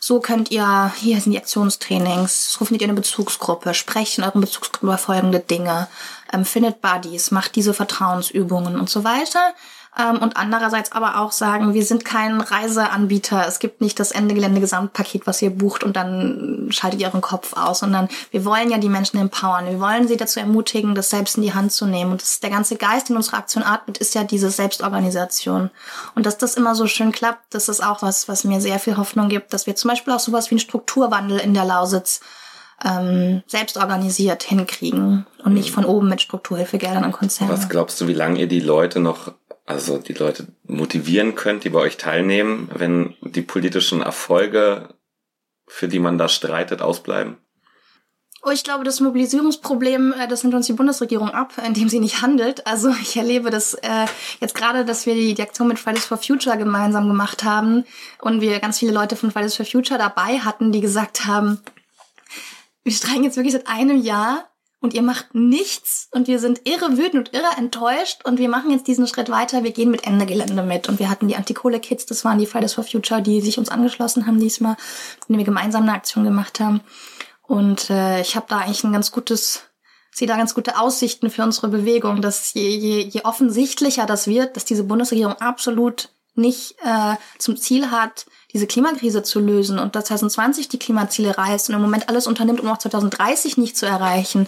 so 0.00 0.20
könnt 0.20 0.50
ihr, 0.50 0.92
hier 1.00 1.18
sind 1.18 1.32
die 1.32 1.38
Aktionstrainings, 1.38 2.52
so 2.52 2.66
findet 2.66 2.82
ihr 2.82 2.88
eine 2.88 2.94
Bezugsgruppe, 2.94 3.72
sprecht 3.72 4.18
in 4.18 4.24
euren 4.24 4.42
Bezugsgruppen 4.42 4.90
über 4.90 4.98
folgende 4.98 5.40
Dinge, 5.40 5.88
ähm, 6.34 6.44
findet 6.44 6.80
Buddies, 6.80 7.30
macht 7.30 7.56
diese 7.56 7.74
Vertrauensübungen 7.74 8.78
und 8.78 8.90
so 8.90 9.04
weiter 9.04 9.54
ähm, 9.96 10.18
und 10.18 10.36
andererseits 10.36 10.92
aber 10.92 11.20
auch 11.20 11.30
sagen, 11.30 11.72
wir 11.72 11.84
sind 11.84 12.04
kein 12.04 12.40
Reiseanbieter. 12.40 13.46
Es 13.46 13.60
gibt 13.60 13.80
nicht 13.80 14.00
das 14.00 14.10
Ende 14.10 14.34
Gelände 14.34 14.60
Gesamtpaket, 14.60 15.26
was 15.26 15.40
ihr 15.40 15.50
bucht 15.50 15.84
und 15.84 15.94
dann 15.94 16.68
schaltet 16.70 17.00
ihr 17.00 17.06
euren 17.06 17.20
Kopf 17.20 17.56
aus, 17.56 17.80
sondern 17.80 18.08
wir 18.32 18.44
wollen 18.44 18.70
ja 18.70 18.78
die 18.78 18.88
Menschen 18.88 19.20
empowern. 19.20 19.66
Wir 19.66 19.80
wollen 19.80 20.08
sie 20.08 20.16
dazu 20.16 20.40
ermutigen, 20.40 20.94
das 20.94 21.10
selbst 21.10 21.36
in 21.36 21.44
die 21.44 21.54
Hand 21.54 21.72
zu 21.72 21.86
nehmen. 21.86 22.12
Und 22.12 22.22
das, 22.22 22.40
der 22.40 22.50
ganze 22.50 22.76
Geist, 22.76 23.08
den 23.08 23.16
unsere 23.16 23.36
Aktion 23.36 23.62
atmet, 23.62 23.98
ist 23.98 24.14
ja 24.14 24.24
diese 24.24 24.50
Selbstorganisation. 24.50 25.70
Und 26.14 26.26
dass 26.26 26.38
das 26.38 26.56
immer 26.56 26.74
so 26.74 26.86
schön 26.86 27.12
klappt, 27.12 27.54
das 27.54 27.68
ist 27.68 27.82
auch 27.82 28.02
was, 28.02 28.28
was 28.28 28.44
mir 28.44 28.60
sehr 28.60 28.80
viel 28.80 28.96
Hoffnung 28.96 29.28
gibt, 29.28 29.52
dass 29.52 29.66
wir 29.66 29.76
zum 29.76 29.90
Beispiel 29.90 30.12
auch 30.12 30.20
sowas 30.20 30.50
wie 30.50 30.54
einen 30.54 30.60
Strukturwandel 30.60 31.38
in 31.38 31.54
der 31.54 31.64
Lausitz 31.64 32.20
ähm, 32.84 33.42
selbst 33.46 33.76
organisiert 33.76 34.42
hinkriegen 34.42 35.26
und 35.42 35.54
nicht 35.54 35.70
von 35.70 35.84
oben 35.84 36.08
mit 36.08 36.20
Strukturhilfegeldern 36.20 37.04
an 37.04 37.12
Konzerne. 37.12 37.52
Was 37.52 37.68
glaubst 37.68 38.00
du, 38.00 38.06
wie 38.06 38.14
lange 38.14 38.40
ihr 38.40 38.48
die 38.48 38.60
Leute 38.60 39.00
noch 39.00 39.32
also 39.66 39.98
die 39.98 40.12
Leute 40.12 40.46
motivieren 40.64 41.34
könnt, 41.34 41.64
die 41.64 41.70
bei 41.70 41.80
euch 41.80 41.96
teilnehmen, 41.96 42.68
wenn 42.74 43.14
die 43.22 43.42
politischen 43.42 44.02
Erfolge, 44.02 44.94
für 45.66 45.88
die 45.88 45.98
man 45.98 46.18
da 46.18 46.28
streitet, 46.28 46.82
ausbleiben? 46.82 47.38
Oh, 48.46 48.50
ich 48.50 48.62
glaube, 48.62 48.84
das 48.84 49.00
Mobilisierungsproblem, 49.00 50.12
äh, 50.12 50.28
das 50.28 50.42
nimmt 50.42 50.54
uns 50.54 50.66
die 50.66 50.74
Bundesregierung 50.74 51.30
ab, 51.30 51.54
indem 51.66 51.88
sie 51.88 51.98
nicht 51.98 52.20
handelt. 52.20 52.66
Also 52.66 52.90
ich 52.90 53.16
erlebe 53.16 53.48
das 53.48 53.72
äh, 53.74 54.06
jetzt 54.40 54.54
gerade, 54.54 54.84
dass 54.84 55.06
wir 55.06 55.14
die, 55.14 55.32
die 55.32 55.42
Aktion 55.42 55.68
mit 55.68 55.78
Fridays 55.78 56.04
for 56.04 56.18
Future 56.18 56.58
gemeinsam 56.58 57.08
gemacht 57.08 57.42
haben 57.42 57.84
und 58.20 58.42
wir 58.42 58.60
ganz 58.60 58.78
viele 58.78 58.92
Leute 58.92 59.16
von 59.16 59.30
Fridays 59.30 59.56
for 59.56 59.64
Future 59.64 59.98
dabei 59.98 60.40
hatten, 60.40 60.72
die 60.72 60.82
gesagt 60.82 61.24
haben, 61.24 61.62
wir 62.84 62.92
streiken 62.92 63.24
jetzt 63.24 63.36
wirklich 63.36 63.54
seit 63.54 63.66
einem 63.66 64.00
Jahr 64.00 64.48
und 64.84 64.92
ihr 64.92 65.02
macht 65.02 65.34
nichts 65.34 66.08
und 66.12 66.28
wir 66.28 66.38
sind 66.38 66.60
irre 66.68 66.98
wütend 66.98 67.28
und 67.28 67.34
irre 67.34 67.56
enttäuscht 67.56 68.20
und 68.24 68.38
wir 68.38 68.50
machen 68.50 68.70
jetzt 68.70 68.86
diesen 68.86 69.06
Schritt 69.06 69.30
weiter, 69.30 69.64
wir 69.64 69.72
gehen 69.72 69.90
mit 69.90 70.06
Ende 70.06 70.26
Gelände 70.26 70.62
mit. 70.62 70.90
Und 70.90 70.98
wir 70.98 71.08
hatten 71.08 71.26
die 71.26 71.36
Antikohle-Kids, 71.36 72.04
das 72.04 72.22
waren 72.26 72.38
die 72.38 72.44
Fridays 72.44 72.74
for 72.74 72.84
Future, 72.84 73.22
die 73.22 73.40
sich 73.40 73.56
uns 73.56 73.70
angeschlossen 73.70 74.26
haben 74.26 74.38
diesmal, 74.38 74.76
mit 75.20 75.28
denen 75.30 75.38
wir 75.38 75.46
gemeinsam 75.46 75.84
eine 75.84 75.94
Aktion 75.94 76.24
gemacht 76.24 76.60
haben. 76.60 76.82
Und 77.40 77.88
äh, 77.88 78.20
ich 78.20 78.36
habe 78.36 78.44
da 78.48 78.58
eigentlich 78.58 78.84
ein 78.84 78.92
ganz 78.92 79.10
gutes, 79.10 79.62
sehe 80.12 80.28
da 80.28 80.36
ganz 80.36 80.54
gute 80.54 80.78
Aussichten 80.78 81.30
für 81.30 81.44
unsere 81.44 81.68
Bewegung, 81.68 82.20
dass 82.20 82.52
je, 82.52 82.68
je, 82.68 83.00
je 83.00 83.22
offensichtlicher 83.24 84.04
das 84.04 84.26
wird, 84.26 84.54
dass 84.54 84.66
diese 84.66 84.84
Bundesregierung 84.84 85.34
absolut 85.36 86.10
nicht 86.34 86.76
äh, 86.84 87.16
zum 87.38 87.56
Ziel 87.56 87.90
hat, 87.90 88.26
diese 88.52 88.66
Klimakrise 88.66 89.22
zu 89.22 89.40
lösen 89.40 89.78
und 89.78 89.96
dass 89.96 90.06
2020 90.06 90.68
die 90.68 90.78
Klimaziele 90.78 91.36
reißt 91.36 91.68
und 91.68 91.74
im 91.74 91.82
Moment 91.82 92.08
alles 92.08 92.26
unternimmt, 92.26 92.60
um 92.60 92.68
auch 92.68 92.78
2030 92.78 93.56
nicht 93.56 93.76
zu 93.76 93.86
erreichen, 93.86 94.46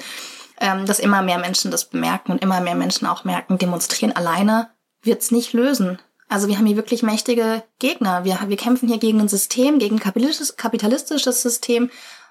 ähm, 0.61 0.87
dass 0.87 0.99
immer 0.99 1.23
mehr 1.23 1.39
Menschen 1.39 1.71
das 1.71 1.87
bemerken 1.87 2.33
und 2.33 2.43
immer 2.43 2.61
mehr 2.61 2.75
Menschen 2.75 3.07
auch 3.07 3.25
merken, 3.25 3.59
demonstrieren 3.59 4.15
alleine 4.15 4.71
wird's 5.03 5.31
nicht 5.31 5.53
lösen. 5.53 5.99
Also 6.29 6.49
wir 6.49 6.59
haben 6.59 6.67
hier 6.67 6.77
wirklich 6.77 7.03
mächtige 7.03 7.63
Gegner. 7.79 8.25
Wir, 8.25 8.39
wir 8.47 8.57
kämpfen 8.57 8.89
hier 8.89 8.99
gegen 8.99 9.21
ein 9.21 9.29
System, 9.29 9.79
gegen 9.79 9.97
ein 9.97 10.01
kapitalistisches, 10.01 10.57
kapitalistisches 10.57 11.43
System, 11.43 11.91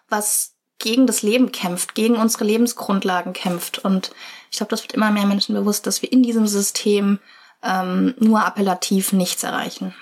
was 0.10 0.56
gegen 0.80 1.08
das 1.08 1.22
Leben 1.22 1.52
kämpft, 1.52 1.96
gegen 1.96 2.18
unsere 2.18 2.44
Lebensgrundlagen 2.44 3.32
kämpft. 3.32 3.80
Und 3.80 4.12
ich 4.52 4.58
glaube, 4.58 4.72
das 4.72 4.84
wird 4.84 4.92
immer 4.92 5.12
mehr 5.12 5.26
Menschen 5.26 5.56
bewusst, 5.56 5.88
dass 5.88 6.02
wir 6.02 6.12
in 6.12 6.24
diesem 6.24 6.48
System 6.48 7.20
ähm, 7.66 8.14
nur 8.20 8.46
appellativ 8.46 9.14
nichts 9.14 9.44
erreichen. 9.44 9.94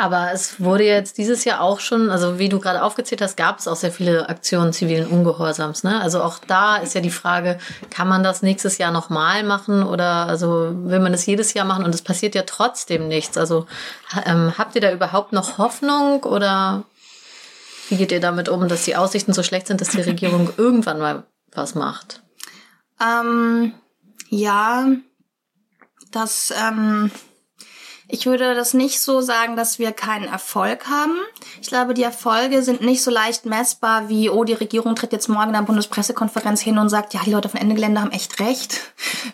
Aber 0.00 0.30
es 0.32 0.60
wurde 0.60 0.84
jetzt 0.84 1.18
dieses 1.18 1.44
Jahr 1.44 1.60
auch 1.60 1.80
schon, 1.80 2.08
also 2.08 2.38
wie 2.38 2.48
du 2.48 2.60
gerade 2.60 2.84
aufgezählt 2.84 3.20
hast, 3.20 3.36
gab 3.36 3.58
es 3.58 3.66
auch 3.66 3.74
sehr 3.74 3.90
viele 3.90 4.28
Aktionen 4.28 4.72
zivilen 4.72 5.08
Ungehorsams. 5.08 5.82
Ne? 5.82 6.00
Also 6.00 6.22
auch 6.22 6.38
da 6.38 6.76
ist 6.76 6.94
ja 6.94 7.00
die 7.00 7.10
Frage, 7.10 7.58
kann 7.90 8.06
man 8.06 8.22
das 8.22 8.42
nächstes 8.42 8.78
Jahr 8.78 8.92
nochmal 8.92 9.42
machen 9.42 9.82
oder 9.82 10.28
also 10.28 10.70
will 10.84 11.00
man 11.00 11.10
das 11.10 11.26
jedes 11.26 11.52
Jahr 11.52 11.64
machen 11.64 11.84
und 11.84 11.92
es 11.92 12.02
passiert 12.02 12.36
ja 12.36 12.42
trotzdem 12.42 13.08
nichts. 13.08 13.36
Also 13.36 13.66
ähm, 14.24 14.56
habt 14.56 14.76
ihr 14.76 14.80
da 14.80 14.92
überhaupt 14.92 15.32
noch 15.32 15.58
Hoffnung 15.58 16.22
oder 16.22 16.84
wie 17.88 17.96
geht 17.96 18.12
ihr 18.12 18.20
damit 18.20 18.48
um, 18.48 18.68
dass 18.68 18.84
die 18.84 18.94
Aussichten 18.94 19.32
so 19.32 19.42
schlecht 19.42 19.66
sind, 19.66 19.80
dass 19.80 19.88
die 19.88 20.02
Regierung 20.02 20.50
irgendwann 20.56 21.00
mal 21.00 21.24
was 21.50 21.74
macht? 21.74 22.22
Ähm, 23.00 23.72
ja, 24.28 24.86
das, 26.10 26.52
ähm, 26.56 27.10
ich 28.10 28.24
würde 28.24 28.54
das 28.54 28.72
nicht 28.72 29.00
so 29.00 29.20
sagen, 29.20 29.54
dass 29.54 29.78
wir 29.78 29.92
keinen 29.92 30.24
Erfolg 30.24 30.86
haben. 30.88 31.16
Ich 31.60 31.68
glaube, 31.68 31.92
die 31.92 32.02
Erfolge 32.02 32.62
sind 32.62 32.80
nicht 32.80 33.02
so 33.02 33.10
leicht 33.10 33.44
messbar 33.44 34.08
wie, 34.08 34.30
oh, 34.30 34.44
die 34.44 34.54
Regierung 34.54 34.94
tritt 34.94 35.12
jetzt 35.12 35.28
morgen 35.28 35.48
in 35.48 35.52
der 35.52 35.62
Bundespressekonferenz 35.62 36.62
hin 36.62 36.78
und 36.78 36.88
sagt, 36.88 37.12
ja, 37.12 37.20
die 37.24 37.32
Leute 37.32 37.50
von 37.50 37.60
Ende 37.60 37.74
Gelände 37.74 38.00
haben 38.00 38.10
echt 38.10 38.40
recht. 38.40 38.80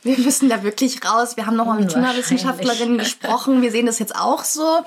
Wir 0.02 0.18
müssen 0.18 0.48
da 0.48 0.64
wirklich 0.64 1.04
raus. 1.04 1.36
Wir 1.36 1.46
haben 1.46 1.56
noch 1.56 1.66
mal 1.66 1.78
mit 1.78 1.90
Klimawissenschaftlerinnen 1.90 2.98
gesprochen. 2.98 3.62
Wir 3.62 3.70
sehen 3.70 3.86
das 3.86 4.00
jetzt 4.00 4.16
auch 4.16 4.42
so. 4.42 4.84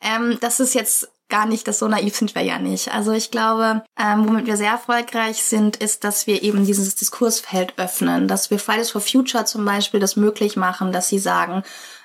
Ähm, 0.00 0.38
das 0.40 0.58
ist 0.58 0.74
jetzt 0.74 1.08
gar 1.32 1.46
nicht, 1.46 1.66
dass 1.66 1.78
so 1.78 1.88
naiv 1.88 2.14
sind 2.14 2.34
wir 2.34 2.42
ja 2.42 2.58
nicht. 2.58 2.92
Also 2.92 3.10
ich 3.12 3.30
glaube, 3.30 3.82
ähm, 3.98 4.28
womit 4.28 4.44
wir 4.44 4.58
sehr 4.58 4.72
erfolgreich 4.72 5.42
sind, 5.42 5.78
ist, 5.78 6.04
dass 6.04 6.26
wir 6.26 6.42
eben 6.42 6.66
dieses 6.66 6.94
Diskursfeld 6.94 7.72
öffnen, 7.78 8.28
dass 8.28 8.50
wir 8.50 8.58
Fridays 8.58 8.90
for 8.90 9.00
Future 9.00 9.46
zum 9.46 9.64
Beispiel 9.64 9.98
das 9.98 10.14
möglich 10.14 10.56
machen, 10.56 10.92
dass 10.92 11.08
sie 11.08 11.18
sagen, 11.18 11.62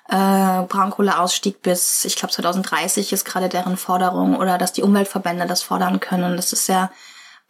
äh, 0.07 0.61
Braunkohleausstieg 0.69 1.61
bis, 1.61 2.05
ich 2.05 2.15
glaube, 2.15 2.33
2030 2.33 3.11
ist 3.11 3.25
gerade 3.25 3.49
deren 3.49 3.75
Forderung 3.75 4.37
oder 4.37 4.57
dass 4.57 4.71
die 4.71 4.81
Umweltverbände 4.81 5.45
das 5.45 5.61
fordern 5.61 5.99
können. 5.99 6.37
Das 6.37 6.53
ist 6.53 6.69
ja 6.69 6.89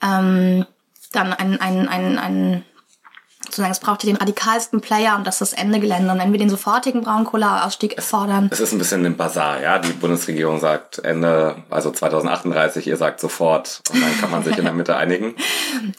ähm, 0.01 0.65
dann 1.11 1.31
ein, 1.31 1.61
ein, 1.61 1.87
ein, 1.87 2.17
ein 2.17 2.65
sozusagen, 3.47 3.71
es 3.71 3.79
braucht 3.79 4.03
den 4.03 4.15
radikalsten 4.15 4.81
Player 4.81 5.15
und 5.15 5.25
das 5.25 5.41
ist 5.41 5.53
das 5.53 5.59
Ende 5.59 5.79
Gelände. 5.79 6.11
Und 6.11 6.19
wenn 6.19 6.31
wir 6.31 6.39
den 6.39 6.49
sofortigen 6.49 7.01
Braunkohleausstieg 7.01 8.01
fordern. 8.01 8.49
Es 8.51 8.59
ist 8.59 8.73
ein 8.73 8.77
bisschen 8.77 9.05
ein 9.05 9.17
Bazar, 9.17 9.61
ja. 9.61 9.79
Die 9.79 9.93
Bundesregierung 9.93 10.59
sagt 10.59 10.99
Ende, 10.99 11.55
also 11.69 11.91
2038, 11.91 12.87
ihr 12.87 12.97
sagt 12.97 13.19
sofort 13.19 13.81
und 13.91 14.01
dann 14.01 14.17
kann 14.19 14.31
man 14.31 14.43
sich 14.43 14.57
in 14.57 14.65
der 14.65 14.73
Mitte 14.73 14.95
einigen. 14.95 15.35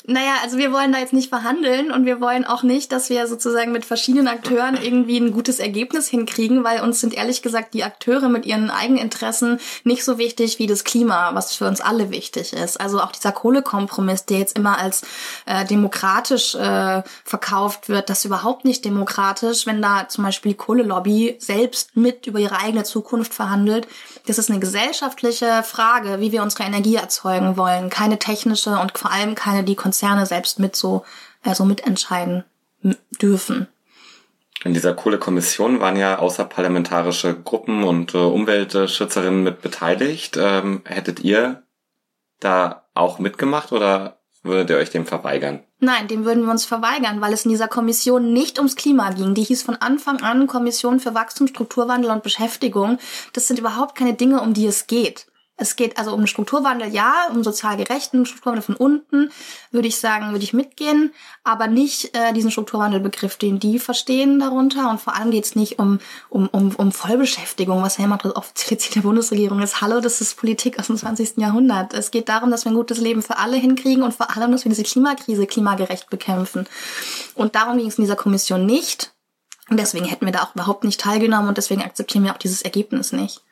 Naja, 0.07 0.33
also 0.43 0.59
wir 0.59 0.73
wollen 0.73 0.93
da 0.93 0.99
jetzt 0.99 1.13
nicht 1.13 1.29
verhandeln 1.29 1.91
und 1.93 2.07
wir 2.07 2.21
wollen 2.21 2.45
auch 2.45 2.63
nicht, 2.63 2.93
dass 2.93 3.11
wir 3.11 3.27
sozusagen 3.27 3.73
mit 3.73 3.85
verschiedenen 3.85 4.27
Akteuren 4.27 4.77
irgendwie 4.81 5.19
ein 5.19 5.33
gutes 5.33 5.61
Ergebnis 5.61 6.09
hinkriegen, 6.09 6.65
weil 6.65 6.81
uns 6.81 7.01
sind 7.01 7.15
ehrlich 7.15 7.43
gesagt 7.43 7.75
die 7.75 7.85
Akteure 7.85 8.29
mit 8.29 8.47
ihren 8.47 8.71
Eigeninteressen 8.71 9.61
nicht 9.85 10.05
so 10.05 10.19
wichtig 10.19 10.59
wie 10.59 10.67
das 10.67 10.85
Klima, 10.85 11.35
was 11.35 11.55
für 11.55 11.67
uns 11.67 11.81
alle 11.81 12.11
wichtig 12.11 12.53
ist. 12.53 12.81
Also 12.81 13.01
auch 13.01 13.13
dieser 13.13 13.33
Kohlekompromiss, 13.33 14.25
der 14.25 14.39
jetzt 14.39 14.59
immer 14.59 14.79
als 14.79 15.03
äh, 15.47 15.65
demokratisch 15.65 16.55
äh, 16.55 17.03
verkauft 17.39 17.89
wird, 17.89 18.11
das 18.11 18.19
ist 18.19 18.25
überhaupt 18.25 18.65
nicht 18.65 18.85
demokratisch, 18.85 19.67
wenn 19.67 19.81
da 19.81 20.09
zum 20.09 20.25
Beispiel 20.25 20.53
die 20.53 20.59
Kohlelobby 20.59 21.37
selbst 21.39 21.97
mit 21.97 22.27
über 22.27 22.41
ihre 22.41 22.59
eigene 22.59 22.83
Zukunft 22.83 23.33
verhandelt. 23.33 23.87
Das 24.27 24.39
ist 24.39 24.51
eine 24.51 24.59
gesellschaftliche 24.59 25.63
Frage, 25.63 26.21
wie 26.21 26.33
wir 26.33 26.43
unsere 26.43 26.65
Energie 26.65 26.97
erzeugen 26.97 27.57
wollen. 27.57 27.91
Keine 27.91 28.19
technische 28.19 28.79
und 28.79 28.99
vor 28.99 29.13
allem 29.13 29.37
keine, 29.37 29.63
die 29.63 29.77
Konzerne 29.77 30.27
selbst 30.27 30.59
mit 30.59 30.75
so, 30.75 31.05
äh, 31.45 31.55
so 31.55 31.65
mitentscheiden 31.65 32.45
dürfen. 33.23 33.69
In 34.65 34.75
dieser 34.75 34.95
Kohlekommission 34.95 35.79
waren 35.79 35.97
ja 35.97 36.19
außerparlamentarische 36.19 37.41
Gruppen 37.41 37.85
und 37.85 38.15
äh, 38.15 38.19
Umweltschützerinnen 38.19 39.45
mit 39.45 39.63
beteiligt. 39.63 40.37
Ähm, 40.37 40.83
hättet 40.85 41.21
ihr 41.21 41.63
da 42.41 42.85
auch 42.95 43.21
mitgemacht 43.21 43.71
oder 43.71 44.18
würdet 44.43 44.71
ihr 44.71 44.77
euch 44.77 44.91
dem 44.91 45.07
verweigern? 45.07 45.63
Nein, 45.81 46.09
dem 46.09 46.25
würden 46.25 46.45
wir 46.45 46.51
uns 46.51 46.65
verweigern, 46.65 47.21
weil 47.21 47.33
es 47.33 47.45
in 47.45 47.51
dieser 47.51 47.69
Kommission 47.69 48.33
nicht 48.33 48.59
ums 48.59 48.77
Klima 48.77 49.11
ging. 49.11 49.35
Die 49.35 49.45
hieß 49.45 49.63
von 49.63 49.77
Anfang 49.77 50.23
an 50.23 50.47
Kommission 50.47 51.01
für 51.01 51.15
Wachstum, 51.15 51.47
Strukturwandel 51.47 52.11
und 52.11 52.23
Beschäftigung. 52.23 52.99
Das 53.33 53.47
sind 53.47 53.59
überhaupt 53.59 53.95
keine 53.95 54.15
Dinge, 54.15 54.41
um 54.41 54.55
die 54.55 54.67
es 54.67 54.87
geht. 54.87 55.27
Es 55.61 55.75
geht 55.75 55.99
also 55.99 56.15
um 56.15 56.29
Strukturwandel, 56.29 56.89
ja, 56.89 57.27
um 57.33 57.43
sozial 57.43 57.77
gerechten 57.77 58.25
Strukturwandel 58.25 58.63
von 58.63 58.77
unten, 58.77 59.31
würde 59.73 59.89
ich 59.89 59.99
sagen, 59.99 60.31
würde 60.31 60.45
ich 60.45 60.53
mitgehen, 60.53 61.13
aber 61.43 61.67
nicht 61.67 62.17
äh, 62.17 62.33
diesen 62.33 62.53
Strukturwandelbegriff, 62.53 63.37
den 63.37 63.59
die 63.59 63.81
verstehen 63.81 64.39
darunter. 64.39 64.89
Und 64.89 65.01
vor 65.01 65.17
allem 65.17 65.33
geht 65.33 65.45
es 65.45 65.57
nicht 65.57 65.81
um, 65.81 65.99
um, 66.31 66.47
um, 66.47 66.77
um 66.77 66.93
Vollbeschäftigung, 66.93 67.83
was 67.83 67.99
ja 67.99 68.05
immer 68.05 68.19
das 68.19 68.37
offizielle 68.37 68.79
Ziel 68.79 68.95
der 68.95 69.01
Bundesregierung 69.01 69.61
ist. 69.61 69.81
Hallo, 69.81 70.01
das 70.01 70.21
ist 70.21 70.37
Politik 70.37 70.79
aus 70.79 70.87
dem 70.87 70.97
20. 70.97 71.39
Jahrhundert. 71.39 71.93
Es 71.93 72.13
geht 72.13 72.29
darum, 72.29 72.53
dass 72.53 72.65
wir 72.65 72.71
ein 72.71 72.77
gutes 72.77 72.99
Leben 72.99 73.21
für 73.21 73.39
alle 73.39 73.57
hinkriegen 73.57 74.05
und 74.05 74.15
vor 74.15 74.37
allem, 74.37 74.53
dass 74.53 74.65
wir 74.65 74.71
diese 74.71 74.85
Klimakrise 74.85 75.45
klimagerecht 75.49 76.09
bekämpfen. 76.09 76.69
Und 77.35 77.57
darum 77.57 77.79
ging 77.79 77.89
es 77.89 77.99
in 77.99 78.05
dieser 78.05 78.17
Kommission 78.17 78.65
nicht. 78.65 79.13
Und 79.69 79.79
deswegen 79.79 80.07
hätten 80.07 80.25
wir 80.25 80.33
da 80.33 80.45
auch 80.45 80.55
überhaupt 80.55 80.85
nicht 80.85 81.01
teilgenommen 81.01 81.49
und 81.49 81.59
deswegen 81.59 81.83
akzeptieren 81.83 82.25
wir 82.25 82.33
auch 82.33 82.39
dieses 82.39 82.63
Ergebnis 82.63 83.13
nicht. 83.13 83.43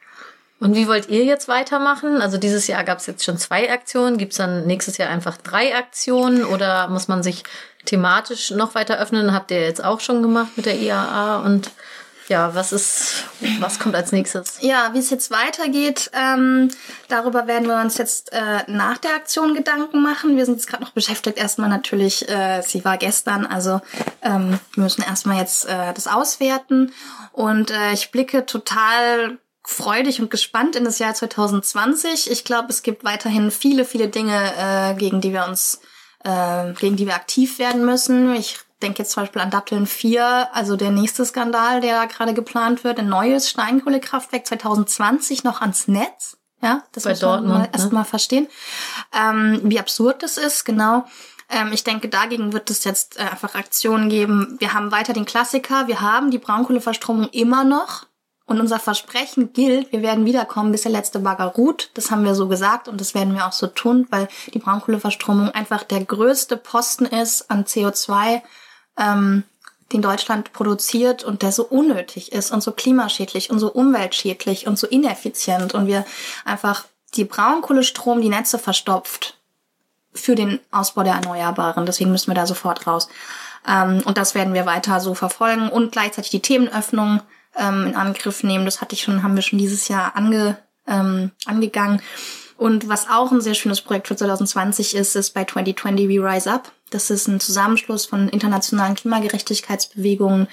Und 0.58 0.74
wie 0.74 0.88
wollt 0.88 1.08
ihr 1.08 1.24
jetzt 1.24 1.48
weitermachen? 1.48 2.22
Also 2.22 2.38
dieses 2.38 2.66
Jahr 2.66 2.82
gab 2.82 2.98
es 2.98 3.06
jetzt 3.06 3.24
schon 3.24 3.36
zwei 3.36 3.70
Aktionen. 3.70 4.16
Gibt 4.16 4.32
es 4.32 4.38
dann 4.38 4.66
nächstes 4.66 4.96
Jahr 4.96 5.10
einfach 5.10 5.36
drei 5.36 5.76
Aktionen 5.76 6.44
oder 6.44 6.88
muss 6.88 7.08
man 7.08 7.22
sich 7.22 7.44
thematisch 7.84 8.50
noch 8.52 8.74
weiter 8.74 8.98
öffnen? 8.98 9.34
Habt 9.34 9.50
ihr 9.50 9.60
jetzt 9.60 9.84
auch 9.84 10.00
schon 10.00 10.22
gemacht 10.22 10.52
mit 10.56 10.66
der 10.66 10.78
IAA 10.78 11.42
und 11.44 11.70
ja, 12.28 12.54
was 12.54 12.72
ist, 12.72 13.24
was 13.60 13.78
kommt 13.78 13.94
als 13.94 14.10
nächstes? 14.10 14.58
Ja, 14.60 14.90
wie 14.92 14.98
es 14.98 15.10
jetzt 15.10 15.30
weitergeht, 15.30 16.10
ähm, 16.12 16.70
darüber 17.08 17.46
werden 17.46 17.68
wir 17.68 17.80
uns 17.80 17.98
jetzt 17.98 18.32
äh, 18.32 18.64
nach 18.66 18.98
der 18.98 19.14
Aktion 19.14 19.54
Gedanken 19.54 20.02
machen. 20.02 20.36
Wir 20.36 20.44
sind 20.44 20.54
jetzt 20.54 20.66
gerade 20.66 20.82
noch 20.82 20.90
beschäftigt. 20.90 21.38
Erstmal 21.38 21.68
natürlich, 21.68 22.28
äh, 22.28 22.62
sie 22.62 22.84
war 22.84 22.96
gestern, 22.96 23.46
also 23.46 23.80
ähm, 24.22 24.58
wir 24.74 24.82
müssen 24.82 25.02
erstmal 25.02 25.38
jetzt 25.38 25.66
äh, 25.66 25.92
das 25.94 26.08
auswerten. 26.08 26.92
Und 27.32 27.70
äh, 27.70 27.92
ich 27.92 28.10
blicke 28.10 28.44
total 28.44 29.38
freudig 29.66 30.20
und 30.20 30.31
gespannt 30.31 30.76
in 30.76 30.85
das 30.85 30.98
Jahr 30.98 31.12
2020. 31.12 32.31
Ich 32.31 32.44
glaube, 32.44 32.68
es 32.70 32.83
gibt 32.83 33.05
weiterhin 33.05 33.50
viele, 33.50 33.85
viele 33.85 34.09
Dinge, 34.09 34.52
äh, 34.57 34.94
gegen 34.94 35.20
die 35.20 35.33
wir 35.33 35.44
uns, 35.46 35.81
äh, 36.24 36.72
gegen 36.74 36.96
die 36.96 37.07
wir 37.07 37.16
aktiv 37.16 37.59
werden 37.59 37.85
müssen. 37.85 38.35
Ich 38.35 38.59
denke 38.81 39.00
jetzt 39.00 39.11
zum 39.12 39.24
Beispiel 39.24 39.42
an 39.42 39.50
Datteln 39.50 39.87
4, 39.87 40.55
also 40.55 40.76
der 40.76 40.92
nächste 40.92 41.24
Skandal, 41.24 41.81
der 41.81 42.00
da 42.00 42.05
gerade 42.07 42.33
geplant 42.33 42.85
wird, 42.85 42.98
ein 42.98 43.09
neues 43.09 43.50
Steinkohlekraftwerk 43.50 44.46
2020 44.46 45.44
noch 45.44 45.61
ans 45.61 45.88
Netz. 45.88 46.37
Ja, 46.62 46.85
das 46.92 47.05
Bei 47.05 47.11
muss 47.11 47.22
man 47.22 47.31
Dortmund, 47.31 47.59
ne? 47.61 47.68
erstmal 47.72 48.05
verstehen, 48.05 48.48
ähm, 49.12 49.61
wie 49.64 49.79
absurd 49.79 50.22
das 50.22 50.38
ist, 50.38 50.64
genau. 50.64 51.05
Ähm, 51.50 51.70
ich 51.72 51.85
denke, 51.85 52.09
dagegen 52.09 52.52
wird 52.52 52.70
es 52.70 52.85
jetzt 52.85 53.18
äh, 53.18 53.22
einfach 53.22 53.55
Aktionen 53.55 54.09
geben. 54.09 54.57
Wir 54.59 54.72
haben 54.72 54.90
weiter 54.90 55.12
den 55.12 55.26
Klassiker, 55.26 55.87
wir 55.87 56.00
haben 56.00 56.31
die 56.31 56.38
Braunkohleverstromung 56.38 57.29
immer 57.31 57.64
noch. 57.64 58.07
Und 58.46 58.61
unser 58.61 58.78
Versprechen 58.78 59.52
gilt, 59.52 59.90
wir 59.90 60.02
werden 60.02 60.24
wiederkommen, 60.24 60.70
bis 60.70 60.82
der 60.82 60.92
letzte 60.92 61.18
Bagger 61.18 61.46
ruht. 61.46 61.90
Das 61.94 62.12
haben 62.12 62.24
wir 62.24 62.37
so 62.37 62.46
gesagt 62.46 62.87
und 62.87 63.00
das 63.00 63.12
werden 63.12 63.35
wir 63.35 63.46
auch 63.46 63.52
so 63.52 63.66
tun, 63.66 64.06
weil 64.11 64.28
die 64.54 64.61
Braunkohleverstromung 64.61 65.50
einfach 65.50 65.82
der 65.82 66.04
größte 66.04 66.56
Posten 66.56 67.06
ist 67.06 67.50
an 67.50 67.64
CO2, 67.64 68.42
ähm, 68.98 69.42
den 69.92 70.00
Deutschland 70.00 70.52
produziert 70.52 71.24
und 71.24 71.42
der 71.42 71.50
so 71.50 71.64
unnötig 71.64 72.32
ist 72.32 72.52
und 72.52 72.62
so 72.62 72.70
klimaschädlich 72.70 73.50
und 73.50 73.59
so 73.59 73.72
umweltschädlich 73.72 74.68
und 74.68 74.78
so 74.78 74.87
ineffizient 74.87 75.74
und 75.74 75.88
wir 75.88 76.04
einfach 76.44 76.85
die 77.14 77.24
Braunkohlestrom 77.24 78.20
die 78.20 78.28
Netze 78.28 78.59
verstopft 78.59 79.38
für 80.12 80.37
den 80.37 80.61
Ausbau 80.70 81.02
der 81.02 81.14
Erneuerbaren. 81.14 81.85
Deswegen 81.85 82.11
müssen 82.11 82.30
wir 82.30 82.35
da 82.35 82.46
sofort 82.46 82.87
raus. 82.87 83.09
Ähm, 83.66 84.02
und 84.04 84.18
das 84.18 84.35
werden 84.37 84.54
wir 84.54 84.66
weiter 84.66 85.00
so 85.00 85.14
verfolgen 85.14 85.68
und 85.68 85.92
gleichzeitig 85.92 86.30
die 86.30 86.42
Themenöffnung 86.42 87.20
ähm, 87.56 87.88
in 87.88 87.96
Angriff 87.96 88.42
nehmen. 88.42 88.64
Das 88.64 88.80
hatte 88.80 88.94
ich 88.94 89.02
schon, 89.02 89.22
haben 89.22 89.34
wir 89.34 89.42
schon 89.42 89.58
dieses 89.58 89.88
Jahr 89.88 90.16
ange, 90.16 90.58
ähm, 90.86 91.32
angegangen. 91.46 92.00
Und 92.56 92.88
was 92.88 93.08
auch 93.08 93.32
ein 93.32 93.40
sehr 93.40 93.54
schönes 93.54 93.82
Projekt 93.82 94.08
für 94.08 94.16
2020 94.16 94.94
ist, 94.94 95.14
ist 95.14 95.34
bei 95.34 95.44
2020 95.44 96.08
We 96.08 96.22
Rise 96.22 96.50
Up. 96.50 96.72
Das 96.90 97.10
ist 97.10 97.28
ein 97.28 97.40
Zusammenschluss 97.40 98.06
von 98.06 98.28
internationalen 98.28 98.94
Klimagerechtigkeitsbewegungen, 98.94 100.48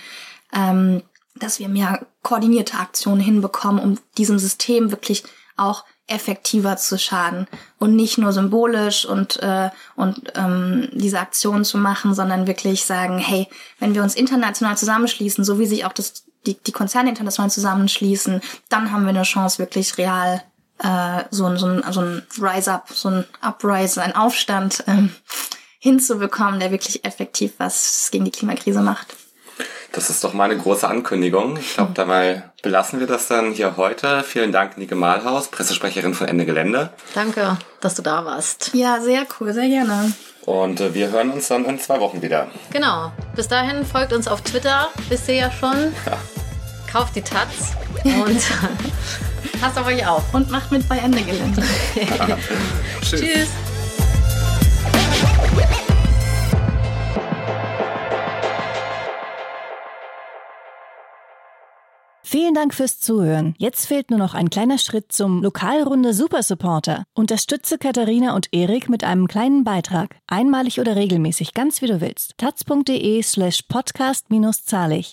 ähm, 0.53 1.03
dass 1.35 1.59
wir 1.59 1.69
mehr 1.69 2.05
koordinierte 2.21 2.77
Aktionen 2.77 3.21
hinbekommen, 3.21 3.81
um 3.81 3.99
diesem 4.17 4.39
System 4.39 4.91
wirklich 4.91 5.23
auch 5.55 5.85
effektiver 6.07 6.75
zu 6.75 6.99
schaden 6.99 7.47
und 7.79 7.95
nicht 7.95 8.17
nur 8.17 8.33
symbolisch 8.33 9.05
und 9.05 9.41
äh, 9.41 9.69
und 9.95 10.33
ähm, 10.35 10.89
diese 10.91 11.19
Aktionen 11.19 11.63
zu 11.63 11.77
machen, 11.77 12.13
sondern 12.13 12.45
wirklich 12.45 12.83
sagen, 12.83 13.19
hey, 13.19 13.47
wenn 13.79 13.95
wir 13.95 14.03
uns 14.03 14.15
international 14.15 14.75
zusammenschließen, 14.75 15.45
so 15.45 15.59
wie 15.59 15.65
sich 15.65 15.85
auch 15.85 15.93
das 15.93 16.25
die, 16.45 16.55
die 16.55 16.71
Konzerne 16.71 17.09
international 17.09 17.51
zusammenschließen, 17.51 18.41
dann 18.69 18.91
haben 18.91 19.03
wir 19.03 19.09
eine 19.09 19.23
Chance, 19.23 19.59
wirklich 19.59 19.97
real 19.97 20.43
äh, 20.79 21.23
so, 21.31 21.45
ein 21.45 21.57
so, 21.57 21.67
ein 21.67 21.83
so 21.91 22.01
ein 22.01 22.23
Rise-Up, 22.39 22.89
so 22.93 23.09
ein 23.09 23.25
Uprise, 23.41 24.01
ein 24.01 24.15
Aufstand 24.15 24.83
ähm, 24.87 25.11
hinzubekommen, 25.79 26.59
der 26.59 26.71
wirklich 26.71 27.05
effektiv 27.05 27.53
was 27.57 28.09
gegen 28.11 28.25
die 28.25 28.31
Klimakrise 28.31 28.81
macht. 28.81 29.15
Das 29.91 30.09
ist 30.09 30.23
doch 30.23 30.33
mal 30.33 30.45
eine 30.45 30.57
große 30.57 30.87
Ankündigung. 30.87 31.57
Ich 31.57 31.75
glaube, 31.75 31.91
dabei 31.93 32.49
belassen 32.63 32.99
wir 32.99 33.05
das 33.05 33.27
dann 33.27 33.51
hier 33.51 33.77
heute. 33.77 34.23
Vielen 34.23 34.51
Dank, 34.51 34.75
Nike 34.77 34.95
Malhaus, 34.95 35.49
Pressesprecherin 35.49 36.15
von 36.15 36.27
Ende 36.27 36.45
Gelände. 36.45 36.91
Danke, 37.13 37.57
dass 37.79 37.93
du 37.93 38.01
da 38.01 38.25
warst. 38.25 38.71
Ja, 38.73 38.99
sehr 39.01 39.27
cool, 39.39 39.53
sehr 39.53 39.67
gerne. 39.67 40.11
Und 40.45 40.81
äh, 40.81 40.93
wir 40.93 41.09
hören 41.09 41.31
uns 41.31 41.47
dann 41.47 41.65
in 41.65 41.79
zwei 41.79 41.99
Wochen 41.99 42.21
wieder. 42.21 42.47
Genau. 42.71 43.11
Bis 43.35 43.47
dahin 43.47 43.85
folgt 43.85 44.13
uns 44.13 44.27
auf 44.27 44.41
Twitter, 44.41 44.89
wisst 45.09 45.27
ihr 45.29 45.35
ja 45.35 45.51
schon. 45.51 45.93
Ja. 46.05 46.17
Kauft 46.91 47.15
die 47.15 47.21
Taz 47.21 47.75
und 48.03 48.41
passt 49.61 49.77
auf 49.79 49.87
euch 49.87 50.05
auf. 50.05 50.33
Und 50.33 50.51
macht 50.51 50.71
mit 50.71 50.87
bei 50.87 50.97
Ende 50.97 51.21
Gelände. 51.21 51.63
Tschüss. 53.01 53.21
Tschüss. 53.21 53.72
Vielen 62.33 62.55
Dank 62.55 62.73
fürs 62.73 62.99
Zuhören. 62.99 63.53
Jetzt 63.59 63.85
fehlt 63.85 64.09
nur 64.09 64.17
noch 64.17 64.33
ein 64.33 64.49
kleiner 64.49 64.79
Schritt 64.79 65.11
zum 65.11 65.43
Lokalrunde 65.43 66.15
Supersupporter. 66.15 67.03
Unterstütze 67.13 67.77
Katharina 67.77 68.35
und 68.35 68.47
Erik 68.51 68.89
mit 68.89 69.03
einem 69.03 69.27
kleinen 69.27 69.63
Beitrag. 69.63 70.15
Einmalig 70.25 70.79
oder 70.79 70.95
regelmäßig, 70.95 71.53
ganz 71.53 71.83
wie 71.83 71.85
du 71.85 72.01
willst. 72.01 72.33
taz.de 72.39 73.21
slash 73.21 73.61
podcast-zahlig. 73.69 75.11